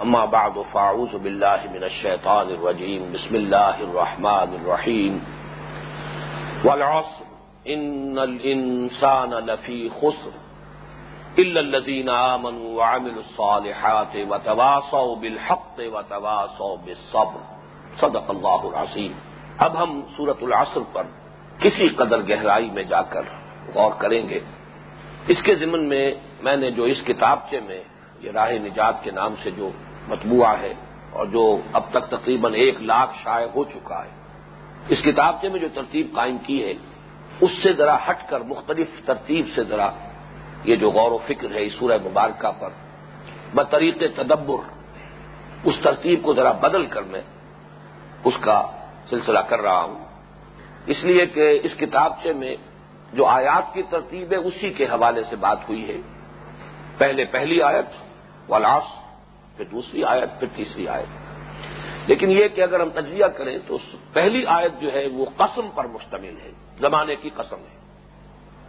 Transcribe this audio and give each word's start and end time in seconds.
اما 0.00 0.24
بعد 0.24 0.50
فاعوذ 0.72 1.18
بالله 1.18 1.58
من 1.74 1.84
الشيطان 1.84 2.50
الرجيم. 2.50 3.12
بسم 3.12 3.34
الله 3.34 3.80
الرحمن 3.80 4.56
الرحيم. 4.60 5.18
والعصر 6.64 7.24
ان 7.66 8.18
الانسان 8.18 9.34
لفي 9.34 9.88
خسر. 9.88 10.30
الا 11.38 11.60
الذين 11.60 12.08
امنوا 12.08 12.78
وعملوا 12.78 13.22
الصالحات 13.28 14.16
وتواصوا 14.28 15.16
بالحق 15.16 15.78
وتواصوا 15.78 16.76
بالصبر. 16.84 17.40
صدق 17.96 18.30
الله 18.30 18.68
العظيم. 18.68 19.12
اب 19.58 19.82
ہم 19.82 20.00
سورة 20.16 20.42
العصر 20.42 20.80
پر 20.92 21.02
کسی 21.58 21.88
قدر 21.88 22.18
گہرائی 22.28 22.70
میں 22.70 22.82
جا 22.82 23.02
کر 23.02 23.22
غور 23.74 23.90
کریں 23.98 24.28
گے. 24.28 24.40
اس 25.26 25.42
کے 25.42 25.54
ضمن 25.54 25.84
میں 25.84 26.14
میں 26.40 26.56
نے 26.56 26.70
جو 26.70 26.84
اس 26.84 27.02
کتابچے 27.06 27.60
میں، 27.60 27.80
یہ 28.20 28.30
راہ 28.30 28.52
نجات 28.52 29.04
کے 29.04 29.10
نام 29.10 29.34
سے 29.42 29.50
جو 29.50 29.70
مطبوعہ 30.08 30.60
ہے 30.60 30.74
اور 31.10 31.26
جو 31.26 31.58
اب 31.72 31.82
تک 31.90 32.10
تقریباً 32.10 32.54
ایک 32.54 32.82
لاکھ 32.82 33.16
شائع 33.22 33.46
ہو 33.54 33.64
چکا 33.64 34.04
ہے۔ 34.04 34.10
اس 34.88 35.02
کتابچے 35.02 35.48
میں 35.48 35.60
جو 35.60 35.68
ترتیب 35.74 36.06
قائم 36.14 36.38
کی 36.38 36.64
ہے، 36.64 36.72
اس 37.40 37.50
سے 37.62 37.72
ذرا 37.72 37.96
ہٹ 38.10 38.28
کر 38.28 38.40
مختلف 38.40 38.86
ترتیب 39.04 39.46
سے 39.54 39.64
ذرا 39.64 39.90
یہ 40.64 40.76
جو 40.76 40.90
غور 40.90 41.10
و 41.10 41.18
فکر 41.26 41.50
ہے 41.50 41.66
اس 41.66 41.72
سورہ 41.72 41.98
مبارکہ 42.04 42.50
پر 42.58 42.68
بطریق 43.54 44.02
تدبر 44.16 44.68
اس 45.64 45.74
ترتیب 45.82 46.22
کو 46.22 46.34
ذرا 46.34 46.52
بدل 46.52 46.86
کر 46.86 47.02
میں 47.02 47.20
اس 48.24 48.34
کا 48.40 48.70
سلسلہ 49.10 49.38
کر 49.38 49.60
رہا 49.60 49.82
ہوں۔ 49.82 50.04
اس 50.86 51.04
لیے 51.04 51.26
کہ 51.26 51.60
اس 51.62 51.74
کتابچے 51.76 52.32
میں 52.32 52.56
جو 53.12 53.26
آیات 53.26 53.74
کی 53.74 53.82
ترتیب 53.82 54.32
ہے، 54.32 54.36
اسی 54.36 54.70
کے 54.70 54.84
حوالے 54.84 55.22
سے 55.30 55.36
بات 55.36 55.58
ہوئی 55.68 55.88
ہے۔ 55.88 55.96
پہلے 56.98 57.24
پہلی 57.24 57.62
آیت 57.62 57.86
ولاس 58.50 58.82
پھر 59.56 59.64
دوسری 59.64 60.04
آیت، 60.04 60.40
پھر 60.40 60.48
تیسری 60.56 60.88
آیت۔ 60.88 61.26
لیکن 62.06 62.30
یہ 62.30 62.48
کہ 62.48 62.60
اگر 62.60 62.80
ہم 62.80 62.90
تجزیہ 62.90 63.26
کریں 63.26 63.58
تو 63.66 63.78
پہلی 64.12 64.46
آیت 64.46 64.80
جو 64.80 64.92
ہے 64.92 65.06
وہ 65.06 65.24
قسم 65.36 65.68
پر 65.74 65.84
مشتمل 65.84 66.34
ہے، 66.44 66.50
زمانے 66.80 67.16
کی 67.16 67.30
قسم 67.36 67.56
ہے۔ 67.56 67.76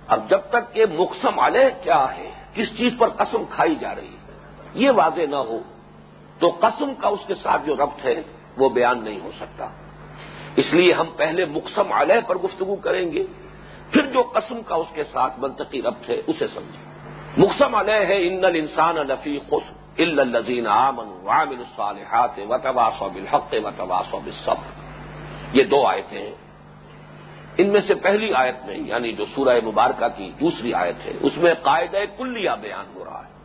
اب 0.07 0.29
جب 0.29 0.39
تک 0.49 0.73
کہ 0.73 0.85
مقسم 0.85 1.39
علیہ 1.39 1.83
کیا 1.83 2.17
ہے، 2.17 2.31
کس 2.53 2.77
چیز 2.77 2.93
پر 2.97 3.09
قسم 3.09 3.43
کھائی 3.49 3.75
جا 3.75 3.95
رہی 3.95 4.07
ہے، 4.07 4.31
یہ 4.73 4.91
واضح 4.91 5.21
نہ 5.29 5.35
ہو، 5.35 5.59
تو 6.39 6.57
قسم 6.59 6.93
کا 6.93 7.07
اس 7.07 7.19
کے 7.27 7.35
ساتھ 7.35 7.61
جو 7.65 7.75
ربط 7.75 8.05
ہے 8.05 8.21
وہ 8.57 8.69
بیان 8.69 9.03
نہیں 9.03 9.19
ہو 9.19 9.31
سکتا۔ 9.39 9.69
اس 10.55 10.73
لیے 10.73 10.93
ہم 10.93 11.05
پہلے 11.15 11.45
مقسم 11.45 11.91
علیہ 11.91 12.27
پر 12.27 12.37
گفتگو 12.37 12.75
کریں 12.75 13.11
گے، 13.11 13.23
پھر 13.91 14.05
جو 14.05 14.21
قسم 14.21 14.61
کا 14.61 14.75
اس 14.75 14.87
کے 14.93 15.03
ساتھ 15.03 15.33
منطقی 15.39 15.81
ربط 15.81 16.09
ہے، 16.09 16.21
اسے 16.27 16.47
سمجھیں۔ 16.47 16.93
مقسم 17.37 17.75
علیہ 17.75 18.05
ہے، 18.07 18.27
ان 18.27 18.45
الانسان 18.45 18.97
الفی 18.97 19.39
خوش 19.49 19.76
الزین 19.99 20.67
عامن 20.67 21.07
وامل 21.23 21.57
الصالحات 21.57 22.39
و 22.39 23.09
بالحق 23.09 23.55
و 24.13 24.19
بالصبر. 24.19 24.71
یہ 25.53 25.63
دو 25.63 25.87
آیتیں 25.87 26.19
ہیں. 26.19 26.35
ان 27.57 27.67
میں 27.67 27.81
سے 27.81 27.95
پہلی 27.95 28.33
آیت 28.33 28.65
میں 28.65 28.77
یعنی 28.77 29.11
جو 29.11 29.25
سورہ 29.35 29.59
مبارکہ 29.65 30.07
کی 30.17 30.31
دوسری 30.39 30.73
آیت 30.73 31.05
ہے، 31.05 31.11
اس 31.21 31.37
میں 31.37 31.53
قاعدہ 31.53 31.97
کلیہ 32.17 32.49
بیان 32.61 32.85
ہو 32.95 33.05
رہا 33.05 33.23
ہے. 33.25 33.37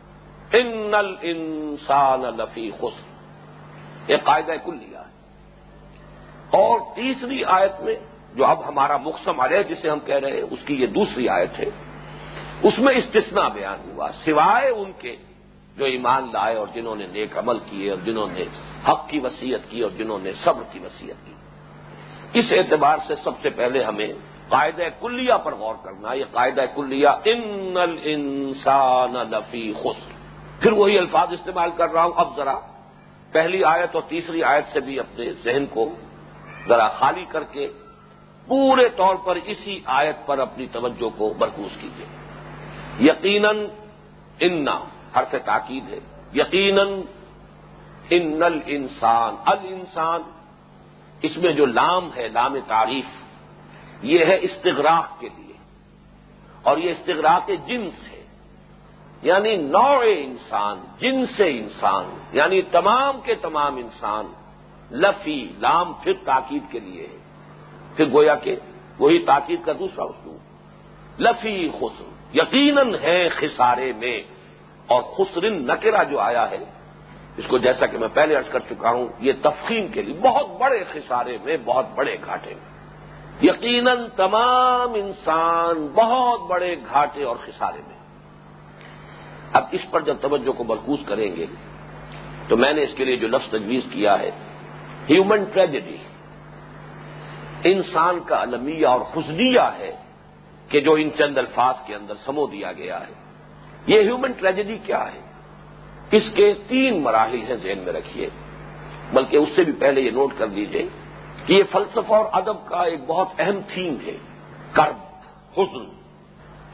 ان 0.59 0.93
الانسان 0.93 2.21
لفی 2.21 2.71
خسر. 2.77 3.13
یہ 4.11 4.17
قاعدہ 4.23 4.53
کلیہ 4.65 4.97
ہے. 4.97 5.03
اور 6.49 6.79
تیسری 6.95 7.43
آیت 7.43 7.81
میں، 7.81 7.95
جو 8.35 8.45
اب 8.45 8.67
ہمارا 8.67 8.97
مقصم 8.97 9.39
علیہ 9.39 9.63
جسے 9.63 9.89
ہم 9.89 9.99
کہہ 9.99 10.15
رہے 10.15 10.31
ہیں، 10.31 10.43
اس 10.51 10.59
کی 10.65 10.73
یہ 10.73 10.87
دوسری 10.87 11.29
آیت 11.29 11.59
ہے. 11.59 11.69
اس 12.63 12.79
میں 12.79 12.95
استثناء 12.95 13.49
بیان 13.49 13.91
ہوا، 13.91 14.11
سوائے 14.25 14.69
ان 14.69 14.91
کے 14.97 15.15
جو 15.77 15.85
ایمان 15.85 16.29
لائے 16.33 16.55
اور 16.55 16.67
جنہوں 16.73 16.95
نے 16.95 17.07
نیک 17.11 17.37
عمل 17.37 17.59
کیے 17.59 17.89
اور 17.89 17.99
جنہوں 18.05 18.27
نے 18.27 18.43
حق 18.89 19.09
کی 19.09 19.19
وسیعت 19.19 19.69
کی 19.69 19.81
اور 19.81 19.91
جنہوں 19.91 20.19
نے 20.19 20.31
صبر 20.43 20.63
کی 20.71 20.79
وسیعت 20.79 21.25
کی۔ 21.25 21.33
اس 22.33 22.45
اعتبار 22.51 22.97
سے 23.07 23.15
سب 23.15 23.31
سے 23.41 23.49
پہلے 23.49 23.83
ہمیں 23.83 24.07
قاعدہ 24.49 24.83
کلیہ 25.01 25.33
پر 25.43 25.55
غور 25.55 25.75
کرنا 25.83 26.13
یہ 26.13 26.25
قاعدہ 26.31 26.65
کلیہ، 26.75 27.07
ان 27.25 27.77
الانسان 27.77 29.13
لفی 29.13 29.73
خسر 29.73 30.11
پھر 30.61 30.71
وہی 30.71 30.97
الفاظ 30.97 31.33
استعمال 31.33 31.69
کر 31.75 31.89
رہا 31.89 32.03
ہوں۔ 32.03 32.13
اب 32.15 32.35
ذرا 32.37 32.59
پہلی 33.31 33.63
آیت 33.63 33.95
اور 33.95 34.01
تیسری 34.07 34.43
آیت 34.43 34.65
سے 34.73 34.79
بھی 34.79 34.99
اپنے 34.99 35.33
ذہن 35.43 35.65
کو 35.65 35.89
ذرا 36.67 36.87
خالی 36.87 37.25
کر 37.25 37.43
کے 37.43 37.67
پورے 38.47 38.89
طور 38.89 39.15
پر 39.15 39.37
اسی 39.45 39.79
آیت 39.85 40.25
پر 40.25 40.39
اپنی 40.39 40.65
توجہ 40.71 41.09
کو 41.17 41.33
مرکوز 41.39 41.77
کیجیے 41.81 42.05
یقیناً 43.09 43.65
ان 44.39 44.67
حرف 45.17 45.35
تاکید 45.45 45.93
ہے۔ 45.93 45.99
یقیناً 46.33 46.87
ان 48.09 48.43
ال 48.43 48.59
انسان 48.65 49.35
ال 49.45 49.57
انسان 49.63 50.21
اس 51.21 51.37
میں 51.37 51.51
جو 51.51 51.65
لام 51.65 52.09
ہے، 52.15 52.27
لام 52.27 52.55
تعریف، 52.67 53.05
یہ 54.01 54.25
ہے 54.25 54.37
استغراق 54.41 55.19
کے 55.19 55.29
لیے۔ 55.37 55.53
اور 56.61 56.77
یہ 56.77 56.91
استغراق 56.91 57.49
جنس 57.65 57.93
ہے۔ 58.11 58.23
یعنی 59.21 59.55
نوع 59.55 60.03
انسان 60.17 60.83
جن 60.97 61.25
سے 61.25 61.59
انسان 61.59 62.05
یعنی 62.33 62.61
تمام 62.61 63.21
کے 63.21 63.35
تمام 63.35 63.75
انسان، 63.75 64.25
لفی، 64.91 65.53
لام 65.59 65.93
پھر 65.93 66.13
تاکید 66.23 66.63
کے 66.71 66.79
لیے 66.79 67.07
ہے۔ 67.11 67.17
پھر 67.95 68.05
گویا 68.11 68.35
کہ 68.35 68.55
وہی 68.99 69.19
تاکید 69.25 69.59
کا 69.65 69.71
دوسرا 69.79 70.03
اسلوب۔ 70.03 70.37
لفی 71.21 71.69
خسر، 71.69 72.35
یقیناً 72.35 72.95
ہے 73.03 73.27
خسارے 73.27 73.93
میں۔ 73.93 74.21
اور 74.87 75.01
خسرن 75.01 75.67
نکرا 75.67 76.03
جو 76.03 76.19
آیا 76.19 76.51
ہے، 76.51 76.57
اس 77.37 77.47
کو 77.47 77.57
جیسا 77.57 77.85
کہ 77.85 77.97
میں 77.97 78.07
پہلے 78.13 78.37
ارض 78.37 78.49
کر 78.49 78.59
چکا 78.59 78.89
ہوں، 78.89 79.07
یہ 79.19 79.33
تفخیم 79.41 79.87
کے 79.87 80.01
لیے 80.01 80.13
بہت 80.13 80.47
بڑے 80.59 80.83
خسارے 80.93 81.37
میں، 81.43 81.57
بہت 81.65 81.85
بڑے 81.95 82.17
گھاٹے 82.25 82.53
میں۔ 82.53 82.73
یقیناً 83.43 83.97
تمام 84.15 84.93
انسان 84.93 85.87
بہت 85.87 86.41
بڑے 86.41 86.75
گھاٹے 86.75 87.23
اور 87.23 87.35
خسارے 87.35 87.81
میں۔ 87.87 87.97
اب 89.53 89.63
اس 89.71 89.81
پر 89.91 90.01
جب 90.01 90.17
توجہ 90.21 90.51
کو 90.51 90.63
مرکوز 90.63 90.99
کریں 91.05 91.35
گے، 91.35 91.45
تو 92.47 92.57
میں 92.57 92.73
نے 92.73 92.83
اس 92.83 92.95
کے 92.95 93.05
لیے 93.05 93.15
جو 93.15 93.27
لفظ 93.27 93.49
تجویز 93.49 93.83
کیا 93.91 94.19
ہے، 94.19 94.31
ہیومن 95.09 95.43
ٹریجڈی۔ 95.43 95.97
انسان 97.63 98.19
کا 98.19 98.35
المیہ 98.35 98.87
اور 98.87 99.01
خزنیہ 99.01 99.59
ہے 99.59 99.95
کہ 100.69 100.79
جو 100.79 100.93
ان 100.93 101.09
چند 101.17 101.37
الفاظ 101.37 101.75
کے 101.85 101.95
اندر 101.95 102.13
سمو 102.15 102.47
دیا 102.47 102.71
گیا 102.71 102.99
ہے۔ 102.99 103.22
یہ 103.87 103.99
ہیومن 104.01 104.31
ٹریجڈی 104.31 104.77
کیا 104.77 105.13
ہے؟ 105.13 105.19
اس 106.11 106.23
کے 106.35 106.53
تین 106.67 107.01
مراحل 107.01 107.41
ہیں 107.49 107.55
ذہن 107.55 107.77
میں 107.77 107.93
رکھیے۔ 107.93 108.29
بلکہ 109.13 109.37
اس 109.37 109.49
سے 109.55 109.63
بھی 109.63 109.73
پہلے 109.79 110.01
یہ 110.01 110.11
نوٹ 110.11 110.33
کر 110.37 110.47
دیجیے 110.47 110.87
کہ 111.45 111.53
یہ 111.53 111.63
فلسفہ 111.71 112.13
اور 112.13 112.25
ادب 112.31 112.67
کا 112.67 112.83
ایک 112.83 112.99
بہت 113.07 113.27
اہم 113.39 113.59
تھیم 113.73 113.97
ہے 114.05 114.17
کرب 114.73 114.95
حسن 115.59 115.85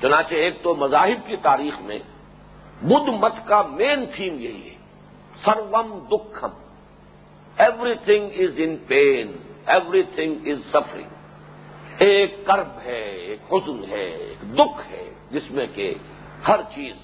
چنانچہ 0.02 0.34
ایک 0.34 0.64
تو 0.64 0.76
مذاہب 0.76 1.28
کی 1.28 1.36
تاریخ 1.36 1.82
میں 1.82 2.00
بدھ 2.82 3.10
مت 3.10 3.34
کا 3.46 3.62
مین 3.62 4.06
تھیم 4.16 4.40
یہی 4.40 4.70
ہے، 4.70 4.76
سروم 5.46 6.00
دکھم۔ 6.12 6.50
Everything 7.96 8.30
is 8.40 8.54
in 8.58 8.78
pain 8.88 9.32
everything 10.04 10.36
is 10.46 10.72
suffering 10.72 11.10
ایک 11.98 12.46
کرب 12.46 12.68
ہے، 12.86 13.02
ایک 13.02 13.54
حسن 13.54 13.84
ہے، 13.90 14.06
ایک 14.06 14.56
دکھ 14.56 14.92
ہے، 14.92 15.14
جس 15.32 15.52
میں 15.52 15.66
کہ 15.74 15.94
ہر 16.48 16.60
چیز، 16.76 16.96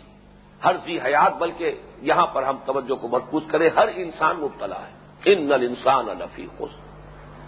ہر 0.64 0.76
سی 0.86 0.98
حیات، 1.00 1.38
بلکہ 1.38 1.72
یہاں 2.02 2.26
پر 2.26 2.44
ہم 2.44 2.58
توجہ 2.66 2.96
کو 2.96 3.08
مرکوز 3.08 3.44
کریں، 3.48 3.70
ہر 3.76 3.88
انسان 3.96 4.36
مبتلا 4.38 4.80
ہے۔ 4.80 4.94
ان 5.26 5.44
نل 5.44 5.66
انسان 5.70 6.10
الفی 6.10 6.48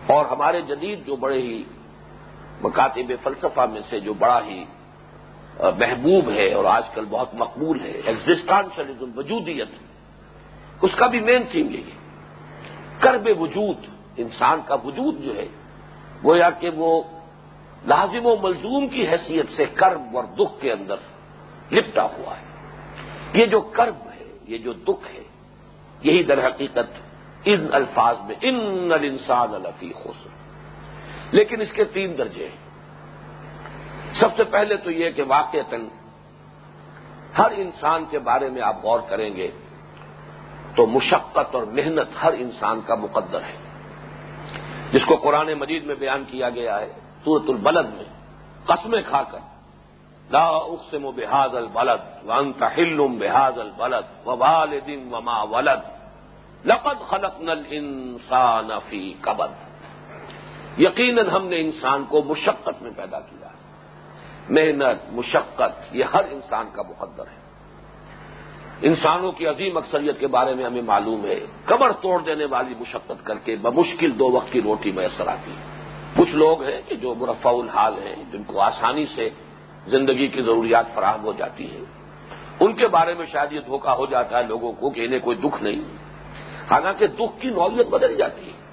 اور 0.07 0.25
ہمارے 0.25 0.61
جدید 0.61 1.05
جو 1.05 1.15
بڑے 1.15 1.37
ہی 1.41 1.63
مکاتب 2.61 3.11
فلسفہ 3.23 3.65
میں 3.71 3.81
سے 3.89 3.99
جو 3.99 4.13
بڑا 4.13 4.39
ہی 4.45 4.63
محبوب 5.59 6.29
ہے 6.29 6.53
اور 6.53 6.65
آج 6.65 6.83
کل 6.93 7.05
بہت 7.09 7.33
مقبول 7.33 7.81
ہے 7.81 7.91
ایگزسٹانشلزم 8.05 9.11
وجودیت، 9.15 9.67
اس 10.81 10.91
کا 10.95 11.07
بھی 11.07 11.19
مین 11.19 11.43
تھیم 11.51 11.69
یہی 11.69 11.83
ہے۔ 11.83 11.97
کرب 12.99 13.27
وجود، 13.39 13.77
انسان 14.17 14.61
کا 14.65 14.75
وجود 14.75 15.21
جو 15.21 15.35
ہے، 15.35 15.47
گویا 16.23 16.49
کہ 16.49 16.69
وہ 16.69 17.03
لازم 17.87 18.25
و 18.25 18.35
ملزوم 18.35 18.87
کی 18.87 19.07
حیثیت 19.07 19.49
سے 19.55 19.65
کرب 19.65 20.17
اور 20.17 20.23
دکھ 20.23 20.61
کے 20.61 20.71
اندر 20.71 20.95
لپٹا 21.71 22.03
ہوا 22.03 22.37
ہے۔ 22.37 22.45
یہ 23.33 23.45
جو 23.45 23.61
کرب 23.61 23.95
ہے، 23.95 24.37
یہ 24.47 24.57
جو 24.57 24.73
دکھ 24.73 25.11
ہے، 25.13 25.23
یہی 26.01 26.23
در 26.23 26.47
حقیقت 26.47 26.99
ان 27.45 27.67
الفاظ 27.71 28.15
میں 28.25 28.35
ان 28.41 28.89
الانسان 28.93 29.55
الفی 29.55 29.93
خوش 29.93 30.27
لیکن 31.31 31.61
اس 31.61 31.71
کے 31.71 31.83
تین 31.83 32.17
درجے 32.17 32.49
ہیں۔ 32.49 32.67
سب 34.13 34.27
سے 34.37 34.43
پہلے 34.43 34.77
تو 34.77 34.91
یہ 34.91 35.09
کہ 35.09 35.23
واقع 35.27 35.57
ہر 37.37 37.51
انسان 37.57 38.05
کے 38.09 38.19
بارے 38.19 38.49
میں 38.49 38.61
آپ 38.61 38.83
غور 38.83 38.99
کریں 39.09 39.35
گے 39.35 39.51
تو 40.75 40.85
مشقت 40.85 41.55
اور 41.55 41.63
محنت 41.63 42.23
ہر 42.23 42.33
انسان 42.33 42.81
کا 42.85 42.95
مقدر 42.95 43.41
ہے۔ 43.41 43.57
جس 44.91 45.01
کو 45.05 45.15
قرآن 45.15 45.53
مجید 45.53 45.83
میں 45.83 45.95
بیان 45.95 46.23
کیا 46.27 46.49
گیا 46.49 46.79
ہے 46.79 46.93
سورت 47.23 47.43
البلد 47.47 47.87
میں 47.93 48.03
قسمیں 48.65 49.01
کھا 49.09 49.23
کر 49.23 49.39
لا 50.31 50.47
اقسم 50.47 51.11
بحاد 51.11 51.49
البلد 51.49 52.27
وانت 52.27 52.63
حلم 52.77 53.17
بحاد 53.17 53.57
البلد 53.57 54.27
وبال 54.27 54.79
وما 55.11 55.41
ولد 55.41 55.79
لقد 56.65 57.01
خلق 57.01 57.41
نل 57.41 57.63
انسان 57.69 58.69
فی 58.89 59.13
قبد 59.21 59.51
یقیناً 60.79 61.29
ہم 61.29 61.47
نے 61.47 61.61
انسان 61.61 62.05
کو 62.09 62.21
مشقت 62.21 62.81
میں 62.81 62.91
پیدا 62.95 63.19
کیا 63.19 63.47
محنت، 64.49 65.13
مشقت، 65.13 65.95
یہ 65.95 66.03
ہر 66.03 66.23
انسان 66.31 66.69
کا 66.73 66.81
مقدر 66.81 67.23
ہے۔ 67.23 67.47
انسانوں 68.81 69.31
کی 69.31 69.47
عظیم 69.47 69.77
اکثریت 69.77 70.19
کے 70.19 70.27
بارے 70.27 70.53
میں 70.53 70.65
ہمیں 70.65 70.81
معلوم 70.81 71.25
ہے۔ 71.25 71.39
کمر 71.65 71.91
توڑ 71.91 72.21
دینے 72.21 72.45
والی 72.45 72.73
مشقت 72.79 73.25
کر 73.25 73.37
کے 73.37 73.55
بمشکل 73.55 74.19
دو 74.19 74.31
وقت 74.31 74.51
کی 74.51 74.61
روٹی 74.61 74.91
میسر 74.91 75.27
آتی 75.27 75.51
ہے۔ 75.51 75.63
کچھ 76.17 76.35
لوگ 76.35 76.63
ہیں 76.63 76.81
کہ 76.87 76.95
جو 76.95 77.15
مرفع 77.15 77.49
الحال 77.49 77.93
ہیں، 77.93 78.15
جن 78.31 78.43
کو 78.43 78.61
آسانی 78.61 79.05
سے 79.05 79.29
زندگی 79.87 80.27
کی 80.27 80.41
ضروریات 80.41 80.85
فراہم 80.93 81.23
ہو 81.23 81.33
جاتی 81.33 81.71
ہیں۔ 81.71 81.85
ان 82.59 82.73
کے 82.73 82.87
بارے 82.87 83.13
میں 83.13 83.25
شاید 83.25 83.51
یہ 83.51 83.59
دھوکہ 83.59 83.89
ہو 83.89 84.05
جاتا 84.05 84.37
ہے 84.37 84.43
لوگوں 84.43 84.73
کو 84.73 84.89
کہ 84.89 85.05
انہیں 85.05 85.19
کوئی 85.19 85.37
دکھ 85.37 85.63
نہیں۔ 85.63 85.81
حالانکہ 86.71 87.07
دکھ 87.07 87.41
کی 87.41 87.49
نوعیت 87.49 87.87
بدل 87.87 88.17
جاتی 88.17 88.45
ہے۔ 88.45 88.67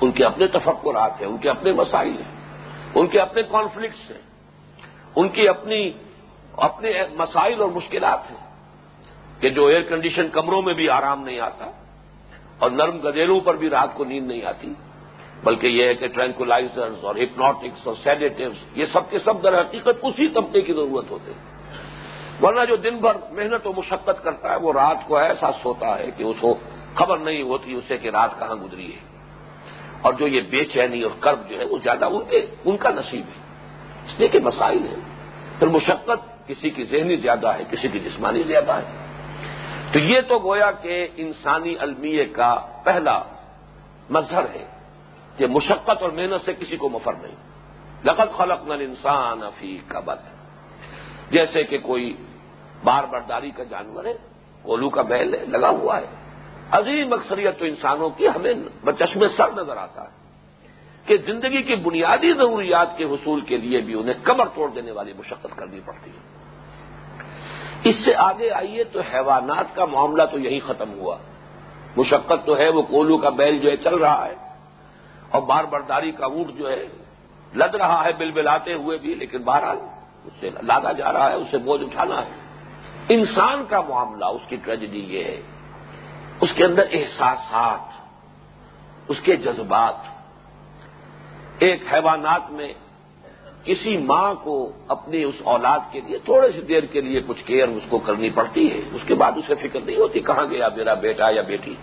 ان 0.00 0.12
کے 0.12 0.24
اپنے 0.24 0.46
تفکرات 0.46 1.20
ہیں، 1.20 1.28
ان 1.28 1.36
کے 1.36 1.50
اپنے 1.50 1.72
مسائل 1.72 2.12
ہیں، 2.12 2.58
ان 2.94 3.06
کے 3.06 3.20
اپنے 3.20 3.42
کانفلکٹس 3.42 4.10
ہیں، 4.10 4.18
ان 5.16 5.28
کی 5.28 5.48
اپنی، 5.48 5.90
اپنے 6.56 6.92
مسائل 7.12 7.60
اور 7.60 7.68
مشکلات 7.68 8.30
ہیں 8.30 8.54
کہ 9.40 9.50
جو 9.50 9.66
ایئر 9.66 9.82
کنڈیشن 9.82 10.28
کمروں 10.28 10.62
میں 10.62 10.74
بھی 10.74 10.88
آرام 10.88 11.24
نہیں 11.24 11.40
آتا 11.40 11.64
اور 12.58 12.70
نرم 12.70 12.98
گدیروں 12.98 13.40
پر 13.40 13.56
بھی 13.56 13.70
رات 13.70 13.94
کو 13.94 14.04
نیند 14.04 14.26
نہیں 14.26 14.44
آتی۔ 14.44 14.72
بلکہ 15.44 15.66
یہ 15.66 15.84
ہے 15.84 15.94
کہ 15.94 16.06
ٹرینکولائزرز 16.06 17.04
اور 17.04 17.14
ہپنوٹکس 17.14 17.86
اور 17.86 17.94
سیڈیٹوز 18.02 18.64
یہ 18.74 18.84
سب 18.84 19.10
کے 19.10 19.18
سب 19.18 19.42
در 19.42 19.60
حقیقت 19.60 19.98
اسی 20.02 20.28
طبقے 20.28 20.60
کی 20.60 20.72
ضرورت 20.72 21.10
ہوتے 21.10 21.32
ہیں۔ 21.32 21.52
ورنہ 22.42 22.64
جو 22.64 22.76
دن 22.76 22.96
بھر 22.96 23.32
محنت 23.32 23.66
و 23.66 23.72
مشقت 23.72 24.24
کرتا 24.24 24.50
ہے، 24.50 24.56
وہ 24.56 24.72
رات 24.72 24.96
کو 25.06 25.16
ایسا 25.16 25.52
سوتا 25.62 25.98
ہے 25.98 26.10
کہ 26.16 26.22
اس 26.22 26.36
کو 26.40 26.58
خبر 26.94 27.18
نہیں 27.18 27.42
ہوتی 27.42 27.74
اسے 27.74 27.98
کہ 27.98 28.08
رات 28.08 28.38
کہاں 28.38 28.56
گزری 28.56 28.92
ہے۔ 28.92 28.98
اور 30.02 30.12
جو 30.12 30.26
یہ 30.26 30.40
بے 30.40 30.64
چینی 30.64 31.02
اور 31.02 31.10
کرب 31.20 31.48
جو 31.48 31.60
ہے، 31.60 31.64
وہ 31.64 31.78
زیادہ 31.82 32.04
ان 32.04 32.24
کے 32.30 32.46
ان 32.64 32.76
کا 32.76 32.90
نصیب 32.90 33.24
ہے۔ 33.26 33.42
اس 34.06 34.18
لیے 34.18 34.28
کہ 34.28 34.38
مسائل 34.38 34.86
ہے 34.86 34.94
پھر 35.58 35.66
مشقت 35.66 36.48
کسی 36.48 36.70
کی 36.70 36.84
ذہنی 36.84 37.16
زیادہ 37.16 37.48
ہے، 37.48 37.64
کسی 37.70 37.88
کی 37.88 37.98
جسمانی 37.98 38.42
زیادہ 38.42 38.72
ہے۔ 38.72 39.06
تو 39.92 39.98
یہ 39.98 40.20
تو 40.28 40.38
گویا 40.38 40.70
کہ 40.70 41.08
انسانی 41.16 41.74
المیے 41.78 42.24
کا 42.24 42.66
پہلا 42.84 43.22
مظہر 44.10 44.42
ہے۔ 44.42 44.81
کہ 45.36 45.46
مشقت 45.46 46.02
اور 46.02 46.10
محنت 46.10 46.44
سے 46.44 46.52
کسی 46.54 46.76
کو 46.76 46.88
مفر 46.88 47.12
نہیں۔ 47.12 47.36
لقت 48.04 48.36
خلق 48.36 48.64
نل 48.64 48.80
انسان 48.80 49.42
افی 49.42 49.78
قبط 49.88 50.18
جیسے 51.30 51.64
کہ 51.64 51.78
کوئی 51.78 52.16
بار 52.84 53.04
برداری 53.04 53.50
کا 53.50 53.62
جانور 53.62 54.04
ہے 54.04 54.12
کولو 54.62 54.90
کا 54.90 55.02
بیل 55.02 55.34
ہے، 55.34 55.44
لگا 55.46 55.68
ہوا 55.68 56.00
ہے۔ 56.00 56.06
عظیم 56.70 57.12
اکثریت 57.12 57.58
تو 57.58 57.64
انسانوں 57.64 58.10
کی 58.10 58.28
ہمیں 58.28 58.54
بچشم 58.84 59.28
سر 59.36 59.52
نظر 59.56 59.76
آتا 59.76 60.02
ہے 60.02 60.22
کہ 61.06 61.16
زندگی 61.26 61.62
کی 61.62 61.74
بنیادی 61.74 62.32
ضروریات 62.32 62.98
کے 62.98 63.04
حصول 63.04 63.40
کے 63.40 63.56
لیے 63.56 63.80
بھی 63.80 63.94
انہیں 63.94 64.14
کمر 64.22 64.48
توڑ 64.54 64.70
دینے 64.70 64.92
والی 64.92 65.12
مشقت 65.18 65.56
کرنی 65.56 65.80
پڑتی 65.84 66.10
ہے۔ 66.10 66.42
اس 67.84 68.04
سے 68.04 68.14
آگے 68.16 68.50
آئیے 68.50 68.84
تو 68.84 69.00
حیوانات 69.00 69.74
کا 69.74 69.84
معاملہ 69.84 70.22
تو 70.22 70.38
یہی 70.38 70.60
ختم 70.60 71.00
ہوا۔ 71.00 71.16
مشقت 71.96 72.46
تو 72.46 72.56
ہے، 72.56 72.68
وہ 72.68 72.82
کولو 72.82 73.18
کا 73.18 73.28
بیل 73.28 73.58
جو 73.58 73.70
ہے، 73.70 73.76
چل 73.76 73.94
رہا 73.94 74.26
ہے۔ 74.26 74.51
اور 75.32 75.42
بار 75.42 75.64
برداری 75.64 76.10
کا 76.10 76.26
اونٹ 76.26 76.58
جو 76.58 76.70
ہے، 76.70 76.86
لد 77.54 77.74
رہا 77.74 78.04
ہے 78.04 78.12
بل 78.12 78.30
بلاتے 78.30 78.74
ہوئے 78.74 78.98
بھی، 78.98 79.14
لیکن 79.14 79.38
بہرحال 79.38 79.76
اس 80.24 80.32
سے 80.40 80.50
لادا 80.62 80.92
جا 80.92 81.12
رہا 81.12 81.30
ہے 81.30 81.34
اسے 81.34 81.58
بوجھ 81.58 81.82
اٹھانا 81.82 82.22
ہے۔ 82.22 82.30
انسان 83.08 83.64
کا 83.68 83.80
معاملہ، 83.80 84.24
اس 84.24 84.42
کی 84.48 84.56
ٹریجڈی 84.56 85.00
یہ 85.00 85.24
ہے۔ 85.24 85.42
اس 86.40 86.48
کے 86.56 86.64
اندر 86.64 86.82
احساسات، 86.92 88.06
اس 89.08 89.20
کے 89.20 89.36
جذبات۔ 89.36 89.94
ایک 91.58 91.82
حیوانات 91.92 92.50
میں 92.50 92.72
کسی 93.64 93.96
ماں 93.96 94.34
کو 94.34 94.72
اپنی 94.88 95.22
اس 95.22 95.34
اولاد 95.44 95.78
کے 95.90 96.00
لیے 96.00 96.18
تھوڑے 96.18 96.52
سی 96.52 96.60
دیر 96.60 96.82
کے 96.82 97.00
لیے 97.00 97.20
کچھ 97.26 97.44
کیئر 97.44 97.68
اس 97.68 97.82
کو 97.88 97.98
کرنی 97.98 98.30
پڑتی 98.30 98.72
ہے۔ 98.72 98.80
اس 98.92 99.02
کے 99.06 99.14
بعد 99.14 99.32
اسے 99.32 99.54
فکر 99.54 99.80
نہیں 99.80 99.96
ہوتی 99.96 100.20
کہاں 100.20 100.46
گیا، 100.50 100.68
میرا 100.76 100.94
بیٹا 100.94 101.30
یا 101.30 101.42
بیٹی۔ 101.42 101.74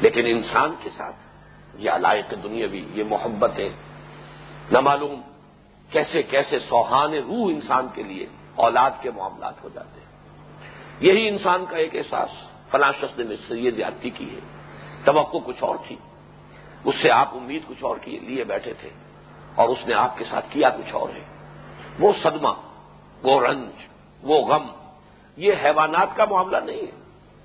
لیکن 0.00 0.26
انسان 0.26 0.74
کے 0.82 0.90
ساتھ 0.96 1.16
یہ 1.76 1.90
علائق 1.90 2.34
دنیا 2.42 2.66
بھی 2.66 2.88
یہ 2.94 3.04
محبت 3.04 3.58
ہے 3.58 3.68
نہ 4.70 4.80
معلوم 4.80 5.20
کیسے 5.90 6.22
کیسے 6.22 6.58
سوہان 6.58 7.14
روح 7.14 7.52
انسان 7.52 7.86
کے 7.94 8.02
لیے 8.02 8.26
اولاد 8.54 8.90
کے 9.00 9.10
معاملات 9.10 9.64
ہو 9.64 9.68
جاتے 9.74 10.00
ہیں۔ 10.00 10.04
یہی 11.00 11.28
انسان 11.28 11.64
کا 11.68 11.76
ایک 11.76 11.96
احساس 11.96 12.30
فلاں 12.70 12.92
شخص 13.00 13.18
نے 13.18 13.34
سے 13.48 13.58
یہ 13.58 13.70
زیادتی 13.70 14.10
کی 14.10 14.34
ہے۔ 14.34 14.40
توقع 15.04 15.36
کچھ 15.44 15.62
اور 15.62 15.76
تھی۔ 15.86 15.96
اس 16.84 16.94
سے 17.02 17.10
آپ 17.10 17.34
امید 17.34 17.62
کچھ 17.66 17.84
اور 17.84 17.96
کی، 17.96 18.18
لیے 18.18 18.44
بیٹھے 18.44 18.72
تھے۔ 18.80 18.88
اور 19.54 19.68
اس 19.68 19.78
نے 19.86 19.94
آپ 19.94 20.18
کے 20.18 20.24
ساتھ 20.24 20.46
کیا 20.50 20.68
کچھ 20.68 20.94
اور 20.94 21.08
ہے۔ 21.08 21.24
وہ 21.98 22.12
صدمہ، 22.22 22.48
وہ 23.22 23.46
رنج، 23.46 23.70
وہ 24.22 24.46
غم، 24.46 24.66
یہ 25.36 25.52
حیوانات 25.64 26.16
کا 26.16 26.24
معاملہ 26.24 26.56
نہیں 26.56 26.80
ہے۔ 26.80 26.90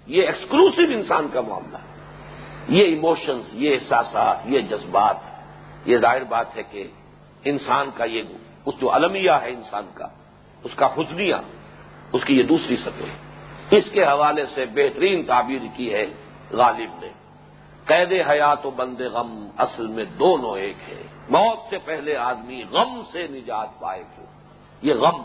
یہ 0.08 0.24
ایکسکلوسو 0.24 0.82
انسان 0.82 1.28
کا 1.34 1.42
معاملہ 1.42 1.78
ہے۔ 1.78 1.89
یہ 2.70 2.84
ایموشنز 2.84 3.54
یہ 3.54 3.74
احساسات، 3.74 4.38
یہ 4.46 4.60
جذبات، 4.60 5.18
یہ 5.86 5.98
ظاہر 5.98 6.24
بات 6.24 6.58
ہے 6.58 6.64
کہ 6.72 6.88
انسان 7.44 7.90
کا 7.96 8.04
یہ 8.04 8.22
اس 8.66 8.76
جو 8.80 8.92
المیہ 8.94 9.32
ہے 9.42 9.50
انسان 9.50 9.86
کا، 9.94 10.08
اس 10.64 10.76
کا 10.76 10.88
حجنیہ 10.98 11.36
اس 12.14 12.24
کی 12.24 12.38
یہ 12.38 12.44
دوسری 12.44 12.76
سطح 12.76 13.76
اس 13.76 13.90
کے 13.92 14.04
حوالے 14.04 14.46
سے 14.56 14.66
بہترین 14.66 15.26
تعبیر 15.26 15.66
کی 15.78 15.94
ہے 15.94 16.06
غالب 16.52 16.92
نے۔ 17.02 17.10
قید 17.86 18.12
حیات 18.30 18.66
و 18.66 18.70
بند 18.70 19.02
غم 19.02 19.48
اصل 19.58 19.88
میں 19.88 20.06
دونوں 20.20 20.58
ایک 20.58 20.78
ہے 20.90 21.04
موت 21.30 21.60
سے 21.70 21.78
پہلے 21.86 22.16
آدمی 22.16 22.64
غم 22.72 23.02
سے 23.12 23.28
نجات 23.28 23.80
پائے 23.80 24.02
گا 24.02 24.26
یہ 24.82 24.94
غم 24.94 25.22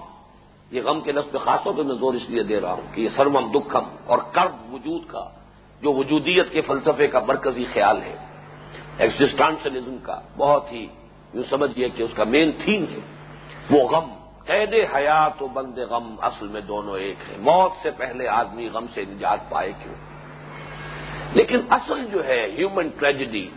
یہ 0.70 0.82
غم 0.82 1.00
کے 1.00 1.12
لفظ 1.12 1.36
خاص 1.44 1.64
طور 1.64 1.74
پہ 1.74 1.82
میں 1.82 1.96
زور 1.96 2.14
اس 2.14 2.30
لیے 2.30 2.42
دے 2.42 2.60
رہا 2.60 2.72
ہوں 2.72 2.94
کہ 2.94 3.00
یہ 3.00 3.08
سرمم 3.08 3.50
دکھم 3.50 3.84
اور 4.06 4.18
کرب 4.32 4.74
وجود 4.74 5.02
کا 5.06 5.24
جو 5.84 5.92
وجودیت 5.92 6.52
کے 6.52 6.60
فلسفے 6.60 7.06
کا 7.06 7.20
مرکزی 7.26 7.64
خیال 7.64 8.02
ہے 8.02 8.16
ایکسٹانشلزم 8.98 9.96
کا، 10.02 10.20
بہت 10.36 10.72
ہی 10.72 10.86
یوں 11.34 11.42
سمجھیے 11.50 11.88
کہ 11.88 12.02
اس 12.02 12.10
کا 12.14 12.24
مین 12.24 12.52
تھیم 12.52 12.84
ہے۔ 12.84 12.98
وہ 13.70 13.88
غم، 13.88 14.08
قید 14.44 14.74
حیات 14.94 15.42
و 15.42 15.46
بند 15.46 15.78
غم 15.78 16.16
اصل 16.22 16.48
میں 16.48 16.60
دونوں 16.60 16.98
ایک 16.98 17.16
ہے 17.30 17.36
موت 17.38 17.72
سے 17.82 17.90
پہلے 17.90 18.28
آدمی 18.28 18.68
غم 18.68 18.86
سے 18.94 19.04
نجات 19.08 19.50
پائے 19.50 19.72
کیوں؟ 19.82 19.94
لیکن 21.34 21.60
اصل 21.70 22.04
جو 22.12 22.26
ہے 22.26 22.46
ہیومن 22.58 22.88
ٹریجڈی 22.88 23.50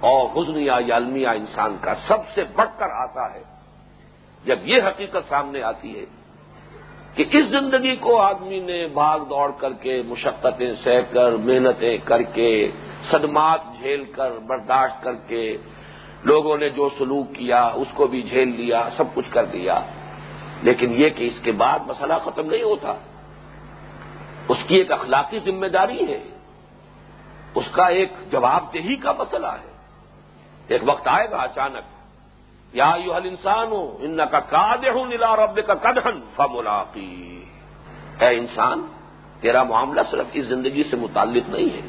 اور 0.00 0.28
حزنیا 0.36 0.78
یا 0.86 0.96
المیہ 0.96 1.28
انسان 1.28 1.76
کا 1.80 1.94
سب 1.94 2.18
سے 2.34 2.44
بڑھ 2.44 2.78
کر 2.78 2.90
آتا 2.90 3.34
ہے۔ 3.34 3.42
جب 4.44 4.58
یہ 4.62 4.82
حقیقت 4.82 5.28
سامنے 5.28 5.62
آتی 5.62 6.00
ہے 6.00 6.04
کہ 7.16 7.24
اس 7.30 7.44
زندگی 7.44 7.96
کو 7.96 8.20
آدمی 8.20 8.60
نے 8.60 8.86
بھاگ 8.86 9.18
دوڑ 9.18 9.50
کر 9.50 9.72
کے، 9.72 10.02
مشقتیں 10.06 10.74
سہ 10.84 11.12
کر، 11.12 11.32
محنتیں 11.32 11.98
کر 12.04 12.22
کے، 12.22 12.70
صدمات 13.10 13.60
جھیل 13.78 14.04
کر، 14.04 14.30
برداشت 14.30 15.04
کر 15.04 15.14
کے 15.14 15.56
لوگوں 16.24 16.58
نے 16.58 16.68
جو 16.68 16.88
سلوک 16.98 17.34
کیا، 17.34 17.64
اس 17.64 17.88
کو 17.94 18.06
بھی 18.06 18.22
جھیل 18.22 18.48
لیا، 18.48 18.88
سب 18.96 19.04
کچھ 19.14 19.30
کر 19.30 19.44
دیا۔ 19.44 19.80
لیکن 20.62 20.94
یہ 21.00 21.08
کہ 21.08 21.24
اس 21.24 21.40
کے 21.40 21.52
بعد 21.52 21.78
مسئلہ 21.86 22.14
ختم 22.24 22.46
نہیں 22.46 22.62
ہوتا۔ 22.62 22.94
اس 24.48 24.58
کی 24.66 24.76
ایک 24.76 24.92
اخلاقی 24.92 25.38
ذمہ 25.38 25.66
داری 25.66 26.12
ہے۔ 26.12 26.24
اس 27.54 27.64
کا 27.70 27.86
ایک 27.86 28.12
جواب 28.30 28.74
دہی 28.74 28.96
کا 28.96 29.12
مسئلہ 29.12 29.46
ہے۔ 29.46 29.72
ایک 30.68 30.82
وقت 30.84 31.08
آئے 31.08 31.30
گا 31.30 31.36
اچانک 31.36 31.95
یا 32.76 32.92
یو 33.04 33.12
حل 33.12 33.26
انسان 33.26 33.72
ہو 33.72 33.96
ان 34.00 34.18
کا 34.30 34.40
کاد 34.40 34.78
ہوں 34.94 35.06
نیلا 35.06 35.36
رب 35.36 35.58
کا 35.66 35.74
کدہن 35.74 36.20
فملاقی. 36.36 37.44
اے 38.20 38.26
انسان، 38.26 38.86
تیرا 39.40 39.62
معاملہ 39.62 40.00
صرف 40.10 40.26
اس 40.32 40.44
زندگی 40.44 40.82
سے 40.82 40.96
متعلق 40.96 41.48
نہیں 41.48 41.76
ہے۔ 41.76 41.80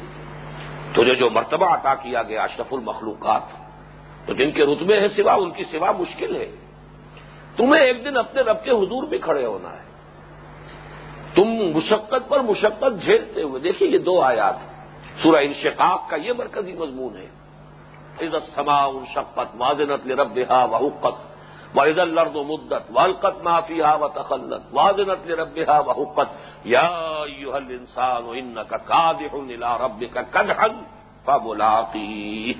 تجھے 0.92 1.14
جو 1.14 1.30
مرتبہ 1.30 1.66
عطا 1.66 1.94
کیا 1.94 2.22
گیا 2.22 2.42
اشرف 2.42 2.74
المخلوقات، 2.74 3.42
تو 4.26 4.34
جن 4.34 4.50
کے 4.50 4.64
رتبے 4.64 5.00
ہیں 5.00 5.08
سوا، 5.08 5.32
ان 5.32 5.50
کی 5.50 5.64
سوا 5.64 5.92
مشکل 5.92 6.36
ہے۔ 6.36 6.50
تمہیں 7.56 7.82
ایک 7.82 8.04
دن 8.04 8.16
اپنے 8.16 8.40
رب 8.40 8.64
کے 8.64 8.70
حضور 8.70 9.08
بھی 9.08 9.18
کھڑے 9.18 9.46
ہونا 9.46 9.72
ہے۔ 9.72 9.88
تم 11.34 11.48
مشقت 11.76 12.28
پر 12.28 12.40
مشقت 12.40 13.02
جھیلتے 13.02 13.42
ہوئے، 13.42 13.60
دیکھیے 13.60 13.88
یہ 13.88 13.98
دو 13.98 14.20
آیات، 14.20 14.54
سورہ 15.22 15.36
انشقاق 15.36 16.10
کا 16.10 16.16
یہ 16.16 16.32
مرکزی 16.38 16.72
مضمون 16.72 17.16
ہے۔ 17.16 17.26
عزت 18.22 18.56
سما 18.56 19.04
شقت 19.14 19.48
واضنت 19.58 20.06
لربها 20.06 20.64
وحقت. 20.64 21.14
وعز 21.74 21.98
الارض 21.98 22.36
مدت 22.36 22.84
والقت 22.90 23.42
ما 23.42 23.60
فيها 23.60 23.94
وتخلت. 23.94 24.62
واضنت 24.72 25.26
لربها 25.26 25.78
وحقت. 25.80 26.28
يا 26.64 26.90
ايها 27.22 27.58
الانسان 27.58 28.22
انك 28.38 28.70
كادح 28.88 29.34
الى 29.34 29.76
ربك 29.80 30.16
كدحا 30.32 30.68
فملاقيه. 31.24 32.52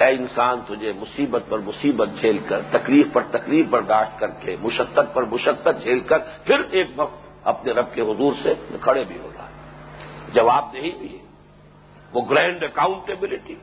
اے 0.00 0.08
انسان، 0.16 0.60
تجھے 0.66 0.92
مصیبت 0.92 1.42
پر 1.48 1.58
مصیبت 1.58 2.08
جھیل 2.20 2.38
کر، 2.48 2.60
تکلیف 2.70 3.06
پر 3.12 3.22
تکلیف 3.30 3.66
برداشت 3.66 4.18
کر 4.20 4.30
کے، 4.40 4.56
مشقت 4.60 5.14
پر 5.14 5.22
مشقت 5.22 5.82
جھیل 5.82 6.00
کر، 6.00 6.18
پھر 6.44 6.60
ایک 6.70 6.86
وقت 6.96 7.14
اپنے 7.44 7.72
رب 7.72 7.94
کے 7.94 8.00
حضور 8.00 8.32
سے 8.42 8.54
کھڑے 8.82 9.04
بھی 9.04 9.18
ہو 9.22 9.30
رہا 9.36 9.44
ہے 9.44 10.32
جواب 10.32 10.72
دہی 10.72 10.90
بھی 10.90 11.18
وہ 12.12 12.20
گرینڈ 12.30 12.64
اکاؤنٹیبلٹی 12.64 13.54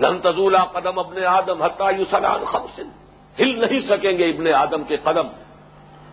لن 0.00 0.18
تزولا 0.22 0.64
قدم 0.74 0.98
ابن 0.98 1.24
آدم 1.26 1.62
حتہ 1.62 1.90
یو 1.98 2.04
سلان 2.10 2.44
خمسن 2.44 2.88
ہل 3.38 3.58
نہیں 3.60 3.80
سکیں 3.88 4.14
گے 4.18 4.28
ابن 4.30 4.46
آدم 4.54 4.82
کے 4.88 4.96
قدم. 4.96 5.28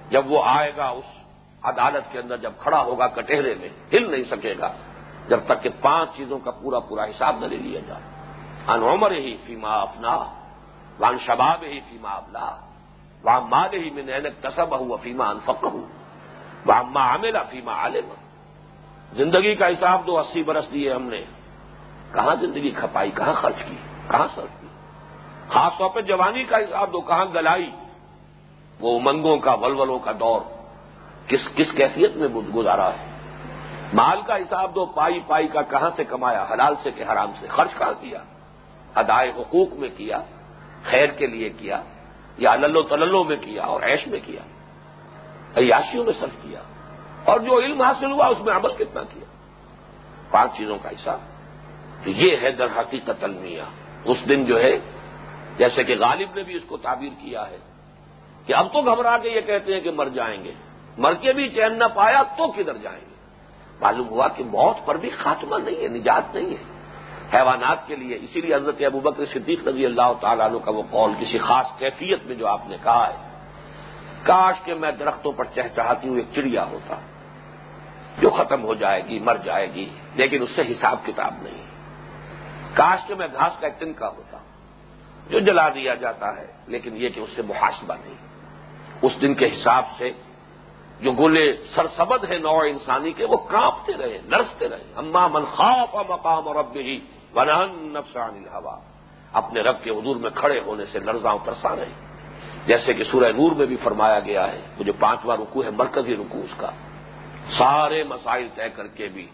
جب 0.10 0.32
وہ 0.32 0.41
آئے 0.46 0.72
گا 0.77 0.88
اس 0.98 1.10
عدالت 1.63 2.12
کے 2.12 2.20
اندر، 2.20 2.38
جب 2.38 2.51
کھڑا 2.60 2.82
ہوگا 2.82 3.08
کٹہرے 3.08 3.53
میں، 3.60 3.70
ہل 3.94 4.10
نہیں 4.12 4.24
سکے 4.24 4.53
گا 4.60 4.72
جب 5.29 5.39
تک 5.46 5.63
کہ 5.63 5.70
پانچ 5.82 6.10
چیزوں 6.17 6.39
کا 6.39 6.51
پورا 6.51 6.79
پورا 6.79 7.03
حساب 7.03 7.39
نہ 7.39 7.46
لے 7.46 7.58
لیا 7.58 7.79
جائے. 7.88 8.03
ان 8.67 8.84
عمر 8.84 9.12
ہی 9.12 9.36
فیما 9.46 9.74
اپنا 9.82 10.15
وان 11.00 11.17
شباب 11.25 11.63
ہی 11.63 11.79
فیما 11.89 12.12
ابلا 12.12 12.50
وہاں 13.24 13.41
مال 13.51 13.74
ہی 13.74 13.89
میں 13.96 14.03
نینک 14.03 14.41
تصب 14.44 14.75
ہوا 14.79 14.98
فیما 15.01 15.29
انفق 15.29 15.63
ہوں 15.63 15.86
وہاں 16.65 16.84
ماں 16.84 17.08
عاملہ 17.12 17.41
فیما 17.50 17.74
عالم 17.74 18.08
زندگی 19.20 19.53
کا 19.56 19.67
حساب 19.67 20.08
دو 20.08 20.17
اسی 20.20 20.44
برس 20.44 20.72
دیے 20.74 20.94
ہم 20.94 21.06
نے. 21.10 21.22
کہاں 22.14 22.36
زندگی 22.36 22.72
کھپائی، 22.72 23.12
کہاں 23.12 23.34
خرچ 23.34 23.64
کی، 23.70 23.76
کہاں 24.08 24.28
خرچ 24.36 24.62
کی؟ 24.62 24.68
خاص 25.50 25.72
طور 25.78 25.90
پہ 25.90 26.02
جوانی 26.02 26.44
کا 26.44 26.58
حساب 26.58 26.94
دو، 26.94 27.02
کہاں 27.02 27.26
گلائی؟ 27.26 27.72
وہ 28.80 29.00
امنگوں 29.00 29.38
کا، 29.38 29.54
ولولوں 29.54 30.00
کا 30.00 30.12
دور۔ 30.12 30.42
کس 31.28 31.40
کس 31.56 31.72
کیفیت 31.78 32.16
میں 32.16 32.28
گزارا 32.28 32.90
ہے؟ 32.90 33.06
مال 33.94 34.22
کا 34.28 34.38
حساب 34.38 34.76
دو، 34.76 34.86
پائی 34.86 35.20
پائی 35.28 35.48
کا 35.48 35.62
کہاں 35.62 35.90
سے 35.96 36.04
کمایا؟ 36.04 36.46
حلال 36.52 36.76
سے 36.84 36.92
کہ 36.92 37.04
حرام 37.04 37.32
سے؟ 37.40 37.48
خرچ 37.48 37.70
کہاں 37.78 37.94
کیا؟ 38.02 38.20
ادائے 38.96 39.32
حقوق 39.32 39.74
میں 39.74 39.90
کیا؟ 39.98 40.22
خیر 40.84 41.08
کے 41.08 41.28
لیے 41.28 41.50
کیا؟ 41.50 41.82
یا 42.38 42.56
للو 42.56 42.82
تللو 42.82 43.24
میں 43.24 43.38
کیا 43.38 43.64
اور 43.64 43.82
عیش 43.82 44.08
میں 44.08 44.20
کیا؟ 44.26 44.42
عیاشیوں 45.58 46.04
میں 46.04 46.14
صرف 46.20 46.44
کیا؟ 46.44 46.60
اور 47.24 47.40
جو 47.40 47.60
علم 47.60 47.82
حاصل 47.82 48.12
ہوا 48.12 48.28
اس 48.28 48.40
میں 48.40 48.56
عمل 48.56 48.74
کتنا 48.74 49.04
کیا؟ 49.04 49.26
پانچ 50.32 50.58
چیزوں 50.58 50.78
کا 50.82 50.90
حساب۔ 50.90 51.20
تو 52.04 52.10
یہ 52.10 52.36
ہے 52.42 52.51
در 52.51 52.68
حقیقت 52.80 53.24
المیہ۔ 53.24 53.62
اس 54.06 54.18
دن 54.30 54.46
جو 54.46 54.63
ہے، 54.63 54.80
جیسے 55.58 55.84
کہ 55.84 55.96
غالب 56.00 56.30
نے 56.36 56.44
بھی 56.44 56.56
اس 56.56 56.63
کو 56.68 56.77
تعبیر 56.77 57.10
کیا 57.22 57.50
ہے 57.50 57.58
کہ 58.46 58.54
اب 58.54 58.74
تو 58.74 58.82
گھبرا 58.82 59.18
کے 59.18 59.30
یہ 59.30 59.42
کہتے 59.42 59.74
ہیں 59.74 59.82
کہ 59.82 59.92
مر 59.92 60.08
جائیں 60.08 60.44
گے۔ 60.44 60.51
مر 60.98 61.13
کے 61.13 61.34
بھی 61.34 61.50
چین 61.50 61.80
نہ 61.80 61.84
پایا 61.84 62.24
تو 62.24 62.51
کدھر 62.51 62.77
جائیں 62.77 63.01
گے؟ 63.01 63.16
معلوم 63.82 64.10
ہوا 64.10 64.27
کہ 64.27 64.44
موت 64.44 64.77
پر 64.86 64.98
بھی 64.98 65.10
خاتمہ 65.10 65.56
نہیں 65.58 65.84
ہے، 65.84 65.88
نجات 65.88 66.36
نہیں 66.36 66.50
ہے۔ 66.50 66.77
حیوانات 67.34 67.88
کے 67.88 67.96
لیے، 67.96 68.18
اسی 68.22 68.42
لیے 68.42 68.56
حضرت 68.56 68.75
ابو 68.86 69.00
بکر 69.00 69.25
صدیق 69.25 69.68
رضی 69.68 69.86
اللہ 69.86 70.13
تعالیٰ 70.22 70.50
عنہ 70.50 70.58
کا 70.58 70.72
وہ 70.72 70.82
قول 70.89 71.12
کسی 71.20 71.38
خاص 71.38 71.66
کیفیت 71.77 72.20
میں 72.25 72.36
جو 72.36 72.48
آپ 72.48 72.62
نے 72.68 72.77
کہا 72.84 73.08
ہے۔ 73.08 73.27
کاش 74.24 74.56
کہ 74.63 74.74
میں 74.74 74.92
درختوں 74.92 75.32
پر 75.32 75.44
چہچہاتی 75.44 76.10
ہوں 76.10 76.16
ایک 76.16 76.25
چڑیا 76.36 76.66
ہوتا 76.66 76.96
جو 78.22 78.30
ختم 78.30 78.63
ہو 78.63 78.74
جائے 78.74 79.08
گی، 79.08 79.20
مر 79.20 79.36
جائے 79.44 79.74
گی، 79.74 79.89
لیکن 80.16 80.42
اس 80.42 80.50
سے 80.56 80.62
حساب 80.62 80.98
کتاب 81.06 81.34
نہیں۔ 81.42 81.66
کاش 82.77 83.07
کہ 83.07 83.15
میں 83.15 83.27
گھاس 83.34 83.53
کا 83.60 83.67
ایک 83.67 83.79
تنکا 83.79 84.07
ہوتا 84.07 84.38
جو 85.29 85.39
جلا 85.39 85.69
دیا 85.69 85.96
جاتا 85.96 86.36
ہے، 86.38 86.48
لیکن 86.67 86.98
یہ 86.98 87.10
کہ 87.10 87.19
اس 87.19 87.29
سے 87.36 87.41
محاسبہ 87.41 87.93
نہیں۔ 87.93 88.13
اس 89.01 89.22
دن 89.22 89.34
کے 89.34 89.46
حساب 89.46 89.86
سے 89.98 90.12
جو 91.01 91.12
گلے 91.12 91.57
سرسبد 91.75 92.31
ہے 92.31 92.38
نو 92.38 92.60
انسانی 92.60 93.13
کے، 93.13 93.25
وہ 93.25 93.38
کانپتے 93.38 93.93
رہے، 93.93 94.17
نرستے 94.25 94.69
رہے۔ 94.69 94.84
اما 94.96 95.27
من 95.27 95.46
خوف 95.46 95.96
مقام 96.10 96.48
اور 96.48 96.55
اب 96.55 96.75
ہی 96.75 97.00
ونان 97.36 97.93
نفسان 97.93 98.29
الحوا 98.29 98.79
اپنے 99.34 99.62
رب 99.62 99.84
کے 99.84 99.89
حضور 99.89 100.15
میں 100.15 100.29
کھڑے 100.36 100.60
ہونے 100.60 100.86
سے 100.86 101.00
لرزاں 101.00 101.38
ترسا 101.46 101.75
رہے۔ 101.75 101.93
جیسے 102.65 102.93
کہ 102.93 103.03
سورہ 103.03 103.31
نور 103.31 103.51
میں 103.51 103.65
بھی 103.65 103.75
فرمایا 103.84 104.19
گیا 104.19 104.51
ہے، 104.51 104.62
وہ 104.77 104.84
جو 104.84 104.93
پانچواں 105.00 105.38
رکو 105.38 105.63
ہے، 105.63 105.69
مرکزی 105.69 106.15
رکو 106.15 106.39
اس 106.39 106.53
کا۔ 106.57 106.72
سارے 107.57 108.03
مسائل 108.03 108.48
طے 108.55 108.69
کر 108.69 108.88
کے 108.88 109.07
بھی 109.07 109.27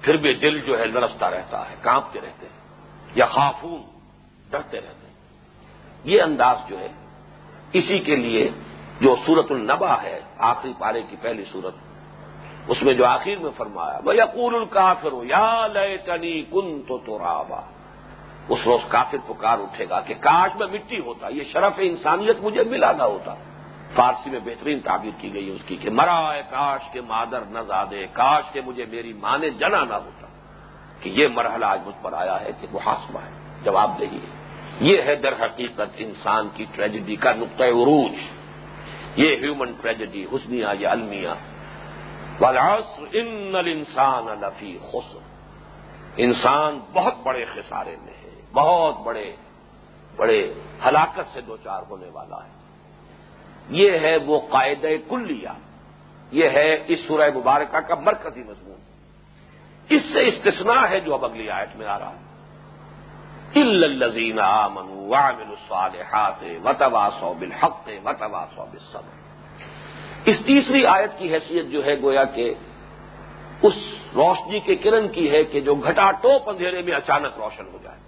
پھر 0.00 0.16
بھی 0.16 0.34
دل 0.34 0.60
جو 0.60 0.78
ہے 0.78 0.86
لرستا 0.86 1.30
رہتا 1.30 1.70
ہے، 1.70 1.74
کانپتے 1.80 2.20
رہتے۔ 2.20 2.46
ہیں 2.46 2.53
یا 3.14 3.26
خافون، 3.26 3.82
ڈرتے 4.50 4.76
رہتے 4.76 5.06
ہیں۔ 5.06 5.14
یہ 6.04 6.22
انداز 6.22 6.56
جو 6.68 6.80
ہے، 6.80 6.88
اسی 7.72 7.98
کے 7.98 8.16
لیے 8.16 8.50
جو 9.00 9.14
سورت 9.26 9.52
النبا 9.52 10.02
ہے، 10.02 10.20
آخری 10.38 10.72
پارے 10.78 11.02
کی 11.02 11.16
پہلی 11.20 11.44
صورت 11.44 11.74
اس 12.68 12.82
میں 12.82 12.94
جو 12.94 13.06
آخر 13.06 13.36
میں 13.40 13.50
فرمایا 13.56 13.98
وہ 14.04 14.14
یقول 14.16 14.54
الکافر 14.54 15.12
یا 15.22 15.66
لیے 15.66 15.96
تنی 15.96 16.42
کن 16.42 16.82
تو 16.88 16.98
تو 16.98 17.18
اس 18.48 18.60
روز 18.66 18.80
کافر 18.88 19.18
پکار 19.26 19.58
اٹھے 19.58 19.88
گا 19.88 20.00
کہ 20.00 20.14
کاش 20.20 20.56
میں 20.56 20.66
مٹی 20.66 21.00
ہوتا، 21.00 21.28
یہ 21.28 21.42
شرف 21.52 21.72
انسانیت 21.78 22.36
مجھے 22.40 22.64
ملا 22.64 22.92
نہ 22.92 23.02
ہوتا۔ 23.02 23.34
فارسی 23.94 24.30
میں 24.30 24.40
بہترین 24.44 24.80
تعبیر 24.80 25.10
کی 25.18 25.34
گئی 25.34 25.50
اس 25.50 25.60
کی 25.66 25.76
کہ، 25.76 25.90
مرا 25.90 26.34
ہے 26.34 26.42
کاش 26.50 26.80
کے 26.92 27.00
مادر 27.00 27.40
نہ 27.40 27.58
زادے، 27.58 28.06
کاش 28.12 28.44
کے 28.52 28.60
مجھے 28.60 28.84
میری 28.84 29.12
ماں 29.12 29.38
نے 29.38 29.50
جنا 29.50 29.84
نہ 29.84 29.94
ہوتا۔ 29.94 30.23
کہ 31.04 31.08
یہ 31.08 31.28
مرحلہ 31.28 31.64
آج 31.64 31.80
مجھ 31.86 31.94
پر 32.02 32.12
آیا 32.12 32.40
ہے 32.40 32.50
کہ 32.60 32.66
محاسبہ 32.72 33.20
ہے، 33.20 33.30
جواب 33.64 34.00
دہی 34.00 34.16
ہے۔ 34.16 34.44
یہ 34.80 35.02
ہے 35.02 35.14
در 35.14 35.32
حقیقت 35.44 35.90
انسان 35.96 36.48
کی 36.54 36.64
ٹریجڈی 36.74 37.16
کا 37.16 37.32
نقطۂ 37.32 37.64
عروج۔ 37.64 38.12
یہ 39.16 39.36
ہیومن 39.36 39.72
ٹریجڈی 39.72 40.26
حسنیا 40.32 40.72
یا 40.78 40.90
المیہ۔ 40.90 41.28
والعصر 42.40 43.02
ان 43.12 43.54
الانسان 43.54 44.24
لفی 44.40 44.78
خسر۔ 44.92 45.18
انسان 46.16 46.80
بہت 46.92 47.14
بڑے 47.22 47.44
خسارے 47.44 47.96
میں 48.02 48.12
ہے، 48.24 48.40
بہت 48.52 49.00
بڑے 49.00 49.36
بڑے 50.16 50.54
ہلاکت 50.86 51.20
سے 51.32 51.40
دوچار 51.40 51.82
ہونے 51.90 52.08
والا 52.12 52.36
ہے۔ 52.36 52.50
یہ 53.68 53.90
ہے 53.90 54.16
وہ 54.16 54.40
قاعدہ 54.50 54.88
کلیہ۔ 55.08 55.48
یہ 56.30 56.48
ہے 56.48 56.84
اس 56.86 56.98
سورہ 57.06 57.30
مبارکہ 57.34 57.80
کا 57.80 57.94
مرکزی 57.94 58.42
مضمون۔ 58.42 58.73
اس 59.88 60.02
سے 60.12 60.26
استثناء 60.26 60.86
ہے 60.90 61.00
جو 61.00 61.14
اب 61.14 61.24
اگلی 61.24 61.50
آیت 61.50 61.76
میں 61.76 61.86
آ 61.86 61.98
رہا 61.98 62.10
ہے۔ 62.10 62.24
الزین 63.56 64.40
آمن 64.40 64.88
وامن 64.90 65.48
الصالحات 65.48 66.42
وتوا 66.64 67.08
سو 67.20 67.34
بالحق 67.38 67.88
وتوا 68.04 68.44
سو 68.56 68.64
اس 70.24 70.36
تیسری 70.46 70.86
آیت 70.86 71.18
کی 71.18 71.34
حیثیت 71.34 71.66
جو 71.66 71.84
ہے 71.84 72.02
گویا 72.02 72.24
کہ 72.24 72.54
اس 73.62 73.72
روشنی 74.14 74.60
کے 74.60 74.74
کرن 74.74 75.08
کی 75.08 75.30
ہے 75.30 75.44
کہ 75.44 75.60
جو 75.60 75.74
گھٹا 75.74 76.10
ٹوپ 76.10 76.50
اندھیرے 76.50 76.82
میں 76.82 76.92
اچانک 76.92 77.38
روشن 77.38 77.64
ہو 77.72 77.78
جائے۔ 77.82 77.98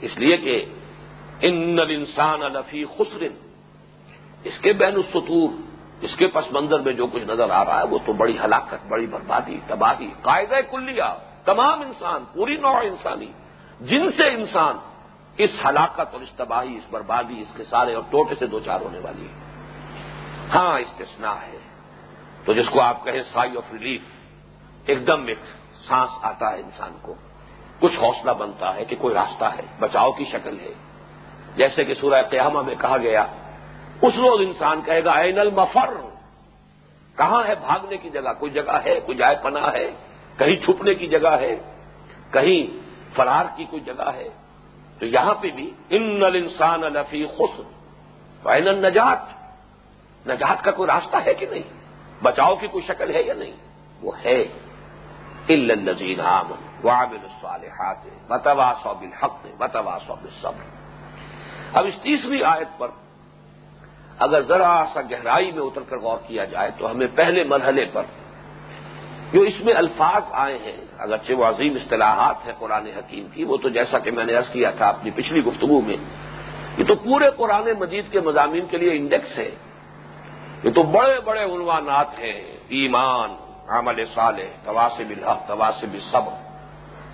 اس 0.00 0.18
لیے 0.18 0.36
کہ 0.36 0.64
ان 1.40 1.78
انسان 1.90 2.42
الفی 2.42 2.84
خسرن 2.84 3.32
اس 4.44 4.58
کے 4.58 4.72
بین 4.72 4.94
السطور۔ 4.94 5.77
اس 6.00 6.16
کے 6.16 6.26
پس 6.26 6.52
منظر 6.52 6.80
میں 6.80 6.92
جو 6.92 7.06
کچھ 7.06 7.22
نظر 7.22 7.50
آ 7.50 7.64
رہا 7.64 7.78
ہے، 7.78 7.86
وہ 7.86 7.98
تو 8.06 8.12
بڑی 8.12 8.38
ہلاکت، 8.38 8.86
بڑی 8.88 9.06
بربادی، 9.06 9.58
تباہی، 9.66 10.10
قاعدہ 10.22 10.54
کلیہ، 10.70 11.18
تمام 11.44 11.80
انسان، 11.80 12.24
پوری 12.34 12.56
نوع 12.56 12.80
انسانی، 12.82 13.32
جن 13.80 14.12
سے 14.12 14.28
انسان 14.28 14.76
اس 15.36 15.50
ہلاکت 15.64 16.12
اور 16.12 16.20
اس 16.20 16.30
تباہی، 16.36 16.76
اس 16.76 16.84
بربادی، 16.90 17.40
اس 17.40 17.48
کے 17.56 17.64
سارے 17.64 17.94
اور 17.94 18.02
ٹوٹے 18.10 18.34
سے 18.38 18.46
دو 18.46 18.60
چار 18.60 18.80
ہونے 18.80 18.98
والی 18.98 19.26
ہے۔ 19.26 19.32
ہاں 20.54 20.78
استثناء 20.78 21.34
ہے۔ 21.34 21.58
تو 22.44 22.52
جس 22.52 22.68
کو 22.70 22.80
آپ 22.80 23.04
کہیں 23.04 23.22
سائی 23.32 23.56
آف 23.56 23.72
ریلیف 23.72 24.02
ایک 24.86 25.06
دم 25.06 25.26
ایک 25.26 25.38
سانس 25.88 26.10
آتا 26.22 26.52
ہے 26.52 26.60
انسان 26.60 26.98
کو۔ 27.02 27.14
کچھ 27.80 27.98
حوصلہ 27.98 28.30
بنتا 28.30 28.74
ہے 28.74 28.84
کہ 28.84 28.96
کوئی 28.96 29.14
راستہ 29.14 29.44
ہے، 29.44 29.62
بچاؤ 29.78 30.12
کی 30.12 30.24
شکل 30.24 30.60
ہے۔ 30.60 30.72
جیسے 31.56 31.84
کہ 31.84 31.94
سورہ 31.94 32.22
قیامہ 32.22 32.62
میں 32.62 32.74
کہا 32.80 32.96
گیا 32.96 33.26
اس 34.02 34.14
روز 34.14 34.46
انسان 34.46 34.80
کہے 34.82 35.04
گا 35.04 35.12
این 35.12 35.38
المفر. 35.38 35.90
کہاں 37.16 37.44
ہے 37.44 37.54
بھاگنے 37.54 37.96
کی 37.96 38.10
جگہ؟ 38.10 38.32
کوئی 38.38 38.52
جگہ 38.52 38.78
ہے، 38.84 39.00
کوئی 39.00 39.18
جائے 39.18 39.36
پناہ 39.42 39.72
ہے، 39.72 39.90
کہیں 40.38 40.56
چھپنے 40.56 40.94
کی 40.94 41.06
جگہ 41.06 41.28
ہے، 41.28 41.56
کہیں 42.30 42.78
فرار 43.16 43.44
کی 43.56 43.64
کوئی 43.64 43.82
جگہ 43.82 44.10
ہے؟ 44.14 44.28
تو 44.98 45.06
یہاں 45.06 45.34
پہ 45.34 45.50
بھی 45.50 45.70
ان 45.90 46.22
انسان 46.34 46.84
الفی 46.84 47.26
خس 47.26 47.60
این 48.46 48.68
النجات 48.68 49.18
نجات 50.26 50.64
کا 50.64 50.70
کوئی 50.70 50.86
راستہ 50.86 51.16
ہے 51.26 51.34
کہ 51.34 51.46
نہیں؟ 51.50 51.62
بچاؤ 52.22 52.56
کی 52.56 52.66
کوئی 52.66 52.84
شکل 52.88 53.14
ہے 53.14 53.22
یا 53.22 53.34
نہیں؟ 53.34 53.52
وہ 54.02 54.12
ہے۔ 54.24 54.44
الزین 55.48 56.20
عامن 56.20 56.86
وامن 56.86 57.18
الصالحات 57.22 57.96
بتوا 58.28 58.72
صوب 58.82 59.02
الحق 59.02 59.46
بتوا 59.58 59.98
صوب 60.06 60.26
صبر 60.42 60.64
اب 61.72 61.86
اس 61.86 61.94
تیسری 62.02 62.44
آیت 62.44 62.78
پر 62.78 62.88
اگر 64.18 64.40
ذرا 64.40 64.82
سا 64.94 65.00
گہرائی 65.10 65.50
میں 65.52 65.62
اتر 65.62 65.82
کر 65.88 65.98
غور 65.98 66.18
کیا 66.26 66.44
جائے 66.44 66.70
تو 66.78 66.90
ہمیں 66.90 67.06
پہلے 67.14 67.44
مرحلے 67.44 67.84
پر 67.92 68.04
جو 69.32 69.40
اس 69.40 69.60
میں 69.64 69.74
الفاظ 69.74 70.22
آئے 70.32 70.58
ہیں، 70.58 70.76
اگرچہ 70.98 71.32
وہ 71.32 71.44
عظیم 71.44 71.74
اصطلاحات 71.74 72.46
ہیں 72.46 72.52
قرآن 72.58 72.86
حکیم 72.86 73.26
کی، 73.34 73.44
وہ 73.44 73.56
تو 73.56 73.68
جیسا 73.68 73.98
کہ 73.98 74.10
میں 74.10 74.24
نے 74.24 74.34
عرض 74.34 74.50
کیا 74.50 74.70
تھا 74.70 74.88
اپنی 74.88 75.10
پچھلی 75.14 75.40
گفتگو 75.44 75.80
میں، 75.80 75.96
یہ 76.78 76.84
تو 76.84 76.94
پورے 76.94 77.30
قرآن 77.36 77.68
مجید 77.78 78.10
کے 78.12 78.20
مضامین 78.20 78.66
کے 78.66 78.76
لیے 78.76 78.96
انڈیکس 78.96 79.38
ہے۔ 79.38 79.50
یہ 80.64 80.70
تو 80.70 80.82
بڑے 80.82 81.20
بڑے 81.20 81.42
عنوانات 81.44 82.18
ہیں، 82.18 82.40
ایمان، 82.68 83.30
عمل 83.68 84.04
صالح 84.14 84.48
تواسب 84.64 85.10
الحق 85.10 85.46
تواسب 85.48 85.96
صبر 86.10 86.34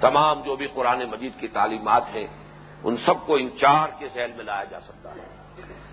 تمام 0.01 0.43
جو 0.43 0.57
بھی 0.57 0.67
قرآن 0.75 1.01
مجید 1.11 1.41
کی 1.41 1.49
تعلیمات 1.49 2.15
ہیں، 2.15 2.27
ان 2.85 2.97
سب 2.97 3.27
کو 3.27 3.35
ان 3.35 3.49
چار 3.61 3.89
کے 3.99 4.09
ذہن 4.15 4.31
میں 4.37 4.45
لایا 4.45 4.65
جا 4.65 4.81
سکتا 4.81 5.11
ہے۔ 5.11 5.34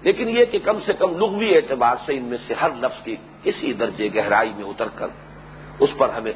لیکن 0.02 0.30
یہ 0.30 0.46
کہ 0.46 0.60
کم 0.60 0.80
سے 0.86 0.94
کم 0.94 1.18
لغوی 1.18 1.56
اعتبار 1.56 1.96
سے 2.06 2.18
ان 2.18 2.24
میں 2.24 2.38
سے 2.48 2.54
ہر 2.54 2.70
لفظ 2.76 3.04
کی 3.04 3.16
کسی 3.44 3.74
درجے 3.74 4.10
گہرائی 4.16 4.52
میں 4.58 4.66
اتر 4.66 4.88
کر 4.96 5.08
اس 5.80 5.90
پر 5.98 6.10
ہمیں 6.10 6.32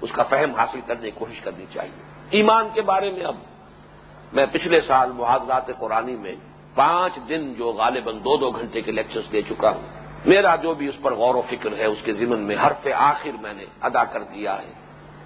اس 0.00 0.12
کا 0.12 0.22
فہم 0.22 0.54
حاصل 0.54 0.80
کرنے 0.86 1.10
کی 1.10 1.10
کوشش 1.14 1.40
کرنی 1.40 1.64
چاہیے۔ 1.72 2.02
ایمان 2.30 2.68
کے 2.74 2.82
بارے 2.82 3.10
میں 3.10 3.24
اب 3.24 3.36
میں 4.32 4.46
پچھلے 4.52 4.80
سال 4.80 5.12
محاذات 5.12 5.66
قرآنی 5.78 6.16
میں 6.16 6.34
پانچ 6.74 7.18
دن 7.28 7.54
جو 7.54 7.72
غالباً 7.72 8.18
دو 8.18 8.36
دو 8.36 8.50
گھنٹے 8.50 8.80
کے 8.80 8.92
لیکچرز 8.92 9.32
دے 9.32 9.42
چکا 9.42 9.70
ہوں، 9.70 9.82
میرا 10.26 10.56
جو 10.56 10.74
بھی 10.74 10.88
اس 10.88 10.94
پر 11.02 11.14
غور 11.14 11.34
و 11.34 11.42
فکر 11.50 11.76
ہے، 11.78 11.84
اس 11.84 11.98
کے 12.04 12.12
ضمن 12.12 12.38
میں 12.38 12.56
ہر 12.56 12.72
آخر 12.92 13.30
میں 13.40 13.54
نے 13.54 13.64
ادا 13.80 14.04
کر 14.04 14.22
دیا 14.22 14.62
ہے۔ 14.62 14.72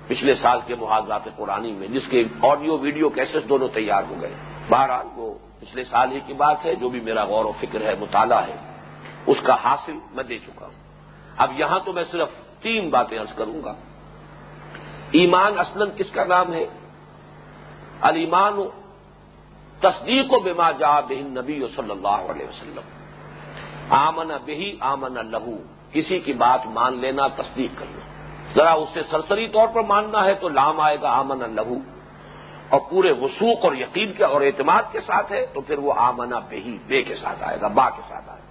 پچھلے 0.06 0.34
سال 0.34 0.58
کے 0.66 0.74
محاذات 0.74 1.36
قرآنی 1.36 1.72
میں، 1.72 1.88
جس 1.88 2.08
کے 2.08 2.24
آڈیو 2.42 2.78
ویڈیو 2.78 3.08
کیسز 3.08 3.48
دونوں 3.48 3.68
تیار 3.74 4.02
ہو 4.10 4.14
گئے۔ 4.20 4.34
بہرحال 4.68 5.06
وہ 5.16 5.34
پچھلے 5.60 5.84
سال 5.84 6.12
ہی 6.12 6.20
کی 6.20 6.32
بات 6.32 6.64
ہے، 6.64 6.74
جو 6.74 6.88
بھی 6.88 7.00
میرا 7.00 7.24
غور 7.24 7.44
و 7.44 7.52
فکر 7.60 7.80
ہے، 7.80 7.94
مطالعہ 8.00 8.46
ہے، 8.46 8.56
اس 9.26 9.36
کا 9.42 9.56
حاصل 9.64 9.98
میں 10.10 10.24
دے 10.24 10.38
چکا 10.38 10.66
ہوں۔ 10.66 10.78
اب 11.36 11.60
یہاں 11.60 11.78
تو 11.84 11.92
میں 11.92 12.04
صرف 12.10 12.28
تین 12.62 12.90
باتیں 12.90 13.18
عرض 13.18 13.34
کروں 13.34 13.64
گا۔ 13.64 13.74
ایمان 15.10 15.58
اسلم 15.58 15.88
کس 15.96 16.10
کا 16.10 16.24
نام 16.24 16.52
ہے؟ 16.52 16.66
المان 18.00 18.58
تصدیق 19.80 20.32
و 20.32 20.38
بما 20.38 20.70
جا 20.70 21.00
بہن 21.00 21.34
نبی 21.34 21.66
صلی 21.76 21.90
اللہ 21.90 22.30
علیہ 22.32 22.46
وسلم۔ 22.46 22.84
آمن 23.90 24.28
بہی 24.44 24.76
آمن 24.80 25.30
لہو 25.30 25.56
کسی 25.92 26.18
کی 26.18 26.32
بات 26.32 26.66
مان 26.66 26.98
لینا، 26.98 27.26
تصدیق 27.26 27.78
کرنا 27.78 28.00
ذرا 28.54 28.72
اس 28.72 28.88
سے 28.94 29.02
سرسری 29.02 29.48
طور 29.48 29.68
پر 29.72 29.82
ماننا 29.82 30.24
ہے 30.24 30.34
تو 30.34 30.48
لام 30.48 30.80
آئے 30.80 31.00
گا 31.02 31.10
آمن 31.10 31.54
لہو 31.54 31.74
اور 32.68 32.80
پورے 32.90 33.12
وسوخ 33.12 33.58
اور 33.64 33.74
یقین 33.74 34.12
کے 34.12 34.24
اور 34.24 34.40
اعتماد 34.40 34.82
کے 34.92 35.00
ساتھ 35.00 35.32
ہے، 35.32 35.46
تو 35.54 35.60
پھر 35.60 35.78
وہ 35.78 35.92
آمنا 35.96 36.38
بہی 36.38 36.78
بے 36.86 37.02
کے 37.02 37.14
ساتھ 37.14 37.42
آئے 37.42 37.60
گا، 37.60 37.68
با 37.68 37.90
کے 37.90 38.02
ساتھ 38.08 38.30
آئے 38.30 38.40
گا۔ 38.40 38.44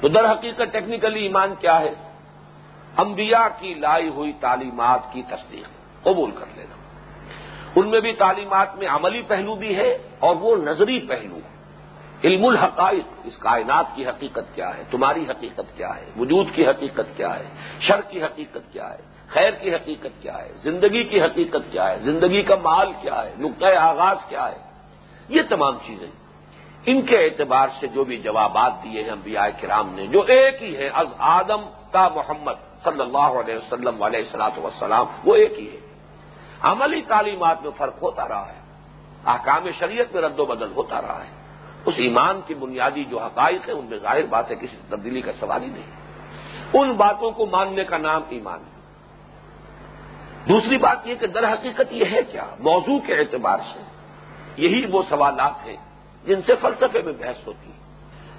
تو 0.00 0.08
در 0.08 0.32
حقیقت 0.32 0.62
ٹیکنیکلی 0.72 1.22
ایمان 1.22 1.54
کیا 1.60 1.80
ہے؟ 1.80 1.94
انبیاء 2.96 3.46
کی 3.58 3.74
لائی 3.74 4.08
ہوئی 4.08 4.32
تعلیمات 4.40 5.00
کی 5.12 5.22
تصدیق 5.22 5.68
قبول 6.02 6.30
کر 6.30 6.46
لینا۔ 6.54 6.74
ان 7.76 7.88
میں 7.88 8.00
بھی 8.00 8.12
تعلیمات 8.12 8.76
میں 8.76 8.88
عملی 8.88 9.22
پہلو 9.28 9.54
بھی 9.54 9.76
ہے 9.76 9.98
اور 10.18 10.36
وہ 10.36 10.56
نظری 10.56 11.00
پہلو۔ 11.00 11.38
علم 12.24 12.44
الحقائق، 12.44 13.20
اس 13.24 13.38
کائنات 13.38 13.84
کی 13.94 14.06
حقیقت 14.06 14.54
کیا 14.54 14.76
ہے؟ 14.76 14.82
تمہاری 14.90 15.24
حقیقت 15.30 15.76
کیا 15.76 15.96
ہے؟ 15.96 16.04
وجود 16.18 16.46
کی 16.54 16.66
حقیقت 16.66 17.16
کیا 17.16 17.38
ہے؟ 17.38 17.44
شر 17.80 18.00
کی 18.00 18.24
حقیقت 18.24 18.72
کیا 18.72 18.92
ہے؟ 18.92 19.13
خیر 19.28 19.50
کی 19.50 19.74
حقیقت 19.74 20.22
کیا 20.22 20.38
ہے؟ 20.38 20.52
زندگی 20.62 21.04
کی 21.04 21.22
حقیقت 21.22 21.72
کیا 21.72 21.90
ہے؟ 21.90 21.98
زندگی 21.98 22.42
کا 22.42 22.54
مال 22.54 22.92
کیا 23.00 23.24
ہے؟ 23.24 23.34
نقطۂ 23.38 23.76
آغاز 23.78 24.16
کیا 24.28 24.48
ہے؟ 24.48 24.56
یہ 25.28 25.42
تمام 25.48 25.78
چیزیں 25.86 26.10
ان 26.86 27.02
کے 27.02 27.24
اعتبار 27.24 27.68
سے 27.80 27.86
جو 27.86 28.04
بھی 28.04 28.16
جوابات 28.18 28.72
دیے 28.84 29.02
ہیں 29.02 29.10
انبیاء 29.10 29.46
کرام 29.60 29.94
نے، 29.94 30.06
جو 30.06 30.22
ایک 30.22 30.62
ہی 30.62 30.76
ہے 30.76 30.88
از 30.88 31.06
آدم 31.18 31.62
کا 31.92 32.08
محمد 32.08 32.52
صلی 32.84 33.00
اللہ 33.00 33.40
علیہ 33.40 33.56
وسلم 33.56 34.02
علیہ 34.02 34.18
السلاط 34.18 34.58
وسلام 34.58 35.06
وہ 35.24 35.34
ایک 35.34 35.58
ہی 35.58 35.70
ہے 35.70 35.80
عملی 36.60 37.00
تعلیمات 37.02 37.62
میں 37.62 37.70
فرق 37.76 38.02
ہوتا 38.02 38.28
رہا 38.28 38.48
ہے، 38.48 38.60
احکام 39.26 39.70
شریعت 39.78 40.14
میں 40.14 40.22
رد 40.22 40.38
و 40.38 40.44
بدل 40.44 40.72
ہوتا 40.76 41.02
رہا 41.02 41.22
ہے۔ 41.24 41.44
اس 41.86 41.94
ایمان 41.96 42.40
کی 42.46 42.54
بنیادی 42.54 43.04
جو 43.04 43.18
حقائق 43.18 43.68
ہے 43.68 43.72
ان 43.72 43.84
میں 43.84 43.98
ظاہر 43.98 44.26
بات 44.26 44.50
ہے، 44.50 44.56
کسی 44.56 44.76
تبدیلی 44.88 45.20
کا 45.20 45.32
سوال 45.40 45.62
ہی 45.62 45.68
نہیں۔ 45.68 45.90
ان 46.74 46.92
باتوں 46.92 47.30
کو 47.30 47.46
ماننے 47.46 47.84
کا 47.84 47.98
نام 47.98 48.22
ایمان 48.28 48.58
ہے۔ 48.58 48.73
دوسری 50.48 50.78
بات 50.78 51.06
یہ 51.06 51.14
کہ 51.14 51.26
در 51.26 51.52
حقیقت 51.52 51.92
یہ 51.92 52.04
ہے 52.12 52.22
کیا؟ 52.32 52.44
موضوع 52.60 52.98
کے 53.06 53.14
اعتبار 53.14 53.58
سے 53.58 53.82
یہی 54.56 54.86
وہ 54.86 55.02
سوالات 55.08 55.66
ہیں 55.66 55.76
جن 56.24 56.42
سے 56.42 56.54
فلسفے 56.60 57.02
میں 57.02 57.12
بحث 57.12 57.46
ہوتی 57.46 57.68
ہے۔ 57.68 57.74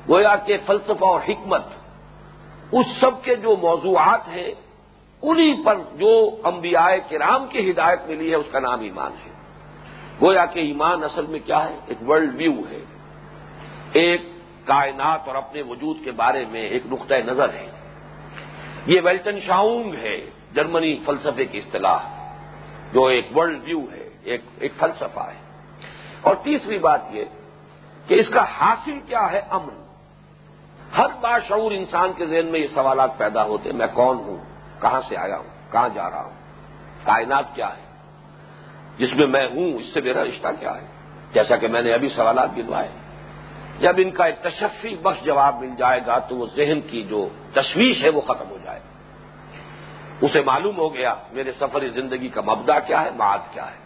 گویا 0.10 0.36
کہ 0.36 0.58
فلسفہ 0.66 1.06
اور 1.06 1.20
حکمت 1.30 1.64
اس 2.72 2.86
سب 3.00 3.24
کے 3.24 3.36
جو 3.36 3.56
موضوعات 3.62 4.28
ہیں، 4.28 4.52
انہی 5.22 5.64
پر 5.64 5.76
جو 5.76 6.30
انبیاء 6.44 6.90
کرام 7.10 7.48
کی 7.48 7.72
ہدایت 7.72 8.00
ملی 8.08 8.30
ہے، 8.30 8.36
اس 8.36 8.46
کا 8.52 8.60
نام 8.60 8.80
ایمان 8.80 9.12
ہے۔ 9.12 9.32
گویا 10.22 10.46
کہ 10.46 10.60
ایمان 10.60 11.04
اصل 11.04 11.26
میں 11.26 11.40
کیا 11.46 11.70
ہے؟ 11.70 11.78
ایک 11.88 12.10
ورلڈ 12.10 12.36
ویو 12.36 12.54
ہے۔ 12.72 12.80
ایک 13.94 14.22
کائنات 14.66 15.28
اور 15.28 15.36
اپنے 15.36 15.62
وجود 15.62 15.98
کے 16.04 16.12
بارے 16.12 16.46
میں 16.52 16.62
ایک 16.62 16.84
نقطۂ 16.86 17.16
نظر 17.26 17.50
ہے۔ 17.50 17.72
یہ 18.86 19.02
ویلٹن 19.04 19.40
شاؤنگ 19.40 19.94
ہے۔ 19.94 20.30
جرمنی 20.56 21.00
فلسفے 21.06 21.46
کی 21.46 21.58
اصطلاح، 21.58 21.98
جو 22.94 23.06
ایک 23.06 23.38
ورلڈ 23.38 23.64
ویو 23.64 23.80
ہے، 23.80 24.10
ایک 24.24 24.42
ایک 24.60 24.72
فلسفہ 24.78 25.20
ہے۔ 25.20 25.46
اور 26.22 26.36
تیسری 26.36 26.78
بات 26.78 27.02
یہ 27.12 27.26
کہ 28.08 28.14
اس 28.14 28.30
کا 28.30 28.44
حاصل 28.44 29.00
کیا 29.08 29.32
ہے 29.32 29.42
امن۔ 29.50 29.86
ہر 30.98 31.08
بار 31.22 31.40
شعور 31.48 31.72
انسان 31.72 32.14
کے 32.18 32.26
ذہن 32.26 32.46
میں 32.46 32.60
یہ 32.60 32.68
سوالات 32.68 33.18
پیدا 33.18 33.44
ہوتے 33.44 33.72
میں 33.72 33.88
کون 33.94 34.18
ہوں؟ 34.18 34.38
کہاں 34.82 35.02
سے 35.08 35.18
آیا 35.18 35.38
ہوں؟ 35.38 35.72
کہاں 35.72 35.90
جا 35.90 36.10
رہا 36.10 36.24
ہوں؟ 36.24 36.34
کائنات 37.04 37.46
کیا 37.54 37.68
ہے؟ 37.68 37.98
جس 38.98 39.14
میں 39.16 39.28
میں 39.28 39.48
ہوں، 39.48 39.74
اس 39.74 39.94
سے 39.94 40.02
میرا 40.02 40.24
رشتہ 40.24 40.48
کیا 40.60 40.82
ہے؟ 40.82 40.88
جیسا 41.34 41.56
کہ 41.56 41.68
میں 41.68 41.82
نے 41.82 41.94
ابھی 41.94 42.10
سوالات 42.10 42.50
گنوائے۔ 42.58 42.90
جب 43.80 43.94
ان 43.98 44.12
کا 44.12 44.26
ایک 44.26 44.36
تشفی 44.42 44.96
بخش 44.96 45.24
جواب 45.24 45.60
مل 45.60 45.70
جائے 45.78 46.02
گا، 46.08 46.20
تو 46.20 46.36
وہ 46.36 46.48
ذہن 46.56 46.82
کی 46.82 47.04
جو 47.04 47.30
تشویش 47.54 48.04
ہے، 48.04 48.10
وہ 48.10 48.22
ختم 48.22 48.50
ہو 48.50 48.58
جائے۔ 48.64 48.80
گا 48.80 48.95
اسے 50.22 50.42
معلوم 50.42 50.78
ہو 50.78 50.94
گیا 50.94 51.16
میرے 51.32 51.52
سفر 51.52 51.88
زندگی 51.88 52.28
کا 52.28 52.42
مبدا 52.42 52.80
کیا 52.80 53.02
ہے، 53.02 53.10
معاد 53.16 53.38
کیا 53.52 53.72
ہے۔ 53.72 53.78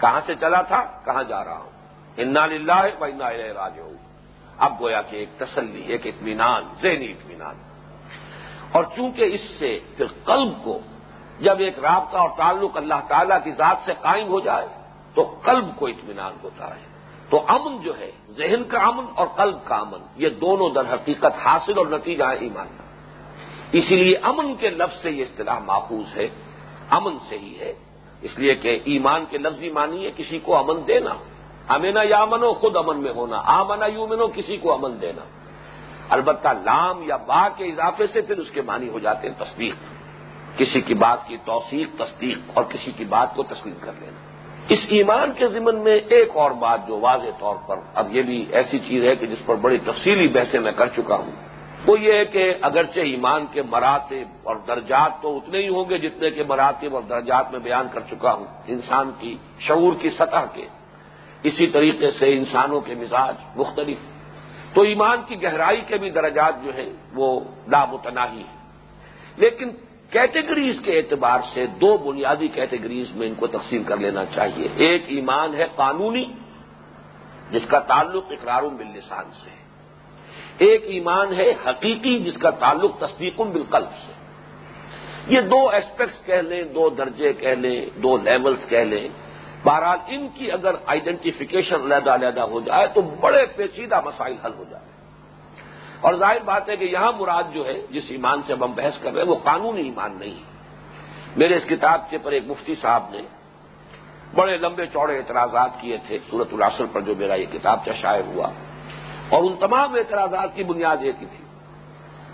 کہاں 0.00 0.20
سے 0.26 0.34
چلا 0.34 0.62
تھا، 0.62 1.00
کہاں 1.04 1.22
جا 1.22 1.44
رہا 1.44 1.58
ہوں۔ 1.58 1.70
انا 2.16 2.46
للہ 2.46 2.72
ہے 2.72 2.90
بہنا 2.98 3.30
راج 3.54 3.78
ہوں 3.78 3.92
اب 4.58 4.80
گویا 4.80 5.02
کہ 5.02 5.16
ایک 5.16 5.28
تسلی، 5.38 5.82
ایک 5.82 6.06
اطمینان، 6.06 6.64
ذہنی 6.82 7.10
اطمینان۔ 7.10 7.54
اور 8.72 8.84
چونکہ 8.96 9.22
اس 9.22 9.40
سے 9.58 9.78
پھر 9.96 10.06
قلب 10.24 10.64
کو 10.64 10.78
جب 11.40 11.58
ایک 11.58 11.78
رابطہ 11.78 12.16
اور 12.16 12.28
تعلق 12.36 12.76
اللہ 12.76 12.94
تعالی 13.08 13.34
کی 13.44 13.52
ذات 13.52 13.76
سے 13.84 13.92
قائم 14.00 14.28
ہو 14.28 14.40
جائے، 14.40 14.68
تو 15.14 15.38
قلب 15.44 15.66
کو 15.76 15.86
اطمینان 15.86 16.32
ہوتا 16.42 16.76
ہے۔ 16.76 16.80
تو 17.30 17.44
امن 17.48 17.82
جو 17.82 17.98
ہے، 17.98 18.10
ذہن 18.30 18.64
کا 18.64 18.78
امن 18.78 19.04
اور 19.14 19.26
قلب 19.26 19.58
کا 19.64 19.74
امن، 19.74 19.98
یہ 20.16 20.28
دونوں 20.28 20.70
در 20.70 20.94
حقیقت 20.94 21.46
حاصل 21.46 21.78
اور 21.78 21.86
نتیجہ 21.86 22.24
ایمان 22.24 22.66
کا 22.78 22.79
اسی 23.72 23.96
لیے 23.96 24.16
امن 24.16 24.54
کے 24.54 24.70
لفظ 24.70 25.02
سے 25.02 25.10
یہ 25.10 25.22
اصطلاح 25.22 25.58
محفوظ 25.58 26.16
ہے، 26.16 26.28
امن 26.90 27.18
سے 27.28 27.38
ہی 27.38 27.54
ہے۔ 27.60 27.72
اس 28.22 28.38
لیے 28.38 28.54
کہ 28.54 28.80
ایمان 28.84 29.24
کے 29.30 29.38
لفظی 29.38 29.70
مانی 29.70 30.06
ہے 30.06 30.10
کسی 30.16 30.38
کو 30.38 30.56
امن 30.56 30.80
دینا۔ 30.86 31.10
امینا 31.68 32.00
یا 32.02 32.22
امن 32.22 32.42
ہو 32.42 32.54
خود 32.54 32.76
امن 32.76 33.02
میں 33.02 33.12
ہونا۔ 33.12 33.42
آمنا 33.44 33.86
یو 33.86 34.06
منو 34.06 34.26
کسی 34.26 34.56
کو 34.56 34.74
امن 34.74 35.00
دینا۔ 35.00 35.22
البتہ 36.08 36.48
لام 36.48 37.02
یا 37.02 37.16
با 37.16 37.48
کے 37.48 37.64
اضافے 37.64 38.06
سے 38.06 38.20
پھر 38.20 38.38
اس 38.38 38.50
کے 38.50 38.62
معنی 38.62 38.88
ہو 38.88 38.98
جاتے 38.98 39.28
ہیں 39.28 39.44
تصدیق۔ 39.44 39.74
کسی 40.58 40.80
کی 40.80 40.94
بات 40.94 41.28
کی 41.28 41.36
توثیق، 41.44 41.88
تصدیق، 41.98 42.38
اور 42.54 42.64
کسی 42.64 42.92
کی 42.92 43.04
بات 43.04 43.34
کو 43.34 43.42
تسلیم 43.42 43.74
کر 43.80 43.92
لینا۔ 44.00 44.20
اس 44.68 44.78
ایمان 44.88 45.32
کے 45.32 45.48
ضمن 45.48 45.76
میں 45.76 45.98
ایک 46.08 46.28
اور 46.34 46.50
بات 46.50 46.88
جو 46.88 46.98
واضح 46.98 47.28
طور 47.38 47.56
پر 47.66 47.76
اب 47.94 48.16
یہ 48.16 48.22
بھی 48.22 48.46
ایسی 48.50 48.78
چیز 48.78 49.04
ہے 49.04 49.16
کہ 49.16 49.26
جس 49.26 49.46
پر 49.46 49.54
بڑی 49.54 49.78
تفصیلی 49.78 50.28
بحثیں 50.28 50.60
میں 50.60 50.72
کر 50.72 50.86
چکا 50.86 51.14
ہوں۔ 51.14 51.49
وہ 51.86 52.00
یہ 52.00 52.12
ہے 52.12 52.24
کہ 52.24 52.54
اگرچہ 52.62 53.00
ایمان 53.00 53.46
کے 53.52 53.62
مراتب 53.62 54.38
اور 54.42 54.56
درجات 54.56 55.22
تو 55.22 55.36
اتنے 55.36 55.58
ہی 55.58 55.68
ہوں 55.68 55.90
گے 55.90 55.98
جتنے 55.98 56.30
کے 56.30 56.44
مراتب 56.44 56.94
اور 56.94 57.02
درجات 57.02 57.50
میں 57.50 57.60
بیان 57.60 57.86
کر 57.92 58.00
چکا 58.10 58.32
ہوں، 58.32 58.46
انسان 58.66 59.10
کی 59.18 59.36
شعور 59.60 59.92
کی 60.00 60.10
سطح 60.10 60.46
کے۔ 60.54 60.66
اسی 61.42 61.66
طریقے 61.66 62.10
سے 62.10 62.36
انسانوں 62.36 62.80
کے 62.80 62.94
مزاج 62.94 63.34
مختلف۔ 63.56 63.98
تو 64.74 64.82
ایمان 64.82 65.18
کی 65.28 65.42
گہرائی 65.42 65.80
کے 65.86 65.98
بھی 65.98 66.10
درجات 66.10 66.54
جو 66.64 66.70
ہیں 66.76 66.88
وہ 67.14 67.40
لامتناہی 67.68 68.38
ہیں۔ 68.38 68.68
لیکن 69.36 69.70
کیٹیگریز 70.10 70.80
کے 70.84 70.98
اعتبار 70.98 71.38
سے 71.54 71.66
دو 71.66 71.96
بنیادی 71.96 72.48
کیٹیگریز 72.48 73.16
میں 73.16 73.28
ان 73.28 73.34
کو 73.34 73.46
تقسیم 73.46 73.82
کر 73.82 73.96
لینا 73.96 74.24
چاہیے۔ 74.24 74.68
ایک 74.76 75.04
ایمان 75.06 75.54
ہے 75.54 75.66
قانونی، 75.76 76.24
جس 77.50 77.62
کا 77.68 77.78
تعلق 77.78 78.24
اقرار 78.30 78.62
باللسان 78.62 79.24
سے 79.32 79.50
ہے۔ 79.50 79.59
ایک 80.60 80.84
ایمان 80.84 81.32
ہے 81.32 81.50
حقیقی 81.66 82.18
جس 82.18 82.38
کا 82.38 82.50
تعلق 82.50 82.98
تصدیق 82.98 83.40
بالقلب 83.40 83.92
سے۔ 84.06 84.12
یہ 85.26 85.40
دو 85.40 85.68
ایسپیکٹس 85.68 86.26
کہہ 86.26 86.34
لیں، 86.34 86.62
دو 86.62 86.88
درجے 86.90 87.32
کہہ 87.32 87.48
لیں، 87.48 88.00
دو 88.02 88.16
لیولز 88.16 88.68
کہہ 88.68 88.88
لیں۔ 88.92 89.08
بہرحال 89.64 89.98
ان 90.08 90.28
کی 90.28 90.52
اگر 90.52 90.74
آئیڈینٹیفیکیشن 90.86 91.74
علیحدہ 91.74 92.10
علیحدہ 92.10 92.40
ہو 92.40 92.60
جائے 92.60 92.86
تو 92.94 93.00
بڑے 93.00 93.46
پیچیدہ 93.56 94.00
مسائل 94.04 94.36
حل 94.44 94.54
ہو 94.58 94.64
جائے 94.70 94.84
اور 96.00 96.14
ظاہر 96.14 96.42
بات 96.44 96.68
ہے 96.68 96.76
کہ 96.76 96.84
یہاں 96.84 97.12
مراد 97.18 97.54
جو 97.54 97.66
ہے، 97.66 97.80
جس 97.90 98.04
ایمان 98.08 98.42
سے 98.46 98.52
اب 98.52 98.64
ہم 98.64 98.72
بحث 98.72 98.98
کر 99.02 99.12
رہے 99.12 99.22
ہیں، 99.22 99.28
وہ 99.28 99.36
قانونی 99.44 99.82
ایمان 99.82 100.16
نہیں 100.18 100.30
ہے۔ 100.30 100.48
میرے 101.36 101.56
اس 101.56 101.64
کتاب 101.68 102.10
کے 102.10 102.18
پر 102.18 102.32
ایک 102.32 102.42
مفتی 102.46 102.74
صاحب 102.74 103.02
نے 103.10 103.22
بڑے 104.34 104.56
لمبے 104.56 104.86
چوڑے 104.86 105.16
اعتراضات 105.16 105.70
کیے 105.80 105.96
تھے 106.06 106.18
سورت 106.30 106.48
الاسر 106.52 106.84
پر 106.92 107.00
جو 107.00 107.14
میرا 107.18 107.34
یہ 107.34 107.46
کتاب 107.52 107.84
کا 107.84 107.92
شائع 107.92 108.22
ہوا۔ 108.26 108.48
اور 109.30 109.42
ان 109.42 109.56
تمام 109.60 109.94
اعتراضات 109.94 110.54
کی 110.54 110.64
بنیاد 110.64 110.96
ایک 111.00 111.14
ہی 111.20 111.26
تھی 111.26 111.44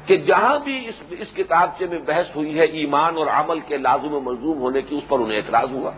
کہ 0.06 0.16
جہاں 0.16 0.58
بھی 0.58 0.88
اس 0.88 0.94
اس 1.10 1.28
کتابچے 1.34 1.86
میں 1.86 1.98
بحث 1.98 2.36
ہوئی 2.36 2.58
ہے 2.58 2.64
ایمان 2.64 3.16
اور 3.16 3.26
عمل 3.26 3.60
کے 3.60 3.76
لازم 3.76 4.14
و 4.14 4.20
ملزوم 4.20 4.58
ہونے 4.58 4.82
کی، 4.82 4.96
اس 4.96 5.08
پر 5.08 5.18
انہیں 5.18 5.38
اعتراض 5.38 5.70
ہوا۔ 5.70 5.90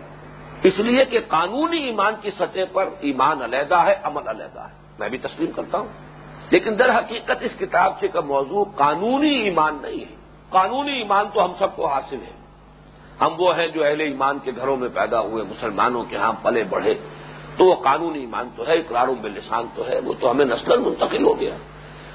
اس 0.62 0.78
لیے 0.78 1.04
کہ 1.04 1.18
قانونی 1.28 1.84
ایمان 1.84 2.14
کی 2.20 2.30
سطح 2.30 2.60
پر 2.72 2.88
ایمان 3.00 3.42
علیحدہ 3.42 3.74
ہے، 3.74 3.94
عمل 4.02 4.28
علیحدہ 4.28 4.60
ہے۔ 4.60 4.72
میں 4.98 5.08
بھی 5.08 5.18
تسلیم 5.18 5.50
کرتا 5.50 5.78
ہوں۔ 5.78 5.86
لیکن 6.50 6.78
در 6.78 6.98
حقیقت 6.98 7.42
اس 7.42 7.58
کتابچے 7.58 8.08
کا 8.08 8.20
موضوع 8.20 8.64
قانونی 8.76 9.34
ایمان 9.34 9.78
نہیں 9.82 10.00
ہے۔ 10.00 10.16
قانونی 10.48 10.92
ایمان 10.92 11.26
تو 11.34 11.44
ہم 11.44 11.52
سب 11.58 11.76
کو 11.76 11.86
حاصل 11.86 12.16
ہے۔ 12.16 12.38
ہم 13.20 13.34
وہ 13.38 13.58
ہیں 13.58 13.68
جو 13.68 13.84
اہل 13.84 14.00
ایمان 14.00 14.38
کے 14.38 14.52
گھروں 14.56 14.76
میں 14.76 14.88
پیدا 14.88 15.20
ہوئے، 15.20 15.44
مسلمانوں 15.44 16.04
کے 16.04 16.16
ہاں 16.16 16.32
پلے 16.42 16.64
بڑھے۔ 16.64 16.94
تو 17.58 17.64
وہ 17.64 17.74
قانونی 17.74 18.18
ایمان 18.18 18.48
تو 18.56 18.68
ہے 18.68 18.72
اقرار 18.72 19.08
باللسان 19.08 19.66
تو 19.74 19.88
ہے، 19.88 20.00
وہ 20.04 20.14
تو 20.20 20.30
ہمیں 20.30 20.44
نسل 20.44 20.78
منتقل 20.78 21.24
ہو 21.24 21.40
گیا۔ 21.40 21.56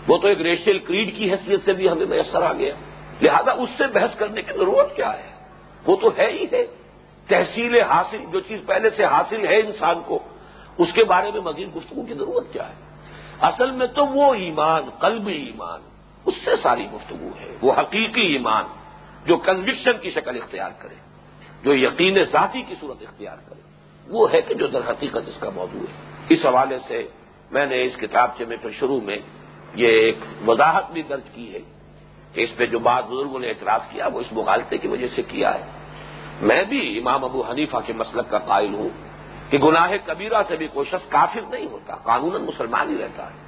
وہ 0.07 0.17
تو 0.17 0.27
ایک 0.27 0.41
ریشیل 0.41 0.79
کریڈ 0.79 1.17
کی 1.17 1.31
حیثیت 1.31 1.59
سے 1.65 1.73
بھی 1.73 1.89
ہمیں 1.89 2.05
میسر 2.05 2.41
آ 2.41 2.53
گیا۔ 2.53 2.73
لہذا 3.21 3.51
اس 3.51 3.69
سے 3.77 3.83
بحث 3.93 4.15
کرنے 4.15 4.41
کی 4.41 4.53
ضرورت 4.57 4.95
کیا 4.95 5.13
ہے؟ 5.13 5.29
وہ 5.85 5.95
تو 5.95 6.07
ہے 6.17 6.31
ہی 6.31 6.45
ہے۔ 6.51 6.65
تحصیل 7.27 7.81
حاصل، 7.81 8.17
جو 8.31 8.39
چیز 8.39 8.59
پہلے 8.65 8.89
سے 8.89 9.05
حاصل 9.05 9.47
ہے 9.47 9.59
انسان 9.59 10.01
کو، 10.05 10.19
اس 10.77 10.87
کے 10.93 11.03
بارے 11.03 11.31
میں 11.31 11.41
مزید 11.41 11.75
گفتگو 11.75 12.05
کی 12.05 12.13
ضرورت 12.13 12.53
کیا 12.53 12.69
ہے؟ 12.69 12.73
اصل 13.41 13.71
میں 13.71 13.87
تو 13.87 14.05
وہ 14.05 14.33
ایمان 14.33 14.89
قلبی 14.99 15.33
ایمان، 15.33 15.81
اس 16.25 16.33
سے 16.45 16.55
ساری 16.55 16.87
گفتگو 16.93 17.29
ہے۔ 17.39 17.57
وہ 17.61 17.73
حقیقی 17.73 18.21
ایمان 18.21 18.63
جو 19.25 19.37
کنوکشن 19.37 19.91
کی 20.01 20.09
شکل 20.09 20.37
اختیار 20.41 20.69
کرے، 20.79 20.95
جو 21.63 21.75
یقین 21.75 22.23
ذاتی 22.23 22.61
کی 22.61 22.75
صورت 22.79 23.01
اختیار 23.01 23.37
کرے۔ 23.49 23.72
وہ 24.07 24.33
ہے 24.33 24.41
کہ 24.41 24.53
جو 24.53 24.67
در 24.67 24.81
حقیقت 24.89 25.27
اس 25.27 25.37
کا 25.39 25.49
موضوع 25.49 25.79
ہے۔ 25.79 25.93
اس 26.29 26.45
حوالے 26.45 26.77
سے 26.87 27.07
میں 27.51 27.65
نے 27.65 27.83
اس 27.83 27.95
کتابچے 27.97 28.45
میں 28.45 28.57
پھر 28.57 28.69
شروع 28.69 29.01
میں 29.01 29.17
یہ 29.75 29.87
ایک 29.87 30.17
وضاحت 30.47 30.91
بھی 30.91 31.01
درج 31.01 31.21
کی 31.33 31.53
ہے 31.53 31.59
کہ 32.33 32.41
اس 32.41 32.55
پہ 32.55 32.65
جو 32.65 32.79
بات 32.79 33.05
بزرگوں 33.07 33.39
نے 33.39 33.47
اعتراض 33.49 33.81
کیا 33.89 34.07
وہ 34.07 34.19
اس 34.19 34.27
مغالطے 34.31 34.77
کی 34.77 34.87
وجہ 34.87 35.07
سے 35.07 35.21
کیا 35.21 35.53
ہے۔ 35.53 35.63
میں 36.41 36.63
بھی 36.63 36.97
امام 36.97 37.23
ابو 37.23 37.41
حنیفہ 37.41 37.77
کے 37.85 37.93
مسلک 37.93 38.29
کا 38.29 38.37
قائل 38.37 38.73
ہوں 38.73 38.89
کہ 39.49 39.57
گناہ 39.57 39.91
کبیرہ 40.05 40.43
سے 40.47 40.55
بھی 40.55 40.67
کوئی 40.67 40.85
شخص 40.89 41.09
کافر 41.09 41.41
نہیں 41.49 41.67
ہوتا 41.71 41.95
قانون 41.95 42.41
مسلمان 42.41 42.89
ہی 42.89 43.03
رہتا 43.03 43.25
ہے۔ 43.25 43.43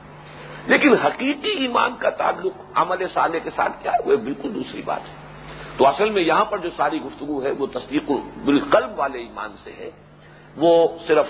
لیکن 0.68 0.94
حقیقی 0.94 1.50
ایمان 1.50 1.96
کا 2.00 2.10
تعلق 2.10 2.54
عمل 2.76 3.08
سالے 3.14 3.40
کے 3.40 3.50
ساتھ 3.50 3.84
کیا 3.84 3.92
ہے، 3.92 4.12
وہ 4.12 4.16
بالکل 4.16 4.56
دوسری 4.56 4.82
بات 4.86 5.02
ہے۔ 5.02 5.14
تو 5.78 5.88
اصل 5.88 6.10
میں 6.10 6.24
یہاں 6.24 6.46
پر 6.46 6.58
جو 6.58 6.70
ساری 6.78 7.02
گفتگو 7.02 7.44
ہے 7.44 7.52
وہ 7.52 7.66
تصدیق 7.66 8.12
بالقلب 8.44 9.00
والے 9.00 9.20
ایمان 9.20 9.56
سے 9.64 9.72
ہے۔ 9.78 9.92
وہ 10.58 10.88
صرف 11.08 11.26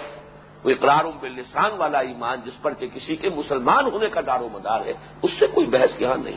وہ 0.63 0.69
اقرار 0.69 1.05
باللسان 1.19 1.71
والا 1.77 1.99
ایمان 1.99 2.38
جس 2.45 2.61
پر 2.61 2.73
کہ 2.73 2.88
کسی 2.93 3.15
کے 3.15 3.29
مسلمان 3.29 3.85
ہونے 3.85 4.09
کا 4.09 4.21
دار 4.27 4.41
و 4.41 4.49
مدار 4.51 4.81
ہے، 4.85 4.93
اس 5.21 5.31
سے 5.39 5.47
کوئی 5.47 5.67
بحث 5.67 6.01
یہاں 6.01 6.17
نہیں 6.17 6.35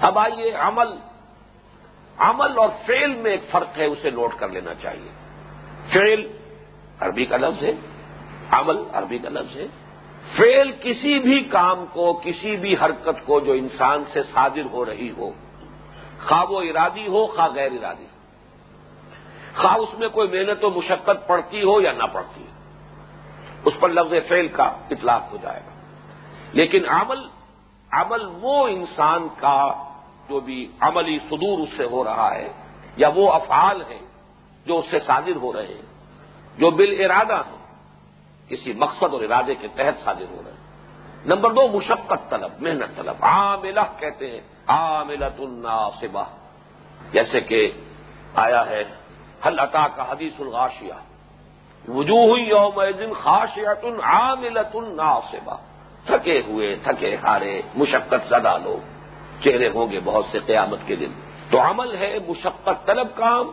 اب 0.00 0.18
آئیے 0.18 0.50
عمل۔ 0.50 0.88
عمل 2.18 2.58
اور 2.58 2.68
فیل 2.86 3.14
میں 3.14 3.30
ایک 3.30 3.40
فرق 3.50 3.78
ہے، 3.78 3.84
اسے 3.84 4.10
نوٹ 4.10 4.34
کر 4.38 4.48
لینا 4.48 4.74
چاہیے۔ 4.74 5.10
فیل 5.92 6.36
عربی 7.00 7.24
کا 7.24 7.36
لفظ 7.36 7.64
ہے، 7.64 7.72
عمل 8.50 8.76
عربی 8.92 9.18
کا 9.18 9.28
لفظ 9.28 9.56
ہے۔ 9.56 9.66
فیل 10.36 10.72
کسی 10.80 11.18
بھی 11.18 11.40
کام 11.40 11.84
کو، 11.92 12.20
کسی 12.24 12.56
بھی 12.56 12.74
حرکت 12.74 13.26
کو 13.26 13.40
جو 13.40 13.52
انسان 13.52 14.04
سے 14.12 14.22
صادر 14.22 14.64
ہو 14.72 14.84
رہی 14.84 15.10
ہو، 15.10 15.30
خواہ 16.28 16.50
و 16.50 16.58
ارادی 16.58 17.06
ہو، 17.06 17.26
خواہ 17.26 17.48
غیر 17.54 17.72
ارادی 17.72 18.04
ہو۔ 18.04 18.19
خواہ 19.56 19.74
اس 19.74 19.98
میں 19.98 20.08
کوئی 20.08 20.28
محنت 20.28 20.64
و 20.64 20.70
مشقت 20.70 21.26
پڑتی 21.26 21.62
ہو 21.62 21.80
یا 21.80 21.92
نہ 21.92 22.04
پڑتی 22.12 22.42
ہو۔ 22.42 22.50
اس 23.64 23.74
پر 23.80 23.88
لفظ 23.88 24.28
فیل 24.28 24.48
کا 24.48 24.64
اطلاق 24.64 25.32
ہو 25.32 25.36
جائے 25.42 25.60
گا۔ 25.66 25.70
لیکن 26.52 26.88
عمل 26.88 27.28
عمل 27.92 28.20
وہ 28.40 28.68
انسان 28.68 29.28
کا 29.40 29.72
جو 30.28 30.40
بھی 30.40 30.72
عملی 30.80 31.18
صدور 31.18 31.58
اس 31.58 31.68
سے 31.76 31.84
ہو 31.84 32.04
رہا 32.04 32.34
ہے 32.34 32.52
یا 32.96 33.10
وہ 33.14 33.32
افعال 33.32 33.82
ہیں 33.82 33.98
جو 34.66 34.78
اس 34.78 34.84
سے 34.90 34.98
صادر 35.00 35.36
ہو 35.36 35.52
رہے 35.52 35.66
ہیں، 35.66 35.82
جو 36.58 36.70
بال 36.70 37.04
ارادہ 37.04 37.36
ہیں، 37.36 37.74
کسی 38.48 38.72
مقصد 38.72 39.12
اور 39.12 39.22
ارادے 39.22 39.54
کے 39.54 39.68
تحت 39.68 40.04
صادر 40.04 40.24
ہو 40.30 40.42
رہے 40.44 40.52
ہیں۔ 40.52 40.60
نمبر 41.26 41.50
دو، 41.50 41.68
مشقت 41.68 42.30
طلب، 42.30 42.50
محنت 42.60 42.96
طلب۔ 42.96 43.16
عاملہ 43.20 43.80
کہتے 43.98 44.30
ہیں 44.30 44.40
عاملت 44.66 45.40
الناصبہ۔ 45.40 46.24
جیسے 47.12 47.40
کہ 47.40 47.72
آیا 48.34 48.66
ہے 48.66 48.84
حل 49.46 49.58
عطا 49.58 49.88
کا 49.88 50.12
حدیث 50.12 50.32
الغاشیہ 50.38 50.92
وجوہ 51.88 52.40
یوم 52.40 52.82
دن 52.98 53.12
خاشیت 53.12 53.84
عاملت 54.02 54.76
الناصبہ 54.76 55.56
تھکے 56.06 56.42
ہوئے، 56.46 56.76
تھکے 56.82 57.16
ہارے، 57.16 57.62
مشقت 57.74 58.28
زدہ 58.28 58.56
لوگ۔ 58.64 59.00
چہرے 59.42 59.68
ہوں 59.68 59.92
گے 59.92 60.00
بہت 60.04 60.24
سے 60.30 60.38
قیامت 60.46 60.78
کے 60.86 60.96
دن۔ 60.96 61.12
تو 61.50 61.60
عمل 61.60 61.96
ہے 61.96 62.18
مشقت 62.28 62.86
طلب 62.86 63.06
کام 63.14 63.50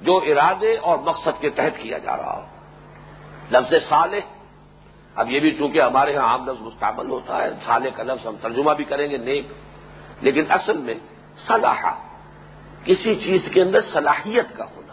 جو 0.00 0.16
ارادے 0.16 0.76
اور 0.76 0.98
مقصد 0.98 1.40
کے 1.40 1.50
تحت 1.50 1.78
کیا 1.82 1.98
جا 1.98 2.16
رہا 2.16 2.36
ہو۔ 2.36 2.46
لفظ 3.50 3.88
صالح، 3.88 4.18
اب 5.14 5.30
یہ 5.30 5.40
بھی 5.40 5.56
چونکہ 5.58 5.82
ہمارے 5.82 6.12
یہاں 6.12 6.26
عام 6.26 6.50
لفظ 6.50 6.62
مستعمل 6.62 7.10
ہوتا 7.10 7.42
ہے، 7.42 7.50
صالح 7.64 7.88
کا 7.96 8.02
لفظ 8.02 8.26
ہم 8.26 8.36
ترجمہ 8.42 8.72
بھی 8.72 8.84
کریں 8.84 9.10
گے 9.10 9.16
نیک۔ 9.16 9.46
لیکن 10.20 10.44
اصل 10.48 10.76
میں 10.76 10.94
صلاح، 11.46 11.90
کسی 12.84 13.14
چیز 13.14 13.48
کے 13.54 13.62
اندر 13.62 13.80
صلاحیت 13.92 14.56
کا 14.56 14.64
ہونا۔ 14.64 14.85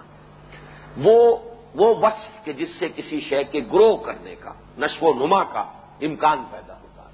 وہ 0.98 1.38
وہ 1.76 1.96
وصف 2.02 2.46
کہ 2.46 2.54
جس 2.54 2.70
سے 2.80 2.88
کسی 2.96 3.20
شے 3.20 3.44
کے 3.44 3.60
گرو 3.74 3.96
کرنے 3.96 4.36
کا، 4.36 4.54
نشو 4.78 5.06
و 5.06 5.26
نما 5.26 5.44
کا 5.44 5.60
امکان 6.02 6.44
پیدا 6.52 6.74
ہوتا 6.74 7.04
ہے۔ 7.04 7.12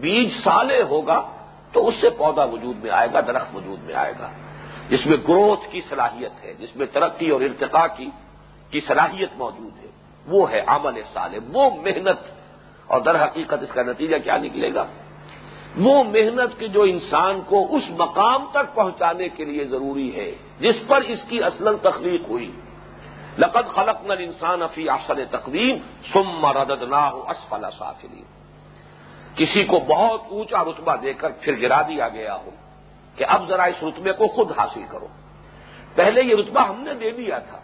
بیج 0.00 0.32
سالے 0.44 0.82
ہوگا 0.82 1.32
تو 1.72 1.88
اس 1.88 1.94
سے 2.00 2.10
پودا 2.10 2.44
وجود 2.44 2.76
میں 2.84 2.90
آئے 2.90 3.08
گا، 3.12 3.20
درخت 3.20 3.56
وجود 3.56 3.82
میں 3.82 3.94
آئے 3.94 4.12
گا۔ 4.18 4.30
جس 4.88 5.06
میں 5.06 5.16
گروتھ 5.16 5.60
کی 5.70 5.80
صلاحیت 5.88 6.44
ہے، 6.44 6.54
جس 6.54 6.76
میں 6.76 6.86
ترقی 6.92 7.30
اور 7.30 7.40
ارتقا 7.40 7.86
کی 7.86 8.10
کی 8.70 8.80
صلاحیت 8.80 9.28
موجود 9.36 9.84
ہے۔ 9.84 9.90
وہ 10.26 10.50
ہے 10.50 10.62
عمل 10.66 11.02
سالے 11.12 11.38
وہ 11.52 11.70
محنت۔ 11.70 12.42
اور 12.86 13.00
در 13.00 13.24
حقیقت 13.24 13.62
اس 13.62 13.68
کا 13.68 13.82
نتیجہ 13.82 14.16
کیا 14.24 14.36
نکلے 14.36 14.74
گا؟ 14.74 14.86
وہ 15.76 16.04
محنت 16.04 16.58
کے 16.58 16.68
جو 16.68 16.82
انسان 16.82 17.40
کو 17.40 17.76
اس 17.76 17.82
مقام 17.90 18.46
تک 18.50 18.74
پہنچانے 18.74 19.28
کے 19.28 19.44
لیے 19.44 19.64
ضروری 19.64 20.16
ہے، 20.16 20.32
جس 20.60 20.74
پر 20.86 21.00
اس 21.00 21.18
کی 21.28 21.42
اصل 21.42 21.76
تخلیق 21.82 22.28
ہوئی۔ 22.28 22.52
لقد 23.38 23.74
خلق 23.74 24.04
نل 24.04 24.16
انسان 24.18 24.62
افی 24.62 24.88
افسر 24.88 25.18
تقویم 25.30 25.76
سم 26.12 26.46
ردد 26.46 26.82
نہ 26.82 26.96
ہو 26.96 27.28
اسفلا 27.28 27.92
کسی 29.36 29.64
کو 29.64 29.80
بہت 29.80 30.22
اونچا 30.30 30.64
رتبہ 30.64 30.96
دے 30.96 31.12
کر 31.12 31.30
پھر 31.40 31.60
گرا 31.60 31.82
دیا 31.82 32.08
گیا 32.08 32.34
ہو 32.34 32.50
کہ 33.16 33.24
اب 33.28 33.48
ذرا 33.48 33.62
اس 33.62 33.82
رتبے 33.82 34.12
کو 34.12 34.28
خود 34.28 34.58
حاصل 34.58 34.80
کرو۔ 34.88 35.06
پہلے 35.94 36.22
یہ 36.22 36.34
رتبہ 36.34 36.60
ہم 36.60 36.82
نے 36.82 36.94
دے 36.94 37.10
دیا 37.10 37.38
تھا۔ 37.38 37.60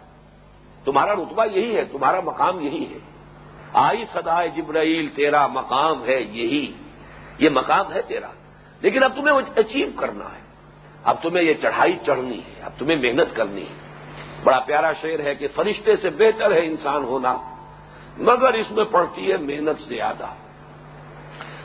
تمہارا 0.84 1.14
رتبہ 1.14 1.44
یہی 1.52 1.76
ہے، 1.76 1.84
تمہارا 1.84 2.20
مقام 2.20 2.60
یہی 2.60 2.94
ہے۔ 2.94 2.98
آئی 3.72 4.04
سدائے 4.12 4.48
جبرائیل، 4.48 5.08
تیرا 5.16 5.46
مقام 5.46 6.04
ہے 6.04 6.22
یہی۔ 6.22 6.72
یہ 7.38 7.48
مقام 7.48 7.92
ہے 7.92 8.02
تیرا۔ 8.02 8.28
لیکن 8.80 9.02
اب 9.02 9.12
تمہیں 9.16 9.36
اچیو 9.56 9.86
کرنا 9.96 10.24
ہے۔ 10.24 10.40
اب 11.04 11.16
تمہیں 11.22 11.44
یہ 11.44 11.54
چڑھائی 11.54 11.98
چڑھنی 12.06 12.38
ہے، 12.38 12.62
اب 12.62 12.70
تمہیں 12.78 12.96
محنت 12.96 13.36
کرنی 13.36 13.62
ہے۔ 13.62 13.87
بڑا 14.48 14.58
پیارا 14.58 14.92
شعر 14.92 15.20
ہے 15.20 15.34
کہ 15.34 15.48
فرشتے 15.54 15.96
سے 15.96 16.10
بہتر 16.10 16.52
ہے 16.52 16.66
انسان 16.66 17.04
ہونا، 17.04 17.36
مگر 18.18 18.54
اس 18.54 18.70
میں 18.70 18.84
پڑتی 18.84 19.32
ہے 19.32 19.36
محنت 19.36 19.82
زیادہ۔ 19.82 20.26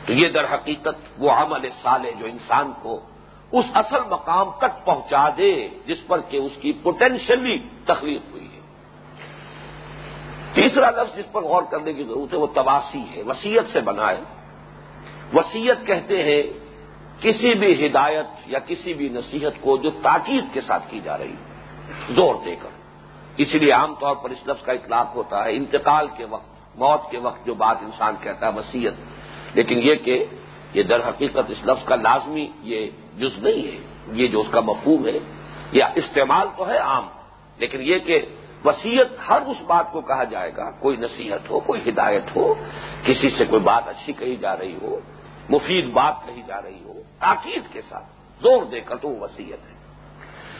تو 0.06 0.12
یہ 0.12 0.28
در 0.28 0.54
حقیقت 0.54 0.96
وہ 1.18 1.30
عمل 1.30 1.68
سال 1.82 2.04
ہے 2.04 2.12
جو 2.12 2.26
انسان 2.26 2.72
کو 2.82 3.00
اس 3.52 3.64
اصل 3.74 4.00
مقام 4.10 4.50
تک 4.58 4.84
پہنچا 4.84 5.28
دے، 5.28 5.68
جس 5.86 6.06
پر 6.06 6.20
کہ 6.28 6.36
اس 6.36 6.52
کی 6.60 6.72
پوٹینشلی 6.72 7.58
تخلیق 7.84 8.22
ہوئی 8.32 8.48
ہے۔ 8.54 8.60
تیسرا 10.52 10.90
لفظ 10.90 11.16
جس 11.16 11.32
پر 11.32 11.42
غور 11.42 11.62
کرنے 11.70 11.92
کی 11.92 12.04
ضرورت 12.04 12.32
ہے، 12.32 12.38
وہ 12.38 12.46
تباسی 12.46 13.02
ہے 13.16 13.22
وسیعت 13.22 13.72
سے 13.72 13.80
بنا 13.80 14.10
ہے۔ 14.10 14.20
وسیعت 15.34 15.86
کہتے 15.86 16.22
ہیں 16.22 16.42
کسی 17.20 17.54
بھی 17.54 17.86
ہدایت 17.86 18.26
یا 18.46 18.58
کسی 18.58 18.94
بھی 18.94 19.08
نصیحت 19.08 19.52
کو 19.60 19.76
جو 19.76 19.90
تاکید 19.90 20.44
کے 20.52 20.60
ساتھ 20.60 20.90
کی 20.90 21.00
جا 21.04 21.18
رہی 21.18 21.34
زور 22.10 22.34
دے 22.44 22.56
کر۔ 22.62 22.73
اسی 23.36 23.58
لیے 23.58 23.72
عام 23.72 23.94
طور 23.94 24.16
پر 24.16 24.30
اس 24.30 24.38
لفظ 24.46 24.64
کا 24.64 24.72
اطلاق 24.72 25.14
ہوتا 25.14 25.44
ہے 25.44 25.56
انتقال 25.56 26.06
کے 26.16 26.24
وقت، 26.24 26.76
موت 26.76 27.10
کے 27.10 27.18
وقت 27.18 27.46
جو 27.46 27.54
بات 27.54 27.76
انسان 27.80 28.14
کہتا 28.20 28.46
ہے 28.46 28.52
وسیعت 28.52 28.92
لیکن 29.54 29.78
یہ 29.78 29.94
کہ 29.94 30.24
یہ 30.72 30.82
در 30.82 31.08
حقیقت 31.08 31.50
اس 31.50 31.64
لفظ 31.64 31.84
کا 31.84 31.96
لازمی 31.96 32.48
یہ 32.62 32.90
جز 33.16 33.38
نہیں 33.38 33.66
ہے، 33.66 33.78
یہ 34.12 34.26
جو 34.26 34.40
اس 34.40 34.46
کا 34.50 34.60
مفہوم 34.60 35.06
ہے، 35.06 35.18
یا 35.72 35.86
استعمال 35.94 36.48
تو 36.56 36.68
ہے 36.68 36.78
عام، 36.78 37.06
لیکن 37.58 37.78
یہ 37.80 37.98
کہ 37.98 38.26
وسیعت 38.64 39.30
ہر 39.30 39.42
اس 39.42 39.56
بات 39.66 39.92
کو 39.92 40.00
کہا 40.00 40.24
جائے 40.24 40.52
گا، 40.56 40.70
کوئی 40.70 40.96
نصیحت 40.96 41.50
ہو، 41.50 41.60
کوئی 41.60 41.80
ہدایت 41.88 42.36
ہو، 42.36 42.54
کسی 43.04 43.30
سے 43.30 43.44
کوئی 43.44 43.60
بات 43.60 43.88
اچھی 43.88 44.12
کہی 44.12 44.36
جا 44.36 44.56
رہی 44.56 44.76
ہو، 44.82 44.98
مفید 45.48 45.92
بات 45.92 46.26
کہی 46.26 46.42
جا 46.46 46.62
رہی 46.62 46.84
ہو، 46.84 46.92
تاکید 47.20 47.72
کے 47.72 47.80
ساتھ 47.80 48.04
زور 48.42 48.64
دے 48.64 48.80
کر 48.80 48.96
تو 48.96 49.08
وہ 49.08 49.20
وسیعت 49.20 49.68
ہے۔ 49.68 49.74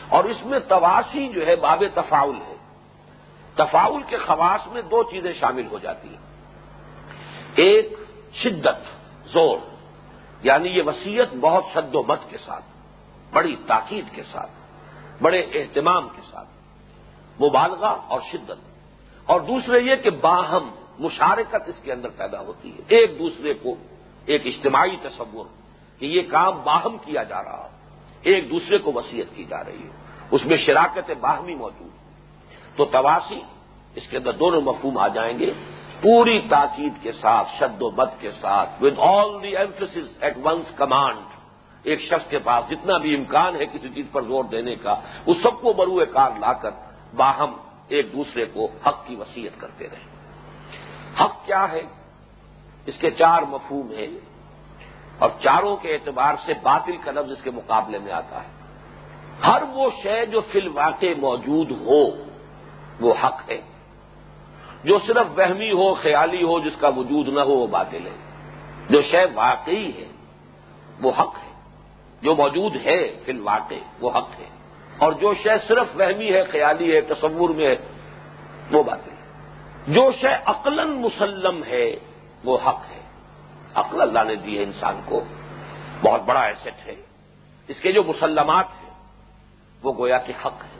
اور 0.07 0.23
اس 0.23 0.45
میں 0.45 0.59
تواسی 0.59 1.27
جو 1.27 1.47
ہے 1.47 1.55
باب 1.55 1.83
تفاول 1.93 2.35
ہے۔ 2.35 2.54
تفاول 3.55 4.03
کے 4.03 4.17
خواص 4.17 4.67
میں 4.67 4.81
دو 4.81 5.03
چیزیں 5.03 5.33
شامل 5.33 5.67
ہو 5.67 5.79
جاتی 5.79 6.09
ہیں۔ 6.09 6.17
ایک، 7.55 7.93
شدت، 8.33 8.77
زور 9.27 9.57
یعنی 10.41 10.69
یہ 10.69 10.83
وسیعت 10.85 11.35
بہت 11.41 11.63
شد 11.73 11.95
و 11.95 12.03
مت 12.03 12.19
کے 12.29 12.37
ساتھ، 12.37 12.65
بڑی 13.33 13.55
تاکید 13.67 14.05
کے 14.15 14.23
ساتھ، 14.23 14.51
بڑے 15.23 15.39
اہتمام 15.39 16.09
کے 16.09 16.21
ساتھ، 16.31 16.47
مبالغہ 17.41 17.97
اور 18.07 18.21
شدت۔ 18.31 18.75
اور 19.25 19.41
دوسرے 19.41 19.79
یہ 19.79 19.95
کہ 19.95 20.09
باہم 20.09 20.71
مشارکت 20.99 21.69
اس 21.69 21.83
کے 21.83 21.93
اندر 21.93 22.09
پیدا 22.09 22.39
ہوتی 22.39 22.71
ہے۔ 22.71 22.81
ایک 22.87 23.19
دوسرے 23.19 23.53
کو 23.53 23.75
ایک 24.25 24.41
اجتماعی 24.45 24.95
تصور 25.01 25.45
کہ 25.99 26.05
یہ 26.05 26.21
کام 26.21 26.61
باہم 26.63 26.97
کیا 26.97 27.23
جا 27.23 27.43
رہا 27.43 27.63
ہو 27.63 27.77
ایک 28.21 28.49
دوسرے 28.49 28.77
کو 28.77 28.91
وسیعت 28.93 29.35
کی 29.35 29.43
جا 29.43 29.63
رہی 29.63 29.83
ہے۔ 29.83 29.89
اس 30.31 30.45
میں 30.45 30.57
شراکت 30.57 31.11
باہمی 31.19 31.55
موجود 31.55 31.94
تو 32.75 32.85
تواسی، 32.85 33.41
اس 33.95 34.07
کے 34.07 34.17
اندر 34.17 34.31
دونوں 34.31 34.61
مفہوم 34.61 34.97
آ 34.97 35.07
جائیں 35.07 35.39
گے۔ 35.39 35.53
پوری 36.01 36.39
تاکید 36.39 36.93
کے 37.01 37.11
ساتھ، 37.11 37.47
شد 37.59 37.81
و 37.81 37.89
بد 37.89 38.21
کے 38.21 38.31
ساتھ 38.31 38.83
with 38.83 38.93
all 38.97 39.43
the 39.43 39.57
emphasis 39.57 39.97
at 40.21 40.37
once 40.43 40.75
command 40.75 41.17
ایک 41.83 42.01
شخص 42.01 42.29
کے 42.29 42.39
پاس 42.39 42.69
جتنا 42.69 42.97
بھی 42.97 43.15
امکان 43.15 43.55
ہے 43.55 43.65
کسی 43.65 43.89
چیز 43.89 44.05
پر 44.11 44.21
زور 44.21 44.43
دینے 44.43 44.75
کا 44.75 44.95
اس 45.25 45.37
سب 45.43 45.61
کو 45.61 45.73
بروئے 45.73 46.05
کار 46.05 46.31
لا 46.39 46.53
کر 46.53 46.69
باہم 47.15 47.53
ایک 47.87 48.13
دوسرے 48.13 48.45
کو 48.45 48.67
حق 48.87 49.07
کی 49.07 49.15
وسیعت 49.15 49.61
کرتے 49.61 49.87
رہے۔ 49.91 49.99
حق 51.23 51.45
کیا 51.45 51.71
ہے؟ 51.71 51.81
اس 52.85 52.97
کے 52.97 53.11
چار 53.11 53.41
مفہوم 53.41 53.91
ہیں۔ 53.91 54.07
اور 55.19 55.29
چاروں 55.43 55.75
کے 55.75 55.93
اعتبار 55.93 56.33
سے 56.45 56.53
باطل 56.63 56.97
کا 57.03 57.11
لفظ 57.11 57.31
اس 57.31 57.43
کے 57.43 57.51
مقابلے 57.51 57.99
میں 57.99 58.11
آتا 58.11 58.43
ہے۔ 58.43 58.49
ہر 59.47 59.63
وہ 59.73 59.89
شے 60.03 60.25
جو 60.25 60.41
فی 60.41 60.59
الواقع 60.59 61.05
موجود 61.17 61.71
ہو 61.71 62.34
وہ 62.99 63.13
حق 63.23 63.49
ہے۔ 63.49 63.61
جو 64.83 64.99
صرف 65.07 65.39
وہمی 65.39 65.71
ہو، 65.71 65.93
خیالی 65.93 66.43
ہو، 66.43 66.59
جس 66.59 66.77
کا 66.79 66.87
وجود 66.87 67.27
نہ 67.27 67.39
ہو، 67.39 67.51
وہ 67.51 67.67
باطل 67.67 68.07
ہے۔ 68.07 68.15
جو 68.89 69.01
شے 69.01 69.25
واقعی 69.33 69.91
ہے، 69.91 70.05
وہ 71.01 71.11
حق 71.19 71.35
ہے۔ 71.35 71.55
جو 72.21 72.35
موجود 72.35 72.75
ہے، 72.85 73.15
فی 73.25 73.31
الواقع، 73.31 73.75
وہ 73.99 74.09
حق 74.09 74.29
ہے۔ 74.39 74.45
اور 74.97 75.11
جو 75.11 75.33
شے 75.33 75.49
صرف 75.67 75.87
وہمی 75.95 76.33
ہے، 76.33 76.43
خیالی 76.43 76.95
ہے، 76.95 77.01
تصور 77.01 77.49
میں 77.49 77.67
ہے، 77.67 77.75
وہ 78.71 78.83
باطل 78.83 79.09
ہے۔ 79.09 79.15
جو 79.87 80.11
شے 80.21 80.35
عقل 80.45 80.85
مسلم 80.85 81.63
ہے، 81.63 81.95
وہ 82.43 82.57
حق 82.57 82.91
ہے۔ 82.91 82.99
عقل 83.73 84.01
اللہ 84.01 84.19
نے 84.23 84.35
دی 84.35 84.57
ہے 84.57 84.63
انسان 84.63 84.99
کو۔ 85.05 85.23
بہت 86.01 86.21
بڑا 86.21 86.41
ایسٹ 86.41 86.87
ہے۔ 86.87 86.95
اس 87.67 87.79
کے 87.79 87.91
جو 87.91 88.03
مسلمات 88.03 88.65
ہیں، 88.83 88.89
وہ 89.83 89.93
گویا 89.97 90.17
کہ 90.17 90.33
حق 90.45 90.63
ہے۔ 90.63 90.74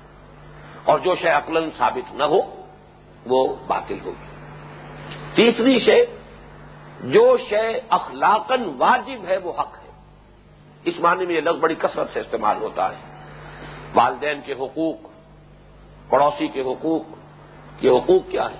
اور 0.85 0.99
جو 0.99 1.15
شے 1.15 1.29
عقل 1.29 1.69
ثابت 1.77 2.13
نہ 2.13 2.23
ہو، 2.23 2.39
وہ 3.25 3.55
باطل 3.67 3.97
ہوگی 4.05 4.25
تیسری 5.35 5.79
شے، 5.79 6.05
جو 7.03 7.37
شے 7.49 7.79
اخلاقن 7.89 8.63
واجب 8.77 9.25
ہے، 9.27 9.37
وہ 9.37 9.53
حق 9.59 9.77
ہے۔ 9.83 9.91
اس 10.83 10.99
معنی 10.99 11.25
میں 11.25 11.35
یہ 11.35 11.41
لفظ 11.41 11.59
بڑی 11.59 11.75
کثرت 11.75 12.09
سے 12.13 12.19
استعمال 12.19 12.57
ہوتا 12.61 12.89
ہے۔ 12.89 13.19
والدین 13.93 14.41
کے 14.45 14.53
حقوق، 14.53 14.97
پڑوسی 16.09 16.47
کے 16.47 16.61
حقوق، 16.61 17.01
یہ 17.81 17.91
حقوق 17.91 18.21
کیا 18.29 18.51
ہے 18.51 18.59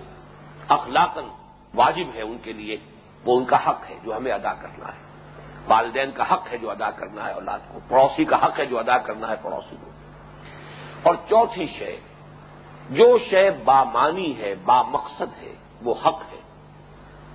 اخلاقن 0.68 1.28
واجب 1.76 2.16
ہے 2.16 2.22
ان 2.22 2.38
کے 2.44 2.54
لیے، 2.54 2.78
وہ 3.26 3.38
ان 3.38 3.46
کا 3.46 3.70
حق 3.70 3.90
ہے 3.90 3.96
جو 4.04 4.18
ہمیں 4.18 4.32
ادا 4.32 4.54
کرنا 4.54 4.88
ہے۔ 4.88 5.06
والدین 5.68 6.12
کا 6.12 6.34
حق 6.34 6.48
ہے 6.52 6.58
جو 6.58 6.72
ادا 6.72 6.92
کرنا 6.92 7.26
ہے، 7.26 7.32
اولاد 7.32 7.60
کو۔ 7.74 7.80
پڑوسی 7.88 8.26
کا 8.26 8.46
حق 8.46 8.60
ہے 8.60 8.66
جو 8.66 8.80
ادا 8.80 8.98
کرنا 8.98 9.28
ہے 9.30 9.36
پڑوسی 9.42 9.76
کو۔ 9.86 9.92
اور 11.04 11.16
چوتھی 11.30 11.68
شے 11.68 12.00
جو 12.90 13.18
شے 13.18 13.52
بامانی 13.52 14.38
ہے، 14.38 14.56
با 14.66 14.82
مقصد 14.82 15.42
ہے، 15.42 15.56
وہ 15.84 15.96
حق 16.06 16.22
ہے۔ 16.32 16.42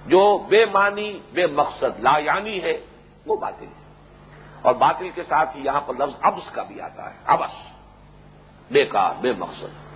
جو 0.07 0.39
بے 0.49 0.65
معنی، 0.65 1.21
بے 1.33 1.47
مقصد، 1.47 2.01
لا 2.01 2.19
یعنی 2.19 2.63
ہے، 2.63 2.81
وہ 3.27 3.37
باطل 3.37 3.65
ہے۔ 3.65 3.95
اور 4.63 4.75
باطل 4.75 5.11
کے 5.15 5.23
ساتھ 5.23 5.57
ہی 5.57 5.65
یہاں 5.65 5.81
پر 5.81 5.95
لفظ 5.95 6.13
ابس 6.23 6.51
کا 6.51 6.63
بھی 6.63 6.81
آتا 6.81 7.11
ہے 7.11 7.15
ابس 7.27 7.51
بے 8.71 8.85
کار، 8.85 9.15
بے 9.21 9.33
مقصد۔ 9.39 9.91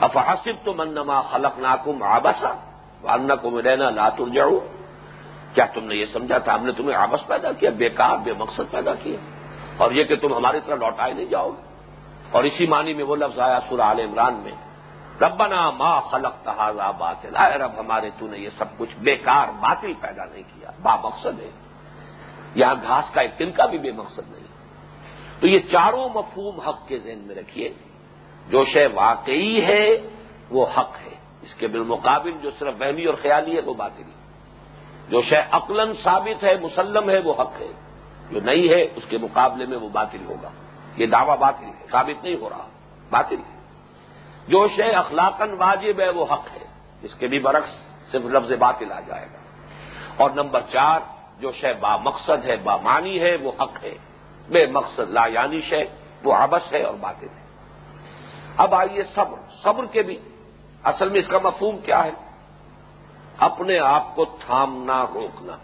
افحاسب 0.00 0.64
تو 0.64 0.74
منما 0.74 1.20
خلق 1.20 1.58
ناکم 1.58 2.02
آبسا 2.02 2.72
ورنہ 3.04 3.32
کو 3.42 3.50
میرا 3.50 3.90
لاتر 3.90 4.28
جاؤ 4.28 4.58
کیا 5.54 5.66
تم 5.66 5.84
نے 5.84 5.94
یہ 5.94 6.06
سمجھا 6.06 6.38
تھا؟ 6.38 6.54
ہم 6.54 6.64
نے 6.64 6.72
تمہیں 6.72 6.96
آبس 6.96 7.26
پیدا 7.26 7.52
کیا 7.52 7.70
بیکار 7.70 8.16
بے 8.16 8.32
مقصد 8.32 8.70
پیدا 8.70 8.94
کیا۔ 8.94 9.16
اور 9.76 9.90
یہ 9.90 10.04
کہ 10.04 10.16
تم 10.16 10.34
ہماری 10.34 10.60
طرح 10.66 10.74
لوٹائے 10.74 11.12
نہیں 11.12 11.24
جاؤ 11.24 11.50
گے۔ 11.50 11.65
اور 12.30 12.44
اسی 12.44 12.66
معنی 12.66 12.94
میں 12.94 13.04
وہ 13.04 13.16
لفظ 13.16 13.38
آیا 13.38 13.58
سورہ 13.68 13.80
عال 13.80 14.00
عمران 14.00 14.34
میں، 14.34 14.52
ربنا 15.20 15.70
ما 15.70 16.00
خلق 16.00 16.44
تحاظا 16.44 16.90
باطل 16.90 17.36
آئے 17.36 17.58
رب 17.58 17.70
ہمارے 17.78 18.10
تو 18.18 18.26
نے 18.26 18.38
یہ 18.38 18.48
سب 18.58 18.64
کچھ 18.78 18.96
بیکار 18.98 19.48
باطل 19.48 19.92
پیدا 20.00 20.24
نہیں 20.24 20.42
کیا، 20.42 20.70
با 20.82 20.96
مقصد 20.96 21.40
ہے۔ 21.40 21.50
یہاں 22.54 22.74
گھاس 22.82 23.10
کا 23.10 23.20
ایک 23.20 23.30
تنکا 23.38 23.66
بھی 23.66 23.78
بے 23.78 23.92
مقصد 23.92 24.22
نہیں۔ 24.28 24.46
تو 25.40 25.46
یہ 25.46 25.58
چاروں 25.58 26.08
مفہوم 26.08 26.60
حق 26.60 26.88
کے 26.88 26.98
ذہن 26.98 27.18
میں 27.18 27.34
رکھیے، 27.34 27.72
جو 28.50 28.64
شے 28.64 28.86
واقعی 28.86 29.64
ہے، 29.64 29.88
وہ 30.50 30.66
حق 30.66 30.96
ہے۔ 31.06 31.14
اس 31.42 31.54
کے 31.54 31.66
بالمقابل 31.66 32.30
جو 32.42 32.50
صرف 32.58 32.74
بہمی 32.78 33.04
اور 33.04 33.14
خیالی 33.22 33.56
ہے، 33.56 33.60
وہ 33.60 33.74
باطل 33.74 34.02
ہے 34.02 34.16
جو 35.08 35.22
شے 35.22 35.42
عقل 35.50 35.92
ثابت 36.04 36.44
ہے، 36.44 36.56
مسلم 36.62 37.10
ہے، 37.10 37.18
وہ 37.18 37.34
حق 37.42 37.60
ہے۔ 37.60 37.72
جو 38.30 38.40
نہیں 38.40 38.68
ہے، 38.68 38.82
اس 38.96 39.02
کے 39.08 39.18
مقابلے 39.18 39.66
میں 39.66 39.78
وہ 39.78 39.88
باطل 39.88 40.24
ہوگا۔ 40.28 40.48
یہ 40.96 41.06
دعویٰ 41.06 41.38
باطل 41.38 41.64
ہے، 41.64 41.86
ثابت 41.90 42.24
نہیں 42.24 42.36
ہو 42.40 42.50
رہا، 42.50 42.68
باطل 43.10 43.36
ہے۔ 43.36 43.56
جو 44.48 44.68
شے 44.68 44.90
اخلاقن 44.90 45.50
واجب 45.50 46.00
ہے، 46.00 46.08
وہ 46.08 46.24
حق 46.24 46.46
ہے۔ 46.52 46.66
اس 47.02 47.14
کے 47.14 47.26
بھی 47.26 47.38
برعکس 47.38 47.70
صرف 48.12 48.24
لفظ 48.24 48.52
باطل 48.52 48.92
آ 48.92 49.00
جائے 49.00 49.26
گا۔ 49.32 49.38
اور 50.16 50.30
نمبر 50.30 50.60
چار، 50.60 51.00
جو 51.40 51.52
شے 51.52 51.72
با 51.80 51.96
مقصد 51.96 52.44
ہے، 52.44 52.56
با 52.56 52.76
معنی 52.76 53.20
ہے، 53.20 53.36
وہ 53.36 53.52
حق 53.60 53.84
ہے۔ 53.84 53.98
بے 54.48 54.66
مقصد، 54.66 55.10
لا 55.10 55.26
یعنی 55.26 55.60
شے، 55.60 55.84
وہ 56.24 56.34
ابس 56.34 56.72
ہے 56.72 56.82
اور 56.82 56.94
باطل 56.94 57.26
ہے۔ 57.26 57.46
اب 58.56 58.74
آئیے 58.74 59.02
صبر۔ 59.04 59.50
صبر 59.62 59.86
کے 59.86 60.02
بھی 60.02 60.18
اصل 60.84 61.08
میں 61.08 61.20
اس 61.20 61.28
کا 61.28 61.38
مفہوم 61.38 61.78
کیا 61.78 62.04
ہے؟ 62.04 62.10
اپنے 63.38 63.78
آپ 63.78 64.16
کو 64.16 64.24
تھامنا، 64.24 65.04
روکنا۔ 65.14 65.56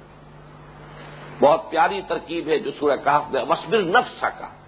بہت 1.41 1.71
پیاری 1.71 2.03
ترکیب 2.03 2.49
ہے 2.49 2.59
جو 2.59 2.71
سورہ 2.81 2.97
کاف 2.97 3.23
میں 3.31 3.45
مصبر 3.45 3.83
نفس 3.83 4.21
کا 4.21 4.62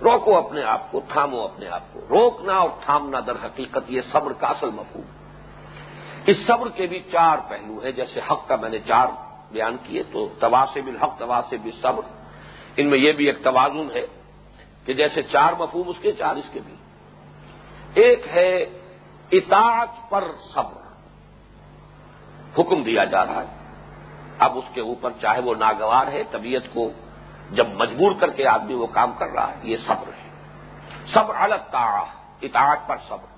روکو 0.00 0.38
اپنے 0.38 0.62
آپ 0.62 0.92
کو، 0.92 1.00
تھامو 1.08 1.40
اپنے 1.40 1.68
آپ 1.68 1.80
کو۔ 1.92 2.00
روکنا 2.10 2.54
اور 2.54 2.70
تھامنا 2.84 3.20
در 3.26 3.34
حقیقت 3.44 3.90
یہ 3.90 4.00
صبر 4.12 4.32
کا 4.32 4.46
اصل 4.46 4.70
مفہوم 4.70 5.04
اس 6.26 6.36
صبر 6.46 6.68
کے 6.68 6.86
بھی 6.86 7.02
چار 7.12 7.38
پہلو 7.48 7.78
ہیں۔ 7.78 7.92
جیسے 7.92 8.20
حق 8.30 8.48
کا 8.48 8.56
میں 8.56 8.68
نے 8.68 8.78
چار 8.78 9.06
بیان 9.50 9.76
کیے، 9.82 10.02
تو 10.12 10.28
تواسے 10.40 10.80
بل 10.82 10.96
حق 10.96 11.18
تواسے 11.18 11.56
صبر 11.82 12.02
ان 12.76 12.86
میں 12.86 12.98
یہ 12.98 13.12
بھی 13.12 13.26
ایک 13.26 13.44
توازن 13.44 13.88
ہے 13.94 14.06
کہ 14.84 14.92
جیسے 14.92 15.22
چار 15.22 15.52
مفہوم، 15.58 15.88
اس 15.88 15.96
کے 16.02 16.12
چار 16.12 16.36
اس 16.36 16.50
کے 16.52 16.60
بھی۔ 16.66 16.74
ایک 17.94 18.26
ہے 18.28 18.64
اطاعت 19.32 19.88
پر 20.08 20.24
صبر۔ 20.54 20.84
حکم 22.60 22.82
دیا 22.82 23.04
جا 23.04 23.26
رہا 23.26 23.42
ہے۔ 23.42 23.68
اب 24.38 24.58
اس 24.58 24.64
کے 24.74 24.80
اوپر 24.80 25.10
چاہے 25.20 25.40
وہ 25.40 25.54
ناگوار 25.54 26.06
ہے، 26.06 26.22
طبیعت 26.30 26.62
کو 26.74 26.90
جب 27.50 27.66
مجبور 27.74 28.12
کر 28.20 28.30
کے 28.30 28.46
آدمی 28.46 28.74
وہ 28.74 28.86
کام 28.86 29.12
کر 29.12 29.26
رہا 29.26 29.50
ہے، 29.50 29.56
یہ 29.62 29.76
صبر 29.76 30.06
ہے۔ 30.06 30.30
صبر 31.06 31.34
الگ 31.34 31.76
اطاعت 32.42 32.78
پر 32.86 32.96
صبر۔ 33.08 33.34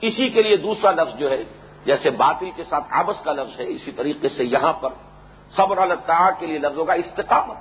اسی 0.00 0.28
کے 0.28 0.42
لیے 0.42 0.56
دوسرا 0.56 0.90
لفظ 0.90 1.18
جو 1.18 1.30
ہے، 1.30 1.44
جیسے 1.84 2.10
باطل 2.10 2.50
کے 2.56 2.64
ساتھ 2.64 2.84
آبس 2.90 3.20
کا 3.24 3.32
لفظ 3.32 3.60
ہے، 3.60 3.64
اسی 3.68 3.92
طریقے 3.92 4.28
سے 4.28 4.44
یہاں 4.44 4.72
پر 4.72 4.88
صبر 5.56 5.78
الطاع 5.78 6.30
کے 6.38 6.46
لیے 6.46 6.58
لفظ 6.58 6.78
ہوگا 6.78 6.92
استقامت۔ 6.92 7.56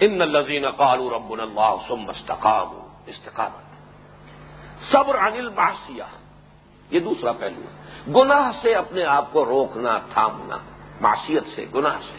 ان 0.00 0.18
لذین 0.18 0.70
قالو 0.70 1.18
رب 1.18 1.30
اللہ 1.30 1.74
سم 1.88 2.10
استقام 2.10 2.88
استقامت۔ 3.06 3.66
صبر 4.92 5.14
انل 5.14 5.48
معاشیہ 5.48 6.02
یہ 6.90 7.00
دوسرا 7.00 7.32
پہلو 7.32 7.62
ہے۔ 7.62 7.86
گناہ 8.12 8.52
سے 8.62 8.74
اپنے 8.74 9.04
آپ 9.04 9.32
کو 9.32 9.44
روکنا، 9.44 9.98
تھامنا 9.98 10.56
معاشیت 11.00 11.42
سے، 11.54 11.66
گناہ 11.74 11.98
سے۔ 12.00 12.18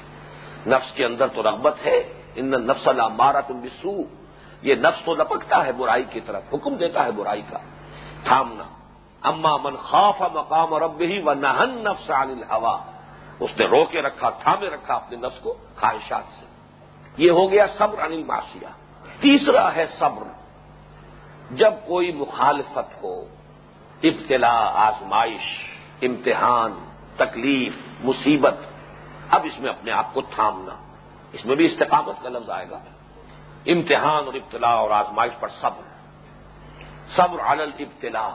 نفس 0.69 0.91
کے 0.91 1.05
اندر 1.05 1.27
تو 1.27 1.43
رغبت 1.43 1.85
ہے 1.85 2.16
ان 2.37 2.67
نفس 2.67 2.87
مارا 3.17 3.41
تم 3.41 3.61
بسو 3.61 3.95
یہ 4.61 4.75
نفس 4.75 5.05
تو 5.05 5.15
لپکتا 5.15 5.65
ہے 5.65 5.71
برائی 5.71 6.03
کی 6.09 6.19
طرف، 6.19 6.43
حکم 6.53 6.75
دیتا 6.75 7.05
ہے 7.05 7.11
برائی 7.11 7.41
کا۔ 7.49 7.57
تھامنا۔ 8.23 8.63
اما 9.21 9.57
من 9.57 9.75
خوف 9.75 10.21
مقام 10.33 10.73
رب 10.73 11.01
ہی 11.01 11.21
و 11.21 11.33
نہن 11.33 11.69
نفس 11.69 12.09
عن 12.09 12.29
الحوا 12.29 12.77
اس 13.39 13.49
نے 13.59 13.65
رو 13.65 13.85
کے 13.85 14.01
رکھا، 14.01 14.29
تھامے 14.29 14.67
رکھا 14.67 14.93
اپنے 14.93 15.17
نفس 15.17 15.39
کو 15.39 15.53
خواہشات 15.79 16.23
سے۔ 16.39 16.45
یہ 17.17 17.31
ہو 17.31 17.51
گیا 17.51 17.65
صبر 17.77 17.99
انل 17.99 18.23
معاشیا 18.23 18.69
تیسرا 19.19 19.75
ہے 19.75 19.85
صبر۔ 19.99 20.23
جب 21.51 21.73
کوئی 21.87 22.11
مخالفت 22.11 23.03
ہو، 23.03 23.21
ابتلا، 24.03 24.71
آزمائش، 24.73 25.71
امتحان، 26.01 26.85
تکلیف، 27.17 27.73
مصیبت، 28.03 28.55
اب 29.29 29.41
اس 29.43 29.59
میں 29.59 29.69
اپنے 29.69 29.91
آپ 29.91 30.13
کو 30.13 30.21
تھامنا۔ 30.21 30.86
اس 31.33 31.45
میں 31.45 31.55
بھی 31.55 31.65
استقامت 31.65 32.23
کا 32.23 32.29
لفظ 32.29 32.49
آئے 32.49 32.69
گا۔ 32.69 32.79
امتحان 33.65 34.25
اور 34.25 34.33
ابتلا 34.33 34.67
اور 34.67 34.91
آزمائش 34.91 35.31
پر 35.39 35.47
صبر۔ 35.47 35.97
صبر 37.15 37.39
علل 37.39 37.69
ابتلا 37.79 38.29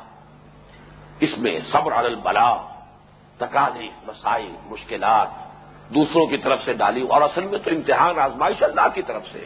اس 1.21 1.39
میں 1.39 1.61
صبر 1.73 1.93
علل 1.93 2.15
بلا 2.15 2.57
تکالیف 3.39 4.09
مسائل، 4.09 4.53
مشکلات۔ 4.65 5.29
دوسروں 5.95 6.27
کی 6.27 6.37
طرف 6.37 6.63
سے 6.65 6.73
ڈالی۔ 6.73 7.03
اور 7.03 7.23
اصل 7.23 7.45
میں 7.45 7.59
تو 7.59 7.71
امتحان، 7.71 8.19
آزمائش 8.19 8.63
اللہ 8.63 8.89
کی 8.95 9.03
طرف 9.03 9.23
سے۔ 9.33 9.45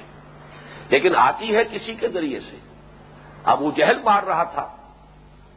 لیکن 0.89 1.17
آتی 1.17 1.57
ہے 1.57 1.65
کسی 1.65 1.95
کے 1.95 2.09
ذریعے 2.09 2.41
سے۔ 2.41 2.59
اب 3.45 3.63
وہ 3.63 3.71
جہل 3.71 4.03
مار 4.05 4.23
رہا 4.23 4.45
تھا۔ 4.45 4.77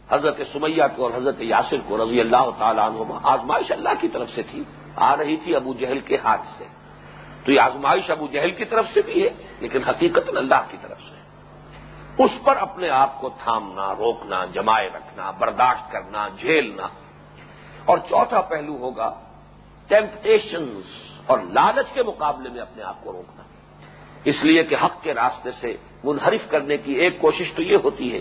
حضرت 0.10 0.38
سمیہ 0.54 0.84
کو 0.96 1.04
اور 1.04 1.12
حضرت 1.16 1.36
یاسر 1.40 1.78
کو 1.88 2.06
رضی 2.06 2.22
اللہ 2.22 2.50
تعالیٰ 2.58 2.90
عنہ 2.90 3.20
آزمائش 3.24 3.72
اللہ 3.72 3.90
کی 4.00 4.08
طرف 4.08 4.30
سے 4.30 4.44
تھی۔ 4.44 4.64
آ 4.96 5.18
رہی 5.18 5.38
تھی 5.38 5.56
ابو 5.56 5.74
جہل 5.74 6.00
کے 6.00 6.18
ہاتھ 6.18 6.48
سے۔ 6.58 6.68
تو 7.50 7.54
یہ 7.54 7.60
آزمائش 7.60 8.12
ابو 8.12 8.28
جہل 8.32 8.52
کی 8.52 8.66
طرف 8.66 8.86
سے 8.94 9.02
بھی 9.02 9.24
ہے، 9.24 9.30
لیکن 9.60 9.84
حقیقت 9.84 10.30
اللہ 10.38 10.62
کی 10.72 10.78
طرف 10.82 10.98
سے 11.02 11.16
اس 12.24 12.32
پر 12.44 12.58
اپنے 12.58 12.90
آپ 12.90 13.22
کو 13.22 13.30
تھامنا، 13.44 13.96
روکنا، 13.96 14.46
جمائے 14.46 14.90
رکھنا، 14.90 15.32
برداشت 15.32 15.92
کرنا، 15.92 16.28
جھیلنا۔ 16.28 16.88
اور 17.86 17.98
چوتھا 17.98 18.42
پہلو 18.42 18.78
ہوگا 18.78 19.22
ٹیمپٹیشنز 19.88 20.84
اور 21.26 21.40
لالچ 21.40 21.94
کے 21.94 22.04
مقابلے 22.04 22.50
میں 22.50 22.62
اپنے 22.62 22.84
آپ 22.84 23.04
کو 23.04 23.12
روکنا۔ 23.12 23.44
اس 24.24 24.44
لیے 24.44 24.64
کہ 24.64 24.76
حق 24.84 25.04
کے 25.04 25.14
راستے 25.14 25.52
سے 25.52 25.78
منحرف 26.04 26.50
کرنے 26.50 26.78
کی 26.78 26.94
ایک 26.94 27.22
کوشش 27.22 27.54
تو 27.56 27.62
یہ 27.62 27.78
ہوتی 27.84 28.14
ہے، 28.14 28.20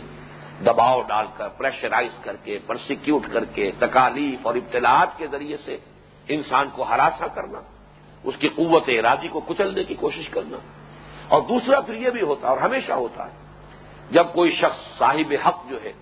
دباؤ 0.65 1.03
ڈال 1.03 1.27
کر 1.37 1.49
پریشرائز 1.49 2.19
کر 2.23 2.37
کے 2.45 2.59
پرسیکیوٹ 2.67 3.23
کر 3.33 3.45
کے، 3.45 3.73
تکالیف 3.79 4.47
اور 4.47 4.55
ابتلاعات 4.55 5.09
کے 5.17 5.27
ذریعے 5.27 5.57
سے 5.57 5.79
انسان 6.29 6.69
کو 6.73 6.83
ہراساں 6.83 7.29
کرنا۔ 7.35 7.61
اس 8.25 8.35
کی 8.39 8.49
قوت 8.49 8.85
ارادی 8.89 9.29
کو 9.29 9.41
کچلنے 9.41 9.85
کی 9.85 9.95
کوشش 9.95 10.29
کرنا 10.29 10.57
اور 11.29 11.43
دوسرا 11.43 11.81
پھر 11.81 11.95
یہ 11.95 12.11
بھی 12.11 12.23
ہوتا 12.23 12.47
ہے 12.47 12.53
اور 12.53 12.59
ہمیشہ 12.59 12.93
ہوتا 12.93 13.27
ہے، 13.27 13.31
جب 14.11 14.27
کوئی 14.33 14.51
شخص 14.51 14.99
صاحب 14.99 15.33
حق 15.47 15.71
جو 15.71 15.77
ہے، 15.85 15.93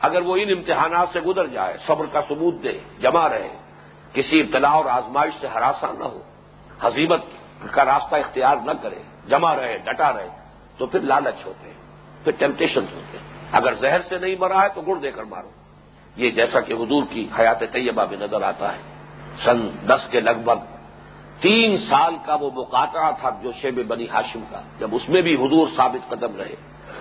اگر 0.00 0.22
وہ 0.22 0.36
ان 0.36 0.50
امتحانات 0.50 1.08
سے 1.12 1.20
گزر 1.20 1.46
جائے، 1.46 1.76
صبر 1.86 2.06
کا 2.12 2.20
ثبوت 2.28 2.54
دے، 2.62 2.78
جمع 3.00 3.28
رہے، 3.28 3.48
کسی 4.12 4.40
ابتلاع 4.40 4.70
اور 4.70 4.84
آزمائش 4.84 5.34
سے 5.40 5.46
ہراساں 5.46 5.92
نہ 5.98 6.04
ہو، 6.04 6.22
حزیمت 6.80 7.22
کا 7.70 7.84
راستہ 7.84 8.16
اختیار 8.16 8.56
نہ 8.64 8.70
کرے، 8.82 9.02
جمع 9.28 9.56
رہے، 9.56 9.78
ڈٹا 9.78 10.12
رہے، 10.12 10.28
تو 10.78 10.86
پھر 10.86 11.00
لالچ 11.00 11.46
ہوتے 11.46 11.66
ہیں، 11.68 11.78
پھر 12.24 12.32
ٹیمپٹیشن 12.32 12.80
ہوتے 12.80 13.18
ہیں۔ 13.18 13.26
اگر 13.52 13.74
زہر 13.74 14.00
سے 14.02 14.18
نہیں 14.18 14.36
مرا 14.38 14.62
ہے 14.62 14.68
تو 14.68 14.80
گڑ 14.80 14.96
دے 14.96 15.10
کر 15.10 15.22
مارو۔ 15.22 15.50
یہ 16.16 16.30
جیسا 16.30 16.60
کہ 16.60 16.72
حضور 16.72 17.02
کی 17.10 17.28
حیات 17.38 17.60
طیبہ 17.72 18.04
میں 18.10 18.16
نظر 18.16 18.42
آتا 18.42 18.72
ہے۔ 18.72 18.80
سن 19.44 19.68
دس 19.86 20.08
کے 20.10 20.20
لگ 20.20 20.38
بھگ 20.44 20.77
تین 21.40 21.76
سال 21.76 22.14
کا 22.26 22.34
وہ 22.34 22.50
مقاطع 22.54 23.10
تھا 23.10 23.30
جو 23.42 23.52
شیب 23.62 23.88
بنی 23.88 24.08
ہاشم 24.08 24.40
کا، 24.50 24.60
جب 24.78 24.94
اس 24.94 25.08
میں 25.08 25.22
بھی 25.22 25.34
حضور 25.34 25.68
ثابت 25.76 26.10
قدم 26.10 26.36
رہے 26.36 26.54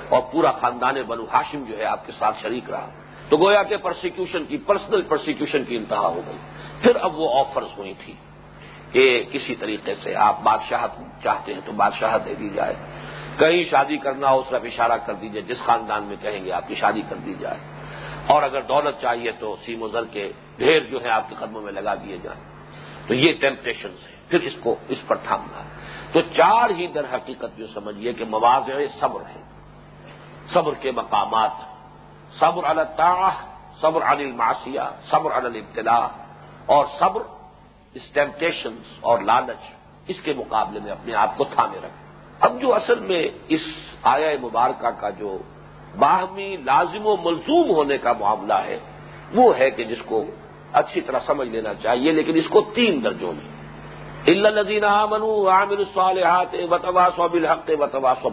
اور 0.10 0.22
پورا 0.32 0.52
خاندان 0.52 0.96
بنو 1.08 1.24
ہاشم 1.34 1.64
جو 1.64 1.78
ہے 1.78 1.84
آپ 1.84 2.06
کے 2.06 2.12
ساتھ 2.12 2.42
شریک 2.42 2.70
رہا۔ 2.70 2.90
تو 3.30 3.38
گویا 3.38 3.64
کہ 3.64 3.78
پرسیکیوشن 3.78 4.46
کی 4.46 4.58
پرسنل 4.58 5.02
پرسیکیوشن 5.02 5.64
کی 5.64 5.76
انتہا 5.76 6.08
ہو 6.08 6.22
گئی۔ 6.28 6.38
پھر 6.82 6.92
اب 7.02 7.20
وہ 7.20 7.40
آفرز 7.40 7.78
ہوئی 7.78 7.94
تھی 8.06 8.14
کہ 8.92 9.24
کسی 9.32 9.56
طریقے 9.56 9.96
سے 9.96 10.16
آپ 10.16 10.42
بادشاہت 10.44 10.92
چاہتے 11.24 11.54
ہیں 11.54 11.62
تو 11.66 11.72
بادشاہت 11.72 12.26
دے 12.26 12.34
دی 12.34 12.50
جائے۔ 12.50 12.74
کہیں 13.38 13.64
شادی 13.64 13.98
کرنا 13.98 14.30
ہو 14.30 14.44
صرف 14.50 14.62
اشارہ 14.64 14.98
کر 15.06 15.14
دیجیے۔ 15.14 15.42
جس 15.42 15.58
خاندان 15.66 16.04
میں 16.04 16.16
کہیں 16.22 16.46
گے، 16.46 16.52
آپ 16.52 16.68
کی 16.68 16.76
شادی 16.76 17.02
کر 17.10 17.16
دی 17.16 17.34
جائے۔ 17.40 17.58
اور 18.28 18.44
اگر 18.44 18.62
دولت 18.62 19.02
چاہیے 19.02 19.32
تو 19.40 19.56
سیم 19.66 19.82
و 19.82 19.88
زر 19.88 20.06
کے 20.06 20.32
ڈھیر 20.58 20.80
جو 20.80 21.04
ہے 21.04 21.10
آپ 21.10 21.30
کے 21.30 21.36
قدموں 21.40 21.62
میں 21.62 21.72
لگا 21.72 21.96
دیے 21.96 22.18
جائیں۔ 22.24 22.42
تو 23.08 23.14
یہ 23.14 23.34
ٹیمپٹیشن 23.40 23.90
ہے 23.90 24.17
پھر 24.30 24.40
اس 24.42 24.56
کو 24.60 24.76
اس 24.88 24.98
پر 25.08 25.16
تھامنا 25.24 25.62
تو 26.12 26.22
چار 26.34 26.70
ہی 26.70 26.88
در 26.88 27.06
حقیقت 27.14 27.58
جو 27.58 27.68
سمجھیے 27.68 28.14
کہ 28.14 28.26
مواضع 28.26 28.78
صبر 29.00 29.22
ہے۔ 29.30 29.42
صبر 30.54 30.74
کے 30.82 30.92
مقامات، 30.92 31.56
صبر 32.40 32.64
الطاح 32.64 33.36
صبر 33.82 34.02
عن 34.02 34.20
الماسیہ 34.20 34.86
صبر 35.10 35.32
عن 35.32 35.46
الابتلاء، 35.46 36.08
اور 36.66 36.86
صبر 37.00 37.22
اسٹمپٹیشن 37.96 38.74
اور 39.02 39.20
لالچ، 39.20 39.64
اس 40.08 40.22
کے 40.22 40.34
مقابلے 40.34 40.80
میں 40.84 40.92
اپنے 40.92 41.14
آپ 41.14 41.38
کو 41.38 41.44
تھامے 41.44 41.78
رکھیں 41.78 42.06
اب 42.42 42.52
جو 42.62 42.74
اصل 42.74 43.00
میں 43.00 43.24
اس 43.48 43.64
آیا 44.04 44.30
مبارکہ 44.42 44.90
کا 45.00 45.10
جو 45.10 45.38
باہمی 46.00 46.50
لازم 46.64 47.06
و 47.08 47.16
ملزوم 47.18 47.70
ہونے 47.70 47.98
کا 47.98 48.12
معاملہ 48.14 48.60
ہے، 48.68 48.78
وہ 49.36 49.46
ہے 49.60 49.70
کہ 49.72 49.84
جس 49.84 50.02
کو 50.06 50.24
اچھی 50.74 51.02
طرح 51.02 51.20
سمجھ 51.26 51.48
لینا 51.48 51.74
چاہیے، 51.74 52.12
لیکن 52.12 52.36
اس 52.36 52.50
کو 52.50 52.62
تین 52.76 53.04
درجوں 53.04 53.34
میں۔ 53.34 53.50
الدین 54.26 54.84
منو 55.10 55.50
عامر 55.50 55.78
الصالحات 55.78 56.56
وطواس 56.72 57.20
بالحق 57.20 57.72
وطواس 57.80 58.26
و 58.26 58.30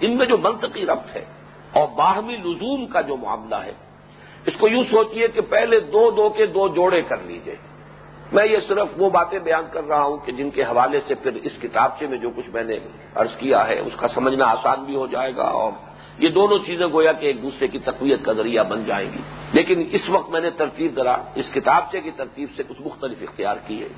ان 0.00 0.16
میں 0.16 0.26
جو 0.26 0.38
منطقی 0.38 0.86
ربط 0.86 1.16
ہے 1.16 1.24
اور 1.72 1.88
باہمی 1.88 2.36
لزوم 2.36 2.86
کا 2.86 3.00
جو 3.00 3.16
معاملہ 3.16 3.54
ہے، 3.54 3.72
اس 4.46 4.54
کو 4.58 4.68
یوں 4.68 4.84
سوچیے 4.90 5.28
کہ 5.28 5.40
پہلے 5.40 5.80
دو 5.80 6.10
دو 6.10 6.28
کے 6.28 6.46
دو 6.46 6.68
جوڑے 6.68 7.02
کر 7.02 7.16
لیجیے۔ 7.26 7.56
میں 8.32 8.46
یہ 8.46 8.58
صرف 8.68 8.88
وہ 8.96 9.10
باتیں 9.10 9.38
بیان 9.38 9.64
کر 9.70 9.84
رہا 9.84 10.02
ہوں 10.02 10.16
کہ 10.16 10.32
جن 10.32 10.50
کے 10.50 10.62
حوالے 10.62 11.00
سے 11.06 11.14
پھر 11.14 11.34
اس 11.34 11.52
کتابچے 11.62 12.06
میں 12.06 12.18
جو 12.18 12.30
کچھ 12.30 12.48
میں 12.48 12.64
نے 12.64 12.78
عرض 13.14 13.36
کیا 13.36 13.68
ہے، 13.68 13.78
اس 13.78 13.92
کا 13.96 14.08
سمجھنا 14.08 14.46
آسان 14.46 14.84
بھی 14.84 14.96
ہو 14.96 15.06
جائے 15.06 15.36
گا 15.36 15.42
اور 15.42 15.72
یہ 16.18 16.28
دونوں 16.28 16.58
چیزیں 16.66 16.86
گویا 16.86 17.12
کہ 17.12 17.26
ایک 17.26 17.42
دوسرے 17.42 17.66
کی 17.66 17.78
تقویت 17.78 18.24
کا 18.24 18.32
ذریعہ 18.32 18.64
بن 18.64 18.84
جائیں 18.84 19.12
گی۔ 19.12 19.22
لیکن 19.52 19.84
اس 19.92 20.08
وقت 20.08 20.30
میں 20.30 20.40
نے 20.40 20.50
ترتیب 20.50 20.92
ذرا 20.96 21.16
اس 21.34 21.52
کتابچے 21.54 22.00
کی 22.00 22.10
ترتیب 22.10 22.48
سے 22.56 22.62
کچھ 22.68 22.82
مختلف 22.82 23.18
اختیار 23.22 23.56
کی 23.66 23.82
ہے 23.82 23.88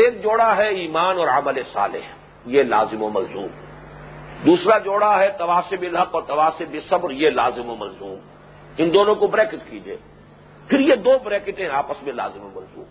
ایک 0.00 0.22
جوڑا 0.22 0.56
ہے 0.56 0.68
ایمان 0.68 1.18
اور 1.18 1.28
عمل 1.28 1.62
صالح، 1.72 1.98
یہ 2.46 2.62
لازم 2.62 3.02
و 3.02 3.10
ملزوم۔ 3.10 3.46
دوسرا 4.46 4.78
جوڑا 4.78 5.18
ہے 5.18 5.28
تواسب 5.38 5.82
الحق 5.82 6.08
اور 6.10 6.22
تواسب 6.22 6.76
صبر 6.88 7.10
یہ 7.10 7.30
لازم 7.30 7.70
و 7.70 7.76
ملزوم۔ 7.76 8.18
ان 8.78 8.94
دونوں 8.94 9.14
کو 9.14 9.26
بریکٹ 9.26 9.70
کیجیے۔ 9.70 9.96
پھر 10.68 10.80
یہ 10.80 10.94
دو 10.94 11.18
بریکٹیں 11.24 11.68
آپس 11.68 12.02
میں 12.02 12.12
لازم 12.12 12.40
و 12.40 12.50
ملزوم۔ 12.54 12.84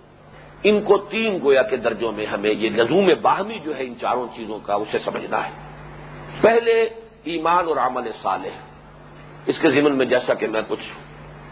ان 0.63 0.81
کو 0.81 0.97
تین 0.97 1.39
گویا 1.43 1.61
کے 1.61 1.77
درجوں 1.77 2.11
میں 2.11 2.25
ہمیں 2.25 2.49
یہ 2.49 2.69
لزوم 2.69 3.09
باہمی 3.21 3.59
جو 3.59 3.77
ہے 3.77 3.83
ان 3.83 3.93
چاروں 4.01 4.27
چیزوں 4.35 4.59
کا 4.59 4.73
اسے 4.73 4.99
سمجھنا 4.99 5.45
ہے۔ 5.45 5.51
پہلے 6.41 6.89
ایمان 7.23 7.67
اور 7.67 7.77
عمل 7.77 8.11
صالح۔ 8.21 8.59
اس 9.45 9.59
کے 9.59 9.71
ذمن 9.71 9.95
میں 9.95 10.05
جیسا 10.05 10.33
کہ 10.33 10.47
میں 10.47 10.61
کچھ 10.67 10.85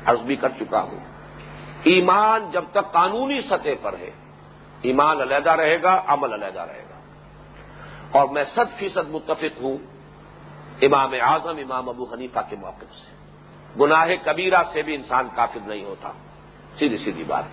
عرض 0.06 0.20
بھی 0.20 0.36
کر 0.36 0.50
چکا 0.60 0.82
ہوں۔ 0.82 1.00
ایمان 1.84 2.52
جب 2.52 2.64
تک 2.72 2.92
قانونی 2.92 3.42
سطح 3.42 3.70
پر 3.82 3.96
ہے 4.00 4.27
ایمان 4.82 5.22
علیحدہ 5.22 5.52
رہے 5.52 5.82
گا، 5.82 6.02
عمل 6.08 6.34
علیحدہ 6.34 6.62
رہے 6.62 6.84
گا۔ 6.90 7.00
اور 8.12 8.28
میں 8.28 8.44
صد 8.44 8.80
فیصد 8.80 9.10
متفق 9.10 9.62
ہوں، 9.62 9.78
امام 10.82 11.12
اعظم، 11.22 11.58
امام 11.58 11.90
ابو 11.90 12.14
حنیفہ 12.14 12.40
کے 12.50 12.56
موقف 12.56 12.94
سے۔ 12.94 13.18
گناہ 13.80 14.08
کبیرہ 14.26 14.64
سے 14.74 14.82
بھی 14.82 14.96
انسان 14.96 15.28
کافر 15.36 15.60
نہیں 15.68 15.86
ہوتا، 15.86 16.12
سیدھی 16.80 16.98
سیدھی 16.98 17.24
بات۔ 17.24 17.44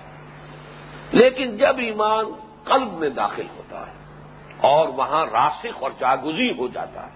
لیکن 1.13 1.57
جب 1.57 1.79
ایمان 1.79 2.25
قلب 2.65 2.93
میں 2.93 3.09
داخل 3.09 3.47
ہوتا 3.57 3.87
ہے 3.87 3.93
اور 4.59 4.89
وہاں 4.89 5.27
راسخ 5.27 5.83
اور 5.83 5.91
جاگزی 6.01 6.51
ہو 6.51 6.69
جاتا 6.69 7.07
ہے، 7.07 7.11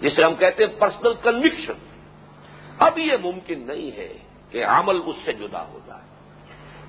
جسے 0.00 0.24
ہم 0.24 0.34
کہتے 0.34 0.64
ہیں 0.64 0.80
پرسنل 0.80 1.14
کنوکشن 1.22 1.72
اب 2.78 2.98
یہ 2.98 3.12
ممکن 3.22 3.66
نہیں 3.66 3.96
ہے 3.96 4.12
کہ 4.50 4.64
عمل 4.64 5.00
اس 5.06 5.16
سے 5.24 5.32
جدا 5.32 5.62
ہو 5.62 5.78
جائے۔ 5.86 5.91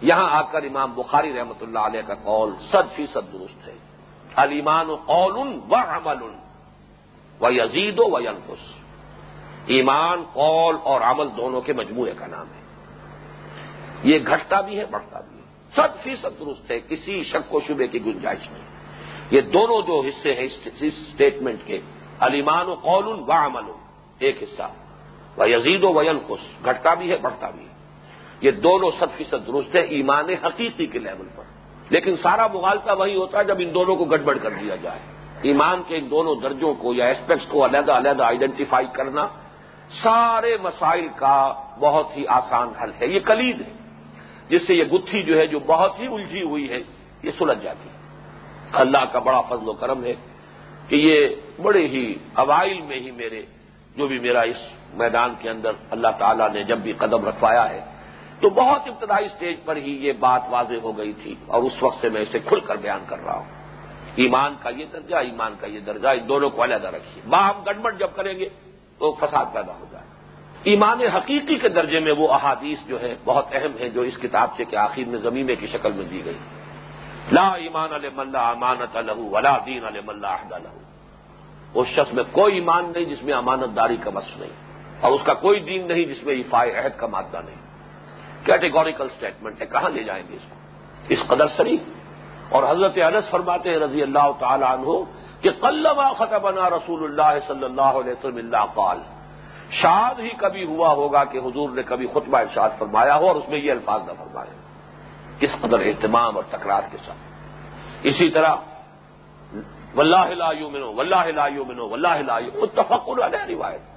یہاں 0.03 0.29
آ 0.29 0.41
کر 0.41 0.63
امام 0.63 0.93
بخاری 0.93 1.37
رحمت 1.37 1.63
اللہ 1.63 1.79
علیہ 1.79 2.01
کا 2.01 2.15
قول 2.15 2.53
صد 2.71 2.95
فیصد 2.95 3.33
درست 3.33 3.67
ہے۔ 3.67 3.73
المان 4.35 4.95
قول 4.95 5.59
و 5.71 5.75
عمل 5.75 6.23
و 7.41 7.51
یزید 7.51 7.99
و 7.99 8.19
ینقص۔ 8.19 8.73
ایمان، 9.65 10.23
قول 10.33 10.75
اور 10.83 11.01
عمل 11.01 11.27
دونوں 11.37 11.61
کے 11.61 11.73
مجموعے 11.73 12.11
کا 12.17 12.27
نام 12.27 12.47
ہے۔ 12.47 12.61
یہ 14.03 14.19
گھٹتا 14.27 14.61
بھی 14.61 14.79
ہے، 14.79 14.85
بڑھتا 14.85 15.19
بھی 15.19 15.37
ہے۔ 15.37 15.43
سب 15.75 16.03
فیصد 16.03 16.39
درست 16.39 16.71
ہے، 16.71 16.79
کسی 16.79 17.23
شک 17.23 17.55
و 17.55 17.59
شبے 17.67 17.87
کی 17.87 18.05
گنجائش 18.05 18.51
نہیں۔ 18.51 18.63
یہ 19.31 19.41
دونوں 19.41 19.81
جو 19.81 20.03
حصے 20.07 20.33
ہیں 20.33 20.43
اس 20.43 20.67
اسٹیٹمنٹ 20.81 21.59
کے 21.65 21.81
علیمان 22.19 22.67
و 22.67 22.73
قول 22.73 23.07
و 23.07 23.31
عمل 23.31 23.71
ایک 24.19 24.43
حصہ۔ 24.43 24.69
و 25.37 25.45
یزید 25.45 25.83
و 25.83 25.93
وین 25.93 26.17
گھٹتا 26.65 26.93
بھی 26.93 27.11
ہے، 27.11 27.17
بڑھتا 27.17 27.49
بھی 27.49 27.67
ہے۔ 27.67 27.72
یہ 28.43 28.51
دونوں 28.51 28.91
سب 28.99 29.07
فیصد 29.17 29.47
درست 29.47 29.75
ہے، 29.75 29.81
ایمان 29.81 30.29
حقیقی 30.29 30.85
کے 30.85 30.99
لیول 30.99 31.27
پر۔ 31.35 31.43
لیکن 31.89 32.15
سارا 32.15 32.47
مغالطہ 32.47 32.91
وہی 32.97 33.15
ہوتا 33.15 33.39
ہے 33.39 33.43
جب 33.43 33.55
ان 33.59 33.73
دونوں 33.73 33.95
کو 33.95 34.05
گڑبڑ 34.05 34.37
کر 34.37 34.49
دیا 34.49 34.75
جائے۔ 34.75 34.99
ایمان 35.41 35.81
کے 35.87 35.97
ان 35.97 36.09
دونوں 36.09 36.35
درجوں 36.35 36.73
کو 36.73 36.93
یا 36.93 37.07
اسپیکٹس 37.07 37.45
کو 37.47 37.65
علیحدہ 37.65 37.91
علیحدہ 37.91 38.23
آئیڈینٹیفائی 38.23 38.87
کرنا 38.93 39.27
سارے 40.03 40.57
مسائل 40.63 41.07
کا 41.15 41.53
بہت 41.79 42.17
ہی 42.17 42.23
آسان 42.27 42.69
حل 42.69 42.91
ہے۔ 43.01 43.07
یہ 43.07 43.19
کلید 43.19 43.61
ہے، 43.61 43.73
جس 44.49 44.67
سے 44.67 44.73
یہ 44.73 44.83
گتھی 44.83 45.23
جو 45.23 45.37
ہے 45.37 45.47
جو 45.47 45.59
بہت 45.59 45.99
ہی 45.99 46.07
الجھی 46.07 46.41
ہوئی 46.41 46.69
ہے، 46.69 46.79
یہ 47.23 47.31
سلجھ 47.39 47.63
جاتی 47.63 47.89
ہے۔ 47.89 47.95
اللہ 48.73 49.05
کا 49.11 49.19
بڑا 49.19 49.41
فضل 49.41 49.69
و 49.69 49.73
کرم 49.73 50.03
ہے 50.03 50.13
کہ 50.87 50.95
یہ 50.95 51.27
بڑے 51.61 51.87
ہی 51.87 52.15
اوائل 52.33 52.81
میں 52.81 52.99
ہی 52.99 53.11
میرے، 53.11 53.41
جو 53.97 54.07
بھی 54.07 54.19
میرا 54.19 54.41
اس 54.41 54.57
میدان 54.93 55.33
کے 55.39 55.49
اندر 55.49 55.71
اللہ 55.89 56.07
تعالیٰ 56.19 56.53
نے 56.53 56.63
جب 56.63 56.77
بھی 56.77 56.93
قدم 56.93 57.25
رکھوایا 57.25 57.69
ہے 57.69 57.92
تو 58.43 58.49
بہت 58.49 58.81
ابتدائی 58.85 59.25
اسٹیج 59.25 59.57
پر 59.65 59.75
ہی 59.75 60.07
یہ 60.07 60.13
بات 60.19 60.41
واضح 60.49 60.73
ہو 60.83 60.97
گئی 60.97 61.13
تھی 61.13 61.35
اور 61.47 61.63
اس 61.63 61.83
وقت 61.83 62.01
سے 62.01 62.09
میں 62.09 62.21
اسے 62.21 62.39
کھل 62.39 62.59
کر 62.59 62.75
بیان 62.75 62.99
کر 63.07 63.25
رہا 63.25 63.35
ہوں۔ 63.35 63.45
ایمان 64.15 64.55
کا 64.63 64.69
یہ 64.69 64.85
درجہ، 64.93 65.15
ایمان 65.15 65.53
کا 65.59 65.67
یہ 65.67 65.79
درجہ، 65.79 66.07
ان 66.07 66.27
دونوں 66.27 66.49
کو 66.49 66.63
علیحدہ 66.63 66.87
رکھیے۔ 66.87 67.21
باہم 67.29 67.63
گڑبڑ 67.63 67.93
جب 67.93 68.07
کریں 68.15 68.39
گے 68.39 68.49
تو 68.99 69.11
فساد 69.11 69.45
پیدا 69.53 69.73
ہو 69.79 69.85
جائے۔ 69.91 70.05
ایمان 70.63 71.01
حقیقی 71.01 71.55
کے 71.55 71.69
درجے 71.69 71.99
میں 71.99 72.13
وہ 72.17 72.33
احادیث 72.33 72.77
جو 72.87 73.01
ہے 73.01 73.15
بہت 73.25 73.45
اہم 73.51 73.77
ہے 73.79 73.89
جو 73.89 74.01
اس 74.01 74.17
کتاب 74.17 74.49
سے 74.57 74.65
کے 74.65 74.77
آخر 74.77 75.03
میں 75.07 75.19
زمینے 75.19 75.55
کی 75.55 75.67
شکل 75.67 75.91
میں 75.91 76.05
دی 76.05 76.25
گئی۔ 76.25 76.37
لا 77.31 77.47
ایمان 77.47 77.93
علیہ 77.93 78.09
ملا 78.15 78.49
امانت 78.49 78.97
الح 78.97 79.17
ولا 79.17 79.57
دین 79.65 79.85
علیہ 79.85 80.01
ملا 80.05 80.27
احد 80.27 80.53
الح 80.53 80.75
اس 81.73 81.87
شخص 81.87 82.13
میں 82.13 82.23
کوئی 82.31 82.53
ایمان 82.53 82.91
نہیں 82.95 83.05
جس 83.05 83.23
میں 83.23 83.33
امانت 83.33 83.75
داری 83.75 83.97
کا 83.97 84.09
مس 84.09 84.37
نہیں 84.37 84.51
اور 85.01 85.11
اس 85.11 85.21
کا 85.23 85.33
کوئی 85.33 85.59
دین 85.59 85.87
نہیں 85.87 86.05
جس 86.05 86.23
میں 86.23 86.35
افاع 86.35 86.67
عہد 86.67 86.99
کا 86.99 87.07
مادہ 87.07 87.41
نہیں۔ 87.45 87.62
کیٹیگوریکل 88.43 89.05
اسٹیٹمنٹ 89.05 89.61
ہے، 89.61 89.65
کہاں 89.65 89.89
لے 89.89 90.03
جائیں 90.03 90.23
گے 90.29 90.35
اس 90.35 90.41
کو؟ 90.49 90.55
اس 91.09 91.19
قدر 91.27 91.47
سری 91.47 91.77
اور 92.49 92.63
حضرت 92.63 92.97
انس 92.97 93.29
فرماتے 93.29 93.69
ہیں 93.69 93.77
رضی 93.77 94.01
اللہ 94.01 94.31
تعالی 94.39 94.65
عنہ 94.69 94.89
کہ 95.41 95.49
قلبا 95.51 96.13
خطبنا 96.13 96.69
رسول 96.69 97.03
اللہ 97.03 97.39
صلی 97.47 97.63
اللہ 97.63 97.81
علیہ 97.81 98.11
وسلم 98.11 98.37
اللہ 98.37 98.65
قال۔ 98.73 98.97
شاد 99.71 100.19
ہی 100.19 100.29
کبھی 100.29 100.65
ہوا 100.65 100.89
ہوگا 100.89 101.23
کہ 101.23 101.37
حضور 101.37 101.69
نے 101.69 101.83
کبھی 101.83 102.07
خطبہ 102.07 102.37
ارشاد 102.37 102.69
فرمایا 102.77 103.15
ہو 103.17 103.27
اور 103.27 103.35
اس 103.35 103.49
میں 103.49 103.59
یہ 103.59 103.71
الفاظ 103.71 104.01
نہ 104.01 104.11
فرمایا۔ 104.17 104.53
کس 105.39 105.49
قدر 105.61 105.79
اہتمام 105.79 106.35
اور 106.35 106.43
تکرار 106.49 106.81
کے 106.91 106.97
ساتھ۔ 107.05 107.17
اسی 108.03 108.29
طرح 108.29 108.55
ولہ 109.95 110.25
لا 110.29 110.51
یومنو 110.51 110.93
ولہ 110.93 111.25
لا 111.35 111.47
یومنو 111.47 111.89
ولہ 111.89 112.07
لا 112.07 112.39
متفق 112.39 113.09
علیہ 113.09 113.55
روایت۔ 113.55 113.92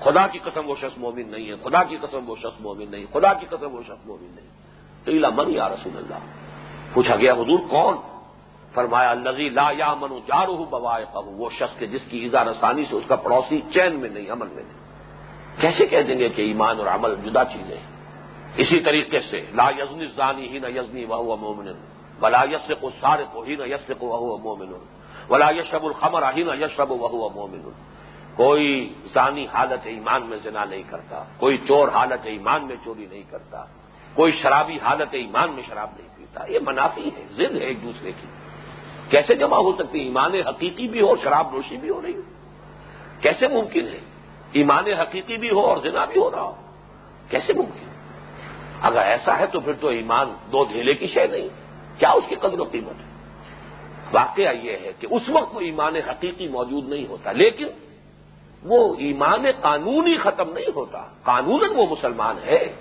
خدا 0.00 0.26
کی 0.26 0.38
قسم 0.44 0.68
وہ 0.68 0.74
شخص 0.80 0.98
مومن 0.98 1.28
نہیں 1.28 1.48
ہے، 1.48 1.54
خدا 1.64 1.82
کی 1.82 1.96
قسم 1.96 2.30
وہ 2.30 2.36
شخص 2.36 2.60
مومن 2.60 2.90
نہیں، 2.90 3.06
خدا 3.12 3.32
کی 3.32 3.46
قسم 3.50 3.74
وہ 3.74 3.82
شخص 3.82 4.06
مومن 4.06 4.30
نہیں۔ 4.34 4.68
تو 5.04 5.12
من 5.12 5.50
یا 5.50 5.68
رسول 5.68 5.96
اللہ؟ 5.96 6.18
پوچھا 6.92 7.16
گیا، 7.16 7.32
حضور 7.32 7.58
کون؟ 7.68 7.96
فرمایا 8.74 9.14
لذی 9.14 9.48
لا 9.48 9.70
یا 9.78 9.94
منو 9.94 10.18
جارو 10.18 10.56
بوائے 10.56 11.04
وہ 11.14 11.50
شخص 11.50 11.78
کے 11.78 11.86
جس 11.86 12.00
کی 12.10 12.18
ایزا 12.18 12.44
رسانی 12.44 12.84
سے 12.84 12.96
اس 12.96 13.04
کا 13.08 13.16
پڑوسی 13.16 13.60
چین 13.74 13.94
میں 13.94 14.08
نہیں، 14.08 14.32
عمل 14.32 14.46
میں 14.46 14.62
نہیں۔ 14.62 14.78
کیسے 15.60 15.86
کہہ 15.86 16.02
دیں 16.02 16.18
گے 16.18 16.28
کہ 16.28 16.42
ایمان 16.42 16.78
اور 16.78 16.86
عمل 16.86 17.14
جدا 17.24 17.44
چیزیں 17.44 17.76
ہیں؟ 17.76 17.86
اسی 18.56 18.80
طریقے 18.80 19.20
سے، 19.20 19.46
لا 19.54 19.70
یزنی 19.78 20.06
زانی 20.06 20.48
ہی 20.48 20.58
نہ 20.58 20.66
یزنی 20.66 21.04
وہ 21.04 21.36
مومن 21.36 21.68
بلا 22.20 22.42
یس 22.42 22.70
کو 22.80 22.90
سارے 23.00 23.24
کو 23.32 23.42
ہی 23.42 23.56
نہ 23.56 23.62
یس 23.62 23.90
کو 23.98 24.06
وہ 24.06 24.38
مومن، 24.38 24.72
ولا 25.30 25.50
یشب 25.50 25.84
الخمر 25.84 26.22
ہی 26.36 26.42
نہ 26.42 26.64
یشب 26.64 26.90
وہ 26.90 27.28
مومن۔ 27.34 27.70
کوئی 28.38 28.94
زانی 29.14 29.46
حالت 29.52 29.86
ایمان 29.86 30.26
میں 30.26 30.38
زنا 30.38 30.64
نہیں 30.64 30.82
کرتا، 30.90 31.24
کوئی 31.36 31.58
چور 31.68 31.88
حالت 31.88 32.20
ایمان 32.22 32.66
میں 32.66 32.76
چوری 32.84 33.06
نہیں 33.10 33.22
کرتا، 33.30 33.64
کوئی 34.14 34.32
شرابی 34.32 34.78
حالت 34.84 35.08
ایمان 35.10 35.52
میں 35.52 35.62
شراب 35.68 35.90
نہیں 35.98 36.08
پیتا۔ 36.16 36.52
یہ 36.52 36.58
منافی 36.66 37.10
ہے، 37.16 37.24
ضد 37.32 37.56
ہے 37.56 37.58
ایک 37.58 37.82
دوسرے 37.82 38.12
کی۔ 38.20 38.26
کیسے 39.08 39.34
جمع 39.34 39.56
ہو 39.56 39.72
سکتی 39.72 39.98
ایمان 39.98 40.34
حقیقی 40.34 40.88
بھی 40.88 41.00
ہو، 41.00 41.16
شراب 41.16 41.54
نوشی 41.54 41.76
بھی 41.76 41.90
ہو 41.90 42.02
رہی۔ 42.02 42.16
ہو 42.16 42.20
کیسے 43.20 43.48
ممکن 43.48 43.88
ہے؟ 43.88 43.98
ایمان 44.52 44.86
حقیقی 44.86 45.36
بھی 45.36 45.50
ہو 45.50 45.60
اور 45.60 45.76
زنا 45.76 46.04
بھی 46.04 46.20
ہو 46.20 46.30
رہا 46.30 46.42
ہو۔ 46.42 46.54
کیسے 47.28 47.52
ممکن؟ 47.52 47.86
اگر 48.80 49.00
ایسا 49.00 49.38
ہے 49.38 49.46
تو 49.46 49.60
پھر 49.60 49.72
تو 49.72 49.88
ایمان 49.88 50.32
دو 50.52 50.64
دھیلے 50.64 50.94
کی 50.94 51.06
شے 51.06 51.26
نہیں۔ 51.26 51.48
کیا 51.98 52.10
اس 52.10 52.24
کی 52.28 52.34
قدر 52.34 52.60
و 52.60 52.64
قیمت 52.64 53.00
ہے؟ 53.00 53.34
واقعہ 54.12 54.52
یہ 54.52 54.72
ہے 54.72 54.92
کہ 54.98 55.06
اس 55.10 55.22
وقت 55.28 55.54
وہ 55.54 55.60
ایمان 55.60 55.96
حقیقی 55.96 56.48
موجود 56.48 56.88
نہیں 56.88 57.06
ہوتا، 57.06 57.32
لیکن 57.32 57.66
وہ 58.62 58.94
ایمان 58.98 59.44
قانونی 59.60 60.16
ختم 60.16 60.52
نہیں 60.52 60.70
ہوتا۔ 60.76 61.04
قانون 61.22 61.60
وہ 61.76 61.86
مسلمان 61.90 62.36
ہے۔ 62.46 62.72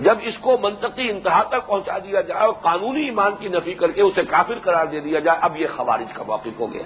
جب 0.00 0.18
اس 0.22 0.38
کو 0.38 0.58
منطقی 0.62 1.10
انتہا 1.10 1.42
تک 1.42 1.66
پہنچا 1.66 1.98
دیا 1.98 2.20
جائے 2.20 2.40
اور 2.40 2.52
قانونی 2.52 3.04
ایمان 3.04 3.32
کی 3.38 3.48
نفی 3.48 3.74
کر 3.74 3.90
کے 3.90 4.02
اسے 4.02 4.24
کافر 4.24 4.58
قرار 4.58 4.86
دے 4.86 5.00
دیا 5.00 5.18
جائے، 5.18 5.38
اب 5.42 5.56
یہ 5.56 5.66
خوارج 5.76 6.12
کا 6.12 6.24
واقف 6.26 6.60
ہو 6.60 6.72
گیا۔ 6.72 6.82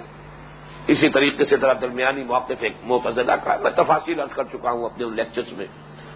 اسی 0.87 1.09
طریقے 1.09 1.45
سے 1.45 1.57
ذرا 1.57 1.73
درمیانی 1.81 2.23
موقف 2.23 2.51
ایک 2.59 2.73
متضدہ 2.83 3.35
کا 3.43 3.57
میں 3.61 3.71
تفاصیل 3.71 4.19
عرض 4.19 4.29
کر 4.29 4.43
چکا 4.43 4.71
ہوں 4.71 4.85
اپنے 4.85 5.05
لیکچرز 5.05 5.51
میں، 5.51 5.65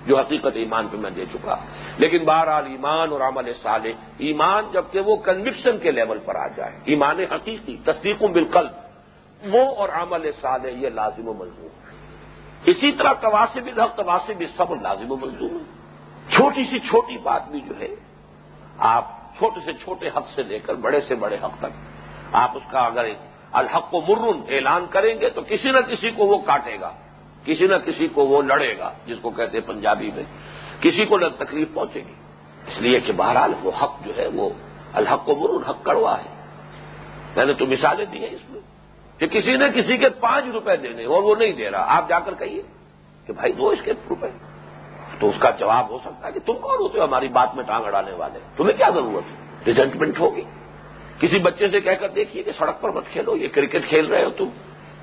جو 0.07 0.17
حقیقت 0.17 0.51
ایمان 0.53 0.87
پہ 0.87 0.97
میں 0.97 1.11
دے 1.11 1.25
چکا۔ 1.33 1.55
لیکن 1.97 2.25
بہرحال 2.25 2.65
ایمان 2.65 3.11
اور 3.11 3.21
عمل 3.21 3.51
صالح، 3.63 3.89
ایمان 4.17 4.63
جبکہ 4.73 4.99
وہ 4.99 5.15
کنوکشن 5.15 5.77
کے 5.77 5.91
لیول 5.91 6.19
پر 6.25 6.35
آ 6.35 6.47
جائے۔ 6.47 6.71
ایمان 6.85 7.19
حقیقی 7.19 7.77
تصدیقوں 7.85 8.27
بالکل 8.27 8.67
وہ 9.43 9.75
اور 9.75 9.89
عمل 9.89 10.31
صالح 10.41 10.67
یہ 10.67 10.89
لازم 10.89 11.27
و 11.27 11.33
مضمون 11.33 11.67
ہے۔ 11.67 11.95
اسی 12.65 12.91
طرح 12.91 13.13
تواسب 13.13 13.65
الحق 13.65 13.95
تواسب 13.95 14.43
سب 14.57 14.81
لازم 14.81 15.11
و 15.11 15.15
مضمون 15.15 15.51
ہے۔ 15.51 15.77
چھوٹی 16.35 16.63
سی 16.69 16.79
چھوٹی 16.79 17.17
بات 17.17 17.47
بھی 17.47 17.61
جو 17.61 17.79
ہے، 17.79 17.87
آپ 18.77 19.05
چھوٹے 19.37 19.59
سے 19.65 19.73
چھوٹے 19.73 20.07
حق 20.07 20.27
سے 20.35 20.43
لے 20.43 20.59
کر 20.59 20.73
بڑے 20.73 21.01
سے 21.01 21.15
بڑے 21.15 21.37
حق 21.43 21.59
تک 21.59 21.65
آپ 22.33 22.57
اس 22.57 22.63
کا 22.71 22.79
اگر 22.79 23.05
الحق 23.51 23.93
و 23.93 24.01
مرن 24.01 24.41
اعلان 24.49 24.85
کریں 24.89 25.21
گے 25.21 25.29
تو 25.29 25.41
کسی 25.41 25.71
نہ 25.71 25.77
کسی 25.77 26.11
کو 26.11 26.25
وہ 26.25 26.37
کاٹے 26.37 26.79
گا۔ 26.81 26.93
کسی 27.45 27.67
نہ 27.67 27.75
کسی 27.75 28.07
کو 28.07 28.25
وہ 28.25 28.41
لڑے 28.41 28.77
گا، 28.77 28.91
جس 29.05 29.17
کو 29.21 29.29
کہتے 29.29 29.57
ہیں 29.57 29.67
پنجابی 29.67 30.11
میں۔ 30.15 30.23
کسی 30.81 31.05
کو 31.05 31.17
نہ 31.17 31.25
تکلیف 31.37 31.67
پہنچے 31.73 31.99
گی۔ 31.99 32.13
اس 32.67 32.81
لیے 32.81 32.99
کہ 32.99 33.13
بہرحال 33.13 33.53
وہ 33.63 33.71
حق 33.83 34.05
جو 34.05 34.17
ہے، 34.17 34.27
وہ 34.27 34.49
الحق 34.93 35.29
و 35.29 35.35
مرون، 35.35 35.63
حق 35.63 35.77
کڑوا 35.83 36.17
ہے۔ 36.17 36.43
میں 37.35 37.45
نے 37.45 37.53
تو 37.53 37.65
مثالیں 37.65 38.05
دی 38.05 38.17
ہیں 38.17 38.35
اس 38.35 38.49
میں۔ 38.49 38.76
کہ 39.17 39.27
کسی 39.27 39.55
نے 39.55 39.81
کسی 39.81 39.97
کے 39.97 40.09
پانچ 40.09 40.45
روپے 40.53 40.77
دینے 40.77 41.05
اور 41.05 41.23
وہ 41.23 41.35
نہیں 41.35 41.53
دے 41.53 41.71
رہا۔ 41.71 41.97
آپ 41.97 42.09
جا 42.09 42.19
کر 42.19 42.33
کہیے 42.33 42.61
کہ 43.25 43.33
بھائی 43.33 43.53
دو 43.53 43.69
اس 43.69 43.79
کے 43.83 43.91
روپے۔ 44.09 44.27
تو 45.19 45.29
اس 45.29 45.35
کا 45.39 45.49
جواب 45.49 45.89
ہو 45.89 45.97
سکتا 45.97 46.27
ہے 46.27 46.33
کہ 46.33 46.39
تم 46.45 46.53
کون 46.53 46.75
ہوتے 46.79 46.99
ہو 46.99 47.03
ہماری 47.03 47.27
بات 47.27 47.55
میں 47.55 47.63
ٹانگ 47.63 47.85
اڑانے 47.85 48.11
والے؟ 48.11 48.39
تمہیں 48.57 48.77
کیا 48.77 48.89
ضرورت 48.89 49.31
ہے؟ 49.31 49.35
ریزنٹمنٹ 49.67 50.19
ہوگی۔ 50.19 50.41
کسی 51.19 51.39
بچے 51.39 51.67
سے 51.67 51.81
کہہ 51.81 51.91
کر 51.91 52.09
دیکھیے 52.09 52.43
کہ 52.43 52.51
سڑک 52.57 52.81
پر 52.81 52.89
مت 52.89 53.03
کھیلو، 53.11 53.35
یہ 53.35 53.47
کرکٹ 53.47 53.89
کھیل 53.89 54.05
رہے 54.05 54.25
ہو 54.25 54.29
تم۔ 54.29 54.45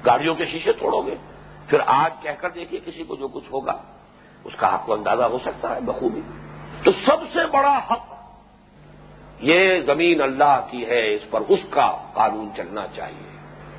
گاڑیوں 0.06 0.34
کے 0.34 0.44
شیشے 0.46 0.72
توڑو 0.72 1.02
گے۔ 1.02 1.14
پھر 1.68 1.78
آج 1.86 2.22
کہہ 2.22 2.30
کر 2.40 2.50
دیکھیے 2.50 2.80
کسی 2.84 3.04
کو 3.04 3.16
جو 3.16 3.28
کچھ 3.28 3.52
ہوگا، 3.52 3.82
اس 4.44 4.52
کا 4.56 4.74
حق 4.74 4.86
کو 4.86 4.94
اندازہ 4.94 5.22
ہو 5.22 5.38
سکتا 5.44 5.74
ہے، 5.74 5.80
بخوبی۔ 5.80 6.20
تو 6.84 6.90
سب 6.90 7.16
سے 7.32 7.38
بڑا 7.52 7.78
حق 7.78 8.14
یہ 9.40 9.80
زمین 9.80 10.22
اللہ 10.22 10.66
کی 10.70 10.86
ہے، 10.86 11.14
اس 11.14 11.30
پر 11.30 11.40
اس 11.48 11.60
کا 11.70 11.96
قانون 12.12 12.48
چلنا 12.56 12.86
چاہیے۔ 12.96 13.33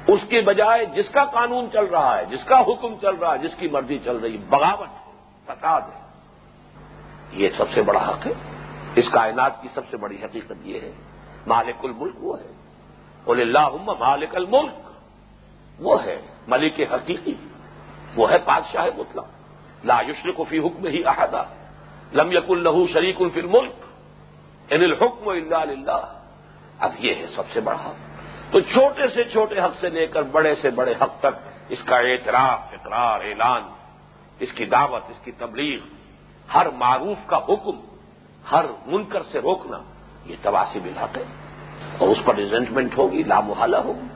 اس 0.07 0.19
کے 0.29 0.41
بجائے 0.41 0.85
جس 0.85 1.09
کا 1.09 1.25
قانون 1.25 1.67
چل 1.73 1.85
رہا 1.85 2.17
ہے، 2.17 2.25
جس 2.25 2.45
کا 2.45 2.59
حکم 2.59 2.95
چل 3.01 3.15
رہا 3.15 3.33
ہے، 3.33 3.37
جس 3.37 3.55
کی 3.55 3.67
مرضی 3.67 3.99
چل 3.99 4.17
رہی، 4.17 4.37
بغاوت، 4.37 4.89
فساد 5.45 5.81
ہے۔ 5.81 5.99
یہ 7.31 7.49
سب 7.57 7.65
سے 7.73 7.81
بڑا 7.81 8.09
حق 8.09 8.27
ہے۔ 8.27 8.31
اس 8.95 9.05
کائنات 9.11 9.61
کی 9.61 9.67
سب 9.73 9.81
سے 9.89 9.97
بڑی 9.97 10.17
حقیقت 10.23 10.53
یہ 10.63 10.79
ہے، 10.79 10.91
مالک 11.47 11.85
الملک 11.85 12.13
وہ 12.17 12.39
ہے۔ 12.39 12.51
بولے 13.25 13.41
اللہ 13.41 13.69
مالک 13.99 14.35
الملک، 14.35 14.73
وہ 15.79 16.03
ہے 16.03 16.21
ملک 16.47 16.81
حقیقی، 16.93 17.33
وہ 18.15 18.31
ہے 18.31 18.37
بادشاہ 18.37 18.85
مطلق۔ 18.97 19.25
لا 19.83 20.01
یشرک 20.01 20.41
فی 20.49 20.59
حکم 20.59 20.87
ہی 20.87 21.05
احدہ 21.05 21.43
لم 22.13 22.31
یق 22.31 22.49
الہو 22.49 22.87
شریک 22.87 23.15
الفی 23.19 23.39
الملک، 23.39 23.73
ان 24.69 24.83
الحکم 24.83 25.29
اللہ 25.29 25.55
اللہ 25.55 26.19
اب 26.79 26.91
یہ 26.99 27.15
ہے 27.15 27.27
سب 27.35 27.43
سے 27.53 27.59
بڑا 27.59 27.85
حق۔ 27.85 28.14
تو 28.51 28.59
چھوٹے 28.59 29.07
سے 29.07 29.23
چھوٹے 29.23 29.59
حق 29.59 29.79
سے 29.79 29.89
لے 29.89 30.07
کر 30.07 30.21
بڑے 30.21 30.55
سے 30.55 30.69
بڑے 30.69 30.93
حق 31.01 31.19
تک 31.19 31.49
اس 31.69 31.83
کا 31.83 31.97
اعتراف، 31.97 32.59
اقرار، 32.71 33.19
اعلان، 33.19 33.63
اس 34.39 34.53
کی 34.53 34.65
دعوت، 34.65 35.03
اس 35.09 35.17
کی 35.23 35.31
تبلیغ، 35.31 35.79
ہر 36.53 36.69
معروف 36.69 37.17
کا 37.25 37.37
حکم، 37.37 37.81
ہر 38.51 38.65
منکر 38.85 39.23
سے 39.23 39.39
روکنا، 39.39 39.77
یہ 40.25 40.35
تباسی 40.41 40.79
بلاتے 40.79 41.23
اور 41.97 42.09
اس 42.09 42.17
پر 42.25 42.35
ریزنٹمنٹ 42.35 42.97
ہوگی 42.97 43.23
لامحالہ 43.23 43.77
ہوگی۔ 43.77 44.07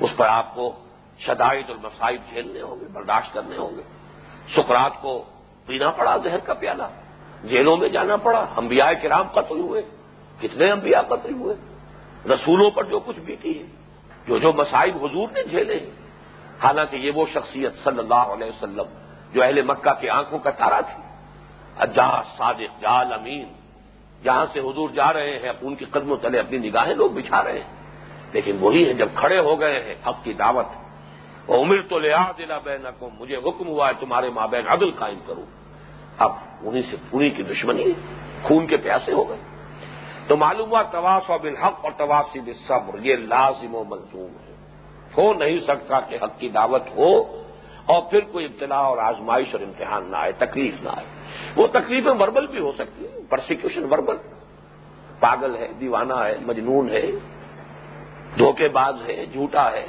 اس 0.00 0.10
پر 0.16 0.26
آپ 0.26 0.54
کو 0.54 0.76
شدائد 1.18 1.70
اور 1.70 1.76
جھیلنے 2.10 2.62
ہوں 2.62 2.80
گے، 2.80 2.84
برداشت 2.92 3.34
کرنے 3.34 3.56
ہوں 3.56 3.76
گے۔ 3.76 3.82
سکرات 4.56 4.92
کو 5.00 5.24
پینا 5.66 5.90
پڑا، 5.90 6.16
زہر 6.16 6.38
کا 6.38 6.54
پیالہ۔ 6.54 6.82
جیلوں 7.44 7.76
میں 7.76 7.88
جانا 7.88 8.16
پڑا، 8.16 8.46
انبیاء 8.56 8.90
کرام 9.02 9.28
قتل 9.28 9.60
ہوئے۔ 9.60 9.82
کتنے 10.40 10.70
انبیاء 10.70 11.00
قتل 11.00 11.34
ہوئے؟ 11.34 11.75
رسولوں 12.28 12.70
پر 12.70 12.84
جو 12.84 13.00
کچھ 13.00 13.20
بیتی 13.20 13.58
ہے، 13.58 13.66
جو 14.28 14.38
جو 14.38 14.52
مسائب 14.52 14.96
حضور 14.96 15.28
نے 15.28 15.44
جھیلے 15.44 15.80
ہیں۔ 15.80 15.90
حالانکہ 16.64 16.96
یہ 16.96 17.10
وہ 17.10 17.26
شخصیت 17.34 17.72
صلی 17.84 17.98
اللہ 17.98 18.14
علیہ 18.14 18.46
وسلم 18.46 18.84
جو 19.32 19.42
اہل 19.42 19.62
مکہ 19.62 20.00
کی 20.00 20.08
آنکھوں 20.08 20.38
کا 20.38 20.50
تارا 20.50 20.80
تھی۔ 20.80 21.02
اجا 21.78 22.22
صادق 22.22 22.80
جال 22.80 23.12
امین 23.12 23.52
جہاں 24.24 24.46
سے 24.52 24.60
حضور 24.60 24.90
جا 24.90 25.12
رہے 25.12 25.38
ہیں 25.38 25.52
ان 25.60 25.74
کی 25.74 25.84
قدموں 25.84 26.16
تلے 26.16 26.38
اپنی 26.38 26.58
نگاہیں 26.58 26.94
لوگ 26.94 27.10
بچھا 27.10 27.44
رہے 27.44 27.58
ہیں۔ 27.58 27.76
لیکن 28.32 28.56
وہی 28.60 28.88
ہے 28.88 28.94
جب 28.94 29.08
کھڑے 29.14 29.38
ہو 29.38 29.60
گئے 29.60 29.82
ہیں، 29.82 29.94
حق 30.06 30.24
کی 30.24 30.32
دعوت۔ 30.32 30.66
امر 31.48 31.82
تو 31.82 31.98
لیا 31.98 32.32
دلا 32.38 32.58
بین 32.58 32.86
کو 32.98 33.10
مجھے 33.18 33.36
حکم 33.36 33.68
ہوا 33.68 33.88
ہے 33.88 33.92
تمہارے 34.00 34.30
ماں 34.30 34.46
بہن 34.46 34.68
عدل 34.68 34.90
قائم 34.90 35.18
کروں 35.26 35.46
اب 36.18 36.32
انہیں 36.62 36.82
سے 36.90 36.96
پوری 37.10 37.30
کی 37.30 37.42
دشمنی، 37.42 37.84
خون 38.42 38.66
کے 38.66 38.76
پیاسے 38.76 39.12
ہو 39.12 39.28
گئے۔ 39.28 39.55
تو 40.28 40.36
معلوم 40.36 40.70
ہوا 40.70 40.82
تواس 40.82 41.30
و 41.30 41.38
بالحق 41.38 41.74
اور 41.82 41.92
تواسی 41.96 42.52
صبر 42.52 42.98
یہ 42.98 43.16
لازم 43.16 43.74
و 43.74 43.84
ملزوم 43.84 44.30
ہے۔ 44.30 44.54
ہو 45.18 45.34
نہیں 45.34 45.60
سکتا 45.60 46.00
کہ 46.00 46.18
حق 46.22 46.38
کی 46.38 46.48
دعوت 46.48 46.82
ہو 46.96 47.20
اور 47.86 48.02
پھر 48.10 48.20
کوئی 48.20 48.44
ابتلا 48.44 48.76
اور 48.76 48.98
آزمائش 48.98 49.46
اور 49.52 49.60
امتحان 49.60 50.10
نہ 50.10 50.16
آئے، 50.16 50.32
تکلیف 50.38 50.82
نہ 50.82 50.88
آئے۔ 50.88 51.06
وہ 51.56 51.66
تکلیفیں 51.66 52.12
وربل 52.20 52.46
بھی 52.46 52.60
ہو 52.60 52.72
سکتی 52.72 53.06
ہیں 53.06 53.30
پرسیکیوشن 53.30 53.92
وربل۔ 53.92 54.16
پاگل 55.20 55.56
ہے، 55.56 55.68
دیوانہ 55.80 56.14
ہے، 56.14 56.36
مجنون 56.46 56.90
ہے 56.90 57.06
دھوکے 58.38 58.68
باز 58.68 58.94
ہے، 59.08 59.26
جھوٹا 59.26 59.72
ہے۔ 59.72 59.86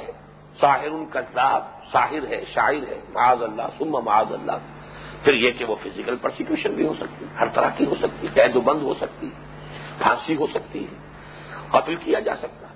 ساحر 0.60 1.04
کذاب، 1.10 1.62
ساحر 1.92 2.26
ہے، 2.28 2.44
شاعر 2.48 2.88
ہے۔ 2.88 3.00
معاذ 3.12 3.42
اللہ 3.42 3.62
سم 3.78 3.90
معاذ 3.90 4.32
اللہ۔ 4.32 4.52
پھر 5.24 5.34
یہ 5.34 5.50
کہ 5.58 5.64
وہ 5.64 5.74
فزیکل 5.82 6.16
پرسیکیوشن 6.16 6.72
بھی 6.72 6.86
ہو 6.86 6.94
سکتی 6.94 7.24
ہے 7.24 7.38
ہر 7.38 7.48
طرح 7.48 7.68
کی 7.76 7.84
ہو 7.84 7.94
سکتی 7.94 8.26
ہے 8.26 8.32
قید 8.32 8.56
و 8.56 8.60
بند 8.60 8.82
ہو 8.82 8.94
سکتی۔ 8.94 9.26
ہے 9.26 9.47
پھانسی 10.02 10.36
ہو 10.36 10.46
سکتی 10.46 10.84
ہے، 10.84 10.94
قتل 11.70 11.94
کیا 11.94 12.20
جا 12.20 12.36
سکتا 12.36 12.68
ہے۔ 12.70 12.74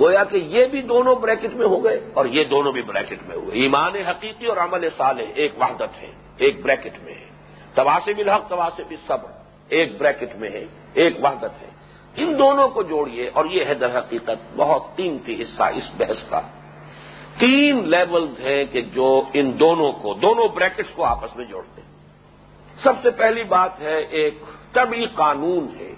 گویا 0.00 0.24
کہ 0.24 0.36
یہ 0.36 0.64
بھی 0.66 0.82
دونوں 0.82 1.14
بریکٹ 1.14 1.54
میں 1.54 1.66
ہو 1.66 1.84
گئے 1.84 2.10
اور 2.14 2.26
یہ 2.26 2.44
دونوں 2.44 2.72
بھی 2.72 2.82
بریکٹ 2.82 3.22
میں 3.28 3.36
ہوئے۔ 3.36 3.54
ایمان 3.54 3.94
حقیقی 3.94 4.46
اور 4.46 4.56
عمل 4.56 4.88
صالح 4.96 5.22
ایک 5.34 5.52
وحدت 5.58 6.02
ہے، 6.02 6.12
ایک 6.36 6.62
بریکٹ 6.62 7.02
میں 7.02 7.14
ہے۔ 7.14 7.24
تواسب 7.74 8.18
الحق 8.18 8.48
تواسب 8.48 8.94
صبر 9.06 9.30
ایک 9.68 10.00
بریکٹ 10.00 10.36
میں 10.36 10.50
ہے، 10.50 10.64
ایک 10.94 11.24
وحدت 11.24 11.62
ہے۔ 11.62 11.70
ان 12.16 12.38
دونوں 12.38 12.68
کو 12.68 12.82
جوڑیے 12.82 13.30
اور 13.32 13.44
یہ 13.44 13.64
ہے 13.64 13.74
در 13.74 13.98
حقیقت 13.98 14.56
بہت 14.56 14.96
قیمتی 14.96 15.42
حصہ 15.42 15.62
اس 15.62 15.84
بحث 15.96 16.30
کا۔ 16.30 16.40
تین 17.38 17.90
لیولز 17.90 18.40
ہیں 18.40 18.64
کہ 18.64 18.80
جو 18.80 19.22
ان 19.32 19.60
دونوں 19.60 19.92
کو، 19.92 20.14
دونوں 20.14 20.48
بریکٹس 20.48 20.94
کو 20.94 21.04
آپس 21.04 21.36
میں 21.36 21.44
جوڑتے 21.44 21.82
ہیں۔ 21.82 21.88
سب 22.82 22.92
سے 23.02 23.10
پہلی 23.10 23.42
بات 23.44 23.80
ہے 23.80 23.98
ایک 24.00 24.38
طبی 24.72 25.06
قانون 25.06 25.68
ہے۔ 25.80 25.94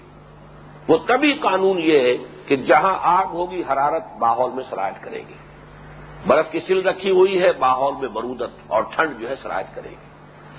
وہ 0.87 0.97
طبی 1.07 1.33
قانون 1.33 1.79
یہ 1.79 1.99
ہے 1.99 2.17
کہ 2.47 2.55
جہاں 2.55 2.97
آگ 3.01 3.25
ہوگی، 3.25 3.63
حرارت 3.71 4.03
ماحول 4.19 4.51
میں 4.51 4.63
سرائٹ 4.69 4.93
کرے 5.01 5.17
گی۔ 5.17 5.33
برف 6.27 6.51
کی 6.51 6.59
سل 6.59 6.87
رکھی 6.87 7.11
ہوئی 7.11 7.41
ہے، 7.41 7.51
ماحول 7.59 7.93
میں 7.99 8.09
برودت 8.09 8.49
اور 8.67 8.83
ٹھنڈ 8.83 9.19
جو 9.19 9.29
ہے 9.29 9.35
سرائٹ 9.35 9.65
کرے 9.75 9.89
گی۔ 9.89 9.95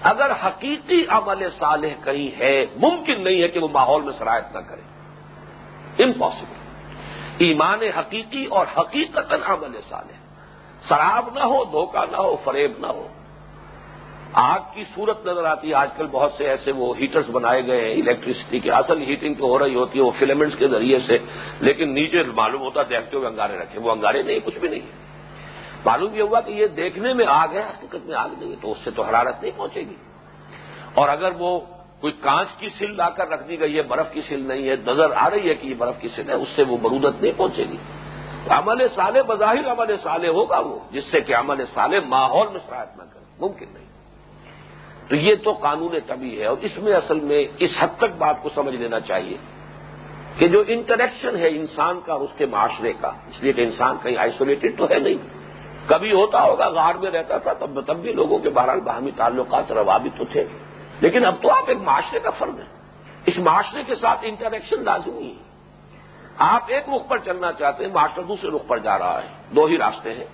اگر 0.02 0.30
حقیقی 0.30 1.04
عمل 1.08 1.50
صالح 1.58 2.04
کہیں 2.04 2.40
ہے، 2.40 2.66
ممکن 2.76 3.24
نہیں 3.24 3.42
ہے 3.42 3.48
کہ 3.48 3.60
وہ 3.60 3.68
ماحول 3.72 4.02
میں 4.02 4.12
سرایت 4.12 4.54
نہ 4.54 4.60
کرے۔ 4.60 4.82
امپاسبل 6.04 6.56
ایمان 7.38 7.82
حقیقی 7.82 8.44
اور 8.44 8.66
حقیقت 8.78 9.32
عمل 9.46 9.80
صالح۔ 9.88 10.26
شراب 10.88 11.28
نہ 11.34 11.40
ہو، 11.40 11.64
دھوکہ 11.64 12.10
نہ 12.10 12.16
ہو، 12.16 12.36
فریب 12.44 12.72
نہ 12.78 12.86
ہو۔ 12.86 13.08
آگ 14.38 14.58
کی 14.74 14.84
صورت 14.94 15.26
نظر 15.26 15.44
آتی 15.44 15.68
ہے۔ 15.68 15.74
آج 15.74 15.88
کل 15.96 16.06
بہت 16.06 16.32
سے 16.32 16.44
ایسے 16.44 16.72
وہ 16.72 16.94
ہیٹرز 17.00 17.30
بنائے 17.30 17.66
گئے 17.66 17.80
ہیں 17.80 18.02
الیکٹریسٹی 18.02 18.60
کی 18.60 18.70
اصل 18.70 19.02
ہیٹنگ 19.02 19.34
تو 19.34 19.44
ہو 19.46 19.58
رہی 19.58 19.74
ہوتی 19.74 19.98
ہے 19.98 20.04
وہ 20.04 20.10
فلمنٹس 20.18 20.56
کے 20.58 20.68
ذریعے 20.68 20.98
سے، 20.98 21.18
لیکن 21.60 21.94
نیچے 21.94 22.22
معلوم 22.22 22.60
ہوتا 22.60 22.82
دیکھتے 22.82 23.16
ہوئے 23.16 23.28
انگارے 23.28 23.58
رکھے۔ 23.58 23.80
وہ 23.80 23.90
انگارے 23.90 24.22
نہیں، 24.22 24.38
کچھ 24.44 24.58
بھی 24.58 24.68
نہیں 24.68 24.80
معلوم 25.84 26.14
یہ 26.14 26.22
ہوا 26.22 26.40
کہ 26.40 26.52
یہ 26.52 26.66
دیکھنے 26.66 27.12
میں 27.12 27.26
آگ 27.28 27.48
ہے، 27.52 27.62
حقیقت 27.62 28.06
میں 28.06 28.16
آگ 28.16 28.28
نہیں 28.38 28.50
ہے، 28.50 28.56
تو 28.60 28.72
اس 28.72 28.78
سے 28.84 28.90
تو 28.90 29.02
حرارت 29.02 29.42
نہیں 29.42 29.52
پہنچے 29.56 29.80
گی۔ 29.80 29.94
اور 30.94 31.08
اگر 31.08 31.32
وہ 31.38 31.60
کوئی 32.00 32.12
کانچ 32.20 32.48
کی 32.58 32.68
سل 32.78 32.96
لا 32.96 33.08
کر 33.08 33.28
رکھ 33.28 33.48
دی 33.48 33.60
گئی 33.60 33.76
ہے، 33.76 33.82
برف 33.82 34.12
کی 34.12 34.20
سل 34.20 34.40
نہیں 34.40 34.68
ہے، 34.68 34.76
نظر 34.86 35.10
آ 35.16 35.30
رہی 35.30 35.48
ہے 35.48 35.54
کہ 35.54 35.66
یہ 35.66 35.74
برف 35.74 36.00
کی 36.00 36.08
سل 36.08 36.28
ہے، 36.28 36.34
اس 36.34 36.48
سے 36.48 36.62
وہ 36.68 36.76
برودت 36.76 37.22
نہیں 37.22 37.32
پہنچے 37.36 37.64
گی۔ 37.64 37.76
عمل 38.48 38.88
سالے 38.94 39.22
بظاہر 39.22 39.72
عمل 39.72 39.96
سالے 39.96 40.28
ہوگا 40.28 40.58
وہ، 40.58 40.78
جس 40.90 41.04
سے 41.04 41.20
کہ 41.20 41.36
عمل 41.36 41.64
سالے 41.74 42.00
ماحول 42.00 42.48
میں 42.48 42.60
شرائط 42.66 42.98
نہ 42.98 43.02
کرے، 43.02 43.24
ممکن 43.38 43.66
نہیں۔ 43.74 43.85
تو 45.08 45.16
یہ 45.16 45.34
تو 45.44 45.52
قانون 45.52 45.94
طبی 46.06 46.40
ہے 46.40 46.46
اور 46.46 46.56
اس 46.60 46.78
میں 46.78 46.92
اصل 46.92 47.20
میں 47.20 47.44
اس 47.58 47.70
حد 47.78 47.88
تک 47.96 48.16
بات 48.18 48.36
کو 48.42 48.48
سمجھ 48.54 48.74
لینا 48.74 49.00
چاہیے 49.00 49.36
کہ 50.38 50.48
جو 50.48 50.62
انٹریکشن 50.68 51.36
ہے 51.36 51.48
انسان 51.48 52.00
کا 52.06 52.12
اور 52.12 52.20
اس 52.20 52.30
کے 52.38 52.46
معاشرے 52.46 52.92
کا، 53.00 53.08
اس 53.08 53.42
لیے 53.42 53.52
کہ 53.52 53.60
انسان 53.60 53.96
کہیں 54.02 54.16
آئسولیٹڈ 54.16 54.78
تو 54.78 54.84
ہے 54.90 54.98
نہیں۔ 54.98 55.14
کبھی 55.86 56.12
ہوتا 56.12 56.42
ہوگا 56.42 56.68
غار 56.68 56.94
میں 56.94 57.10
رہتا 57.10 57.38
تھا، 57.38 57.52
تب 57.52 57.86
تب 57.86 57.96
بھی 57.96 58.12
لوگوں 58.12 58.38
کے 58.38 58.50
بہرحال 58.50 58.80
باہمی 58.80 59.10
تعلقات 59.10 59.72
روابط 59.72 60.18
تو 60.18 60.24
تھے۔ 60.32 60.44
لیکن 61.00 61.24
اب 61.24 61.34
تو 61.42 61.50
آپ 61.50 61.64
ایک 61.66 61.78
معاشرے 61.78 62.20
کا 62.20 62.30
فرد 62.30 62.58
ہیں۔ 62.58 62.76
اس 63.26 63.38
معاشرے 63.38 63.82
کے 63.82 63.94
ساتھ 63.94 64.18
انٹریکشن 64.22 64.84
لازمی 64.84 65.28
ہے۔ 65.28 65.42
آپ 66.38 66.62
ایک 66.66 66.84
رخ 66.88 67.08
پر 67.08 67.18
چلنا 67.18 67.52
چاہتے 67.52 67.84
ہیں، 67.84 67.92
معاشرہ 67.92 68.22
دوسرے 68.24 68.50
رخ 68.50 68.66
پر 68.66 68.78
جا 68.78 68.98
رہا 68.98 69.22
ہے۔ 69.22 69.28
دو 69.50 69.64
ہی 69.64 69.78
راستے 69.78 70.14
ہیں۔ 70.14 70.24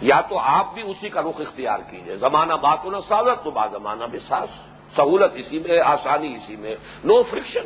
یا 0.00 0.20
تو 0.20 0.38
آپ 0.38 0.74
بھی 0.74 0.82
اسی 0.82 1.08
کا 1.08 1.22
رخ 1.22 1.40
اختیار 1.40 1.78
کیجیے 1.90 2.16
زمانہ 2.16 2.54
بات 2.54 2.84
ہونا 2.84 3.00
سازت 3.00 3.44
تو 3.44 3.50
با 3.50 3.66
زمانہ 3.66 4.04
بھی 4.04 4.18
ساز۔ 4.18 4.48
سہولت 4.96 5.32
اسی 5.34 5.58
میں، 5.58 5.80
آسانی 5.80 6.34
اسی 6.34 6.56
میں۔ 6.56 6.76
نو 7.04 7.22
فرکشن 7.22 7.64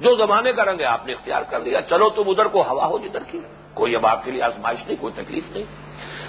جو 0.00 0.16
زمانے 0.16 0.52
کا 0.52 0.64
رنگ 0.64 0.80
ہے، 0.80 0.84
آپ 0.84 1.06
نے 1.06 1.12
اختیار 1.12 1.42
کر 1.42 1.60
لیا۔ 1.60 1.82
چلو 1.82 2.10
تم 2.10 2.22
ادھر 2.26 2.48
کو 2.48 2.62
ہوا 2.62 2.86
ہو 2.86 2.98
جدھر 2.98 3.22
کی۔ 3.22 3.40
کوئی 3.74 3.96
اب 3.96 4.06
آپ 4.06 4.24
کے 4.24 4.30
لیے 4.30 4.42
آزمائش 4.42 4.86
نہیں، 4.86 4.96
کوئی 5.00 5.12
تکلیف 5.16 5.44
نہیں۔ 5.50 5.64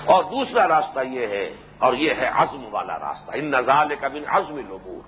اور 0.06 0.24
دوسرا 0.24 0.68
راستہ 0.68 1.00
یہ 1.00 1.28
ہے، 1.28 1.54
اور 1.80 1.94
یہ 1.94 2.14
ہے 2.14 2.28
عزم 2.28 2.68
والا 2.72 3.00
راستہ۔ 3.00 3.32
ان 3.34 3.52
نظال 3.52 3.96
کا 4.00 4.08
بن 4.08 4.24
عزم 4.28 4.58
لبور 4.58 5.08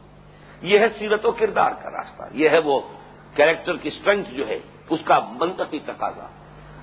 یہ 0.66 0.80
ہے 0.80 0.89
سیرت 0.89 1.26
و 1.26 1.32
کردار 1.32 1.72
کا 1.72 1.89
راستہ۔ 1.91 2.24
یہ 2.32 2.49
ہے 2.49 2.60
وہ 2.60 2.82
کیریکٹر 3.36 3.78
کی 3.78 3.88
اسٹرینتھ 3.88 4.30
جو 4.30 4.47
ہے، 4.47 4.60
اس 4.89 4.99
کا 5.06 5.20
منطقی 5.20 5.80
تقاضا۔ 5.80 6.28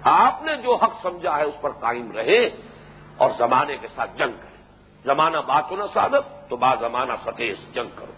آپ 0.03 0.43
نے 0.43 0.57
جو 0.57 0.75
حق 0.75 0.93
سمجھا 1.03 1.37
ہے، 1.37 1.43
اس 1.43 1.61
پر 1.61 1.71
قائم 1.71 2.13
رہے۔ 2.13 2.51
اور 3.21 3.31
زمانے 3.39 3.77
کے 3.77 3.89
ساتھ 3.95 4.11
جنگ 4.19 4.33
کریں۔ 4.33 4.63
زمانہ 5.05 5.37
بات 5.37 5.73
نہ 5.73 5.83
سادت 5.95 6.51
تو 6.51 6.57
با 6.57 6.75
زمانہ 6.75 7.13
ستیش 7.25 7.59
جنگ 7.75 7.89
کرو۔ 7.97 8.13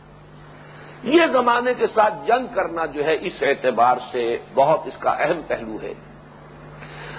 یہ 1.02 1.26
زمانے 1.32 1.74
کے 1.74 1.86
ساتھ 1.86 2.14
جنگ 2.26 2.54
کرنا 2.54 2.86
جو 2.86 3.04
ہے 3.04 3.14
اس 3.20 3.42
اعتبار 3.42 3.96
سے 4.12 4.38
بہت 4.54 4.80
اس 4.84 4.96
کا 4.98 5.10
اہم 5.10 5.40
پہلو 5.48 5.76
ہے۔ 5.82 5.94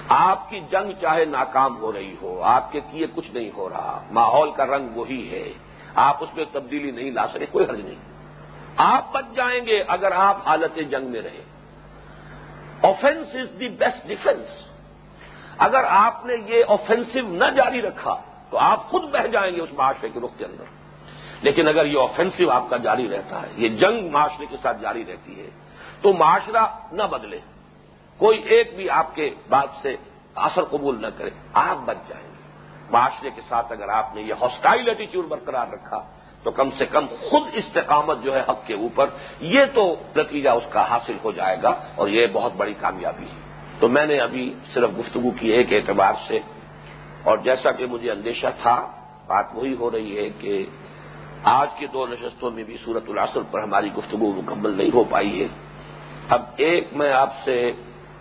آپ 0.09 0.49
کی 0.49 0.59
جنگ 0.59 0.91
چاہے 1.01 1.25
ناکام 1.25 1.77
ہو 1.77 1.93
رہی 1.93 2.15
ہو، 2.21 2.41
آپ 2.41 2.71
کے 2.71 2.79
کیے 2.91 3.07
کچھ 3.15 3.31
نہیں 3.31 3.51
ہو 3.57 3.69
رہا، 3.69 4.03
ماحول 4.11 4.51
کا 4.51 4.65
رنگ 4.65 4.89
وہی 4.95 5.31
ہے، 5.31 5.53
آپ 5.95 6.23
اس 6.23 6.29
میں 6.35 6.45
تبدیلی 6.51 6.91
نہیں 6.91 7.11
لا 7.11 7.27
سکے، 7.27 7.45
کوئی 7.45 7.65
حل 7.69 7.85
نہیں۔ 7.85 8.13
آپ 8.77 9.13
بچ 9.13 9.25
جائیں 9.35 9.65
گے 9.65 9.83
اگر 9.87 10.11
آپ 10.11 10.47
حالت 10.47 10.75
جنگ 10.75 11.05
میں 11.11 11.21
رہیں۔ 11.21 11.41
Offence 12.83 13.27
is 13.27 13.59
the 13.59 13.69
best 13.69 14.07
defence 14.07 14.72
اگر 15.57 15.83
آپ 15.89 16.25
نے 16.25 16.33
یہ 16.47 16.63
آفینسو 16.67 17.19
نہ 17.21 17.45
جاری 17.55 17.81
رکھا 17.81 18.21
تو 18.49 18.57
آپ 18.57 18.85
خود 18.85 19.03
بہ 19.03 19.27
جائیں 19.27 19.55
گے 19.55 19.61
اس 19.61 19.73
معاشرے 19.73 20.09
کے 20.09 20.19
رخ 20.19 20.37
کے 20.37 20.45
اندر۔ 20.45 20.63
لیکن 21.41 21.67
اگر 21.67 21.85
یہ 21.85 21.99
آفینسو 21.99 22.51
آپ 22.51 22.63
کا 22.69 22.77
جاری 22.77 23.09
رہتا 23.09 23.41
ہے، 23.41 23.47
یہ 23.55 23.69
جنگ 23.69 24.11
معاشرے 24.11 24.45
کے 24.45 24.57
ساتھ 24.61 24.81
جاری 24.81 25.05
رہتی 25.05 25.39
ہے، 25.39 25.49
تو 26.01 26.13
معاشرہ 26.13 26.65
نہ 26.91 27.03
بدلے۔ 27.03 27.39
کوئی 28.17 28.41
ایک 28.41 28.75
بھی 28.75 28.89
آپ 28.89 29.15
کے 29.15 29.29
بات 29.49 29.69
سے 29.81 29.95
اثر 30.35 30.63
قبول 30.63 31.01
نہ 31.01 31.07
کرے، 31.17 31.29
آپ 31.53 31.77
بچ 31.85 31.97
جائیں 32.07 32.27
گے۔ 32.27 32.33
معاشرے 32.91 33.29
کے 33.29 33.41
ساتھ 33.49 33.71
اگر 33.71 33.89
آپ 33.89 34.15
نے 34.15 34.21
یہ 34.21 34.33
ہاسٹائل 34.41 34.87
ایٹیچیوڈ 34.87 35.25
برقرار 35.25 35.67
رکھا، 35.67 36.03
تو 36.43 36.51
کم 36.51 36.71
سے 36.71 36.85
کم 36.85 37.05
خود 37.05 37.43
استقامت 37.53 38.17
جو 38.23 38.35
ہے 38.35 38.41
حق 38.49 38.65
کے 38.65 38.73
اوپر، 38.73 39.09
یہ 39.39 39.61
تو 39.73 39.95
نتیجہ 40.15 40.49
اس 40.49 40.63
کا 40.69 40.89
حاصل 40.89 41.17
ہو 41.23 41.31
جائے 41.31 41.57
گا 41.63 41.73
اور 41.95 42.07
یہ 42.07 42.27
بہت 42.33 42.53
بڑی 42.57 42.73
کامیابی 42.73 43.25
ہے۔ 43.25 43.42
تو 43.79 43.87
میں 43.87 44.05
نے 44.05 44.19
ابھی 44.19 44.53
صرف 44.73 44.89
گفتگو 44.99 45.31
کی 45.31 45.47
ایک 45.47 45.73
اعتبار 45.73 46.13
سے۔ 46.27 46.39
اور 47.23 47.37
جیسا 47.37 47.71
کہ 47.71 47.85
مجھے 47.85 48.11
اندیشہ 48.11 48.47
تھا، 48.61 48.91
بات 49.27 49.45
وہی 49.53 49.75
ہو 49.79 49.91
رہی 49.91 50.17
ہے 50.17 50.29
کہ 50.29 50.65
آج 51.43 51.69
کی 51.77 51.87
دو 51.87 52.07
نشستوں 52.07 52.51
میں 52.51 52.63
بھی 52.63 52.77
صورت 52.85 53.03
العصر 53.07 53.39
پر 53.51 53.61
ہماری 53.61 53.93
گفتگو 53.93 54.33
مکمل 54.35 54.77
نہیں 54.77 54.89
ہو 54.93 55.03
پائی 55.03 55.41
ہے۔ 55.41 55.47
اب 56.29 56.41
ایک 56.57 56.87
میں 56.91 57.13
آپ 57.13 57.29
سے 57.43 57.71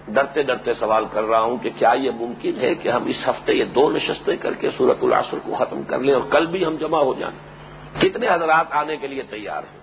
ڈرتے 0.08 0.42
ڈرتے 0.42 0.74
سوال 0.74 1.04
کر 1.12 1.24
رہا 1.24 1.40
ہوں 1.40 1.56
کہ 1.56 1.70
کیا 1.78 1.92
یہ 1.92 2.10
ممکن 2.10 2.52
ہے 2.60 2.74
کہ 2.74 2.88
ہم 2.88 3.04
اس 3.04 3.28
ہفتے 3.28 3.52
یہ 3.52 3.64
دو 3.64 3.90
نشستیں 3.90 4.36
کر 4.36 4.54
کے 4.54 4.70
صورت 4.76 4.96
العصر 5.02 5.38
کو 5.42 5.54
ختم 5.54 5.82
کر 5.82 5.98
لیں 5.98 6.14
اور 6.14 6.22
کل 6.30 6.46
بھی 6.46 6.66
ہم 6.66 6.76
جمع 6.76 6.98
ہو 6.98 7.14
جائیں؟ 7.18 7.36
کتنے 8.00 8.28
حضرات 8.28 8.66
آنے 8.70 8.96
کے 8.96 9.06
لیے 9.06 9.22
تیار 9.30 9.62
ہیں؟ 9.72 9.81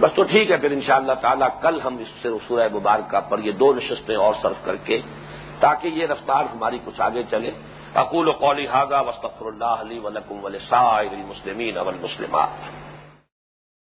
بس 0.00 0.10
تو 0.14 0.22
ٹھیک 0.22 0.50
ہے، 0.50 0.56
پھر 0.56 0.70
ان 0.70 0.80
شاء 0.80 0.96
اللہ 0.96 1.12
تعالیٰ 1.20 1.48
کل 1.60 1.80
ہم 1.80 1.96
اس 1.98 2.08
سے 2.22 2.28
سورہ 2.48 2.68
مبارکہ 2.72 3.20
پر 3.28 3.38
یہ 3.38 3.52
دو 3.52 3.72
نشستیں 3.74 4.16
اور 4.16 4.34
صرف 4.42 4.64
کر 4.64 4.76
کے 4.84 5.00
تاکہ 5.60 5.88
یہ 5.88 6.06
رفتار 6.06 6.44
ہماری 6.44 6.78
کچھ 6.84 7.00
آگے 7.00 7.22
چلے۔ 7.30 7.50
اقول 7.94 8.28
و 8.28 8.32
قولی 8.32 8.66
حاضہ 8.66 9.02
وسطر 9.08 9.46
اللہ 9.46 9.76
علی 9.80 9.98
ولکم 9.98 10.44
ولسائر 10.44 11.12
المسلمین 11.12 11.78
اول 11.78 11.96
مسلمات 12.02 12.48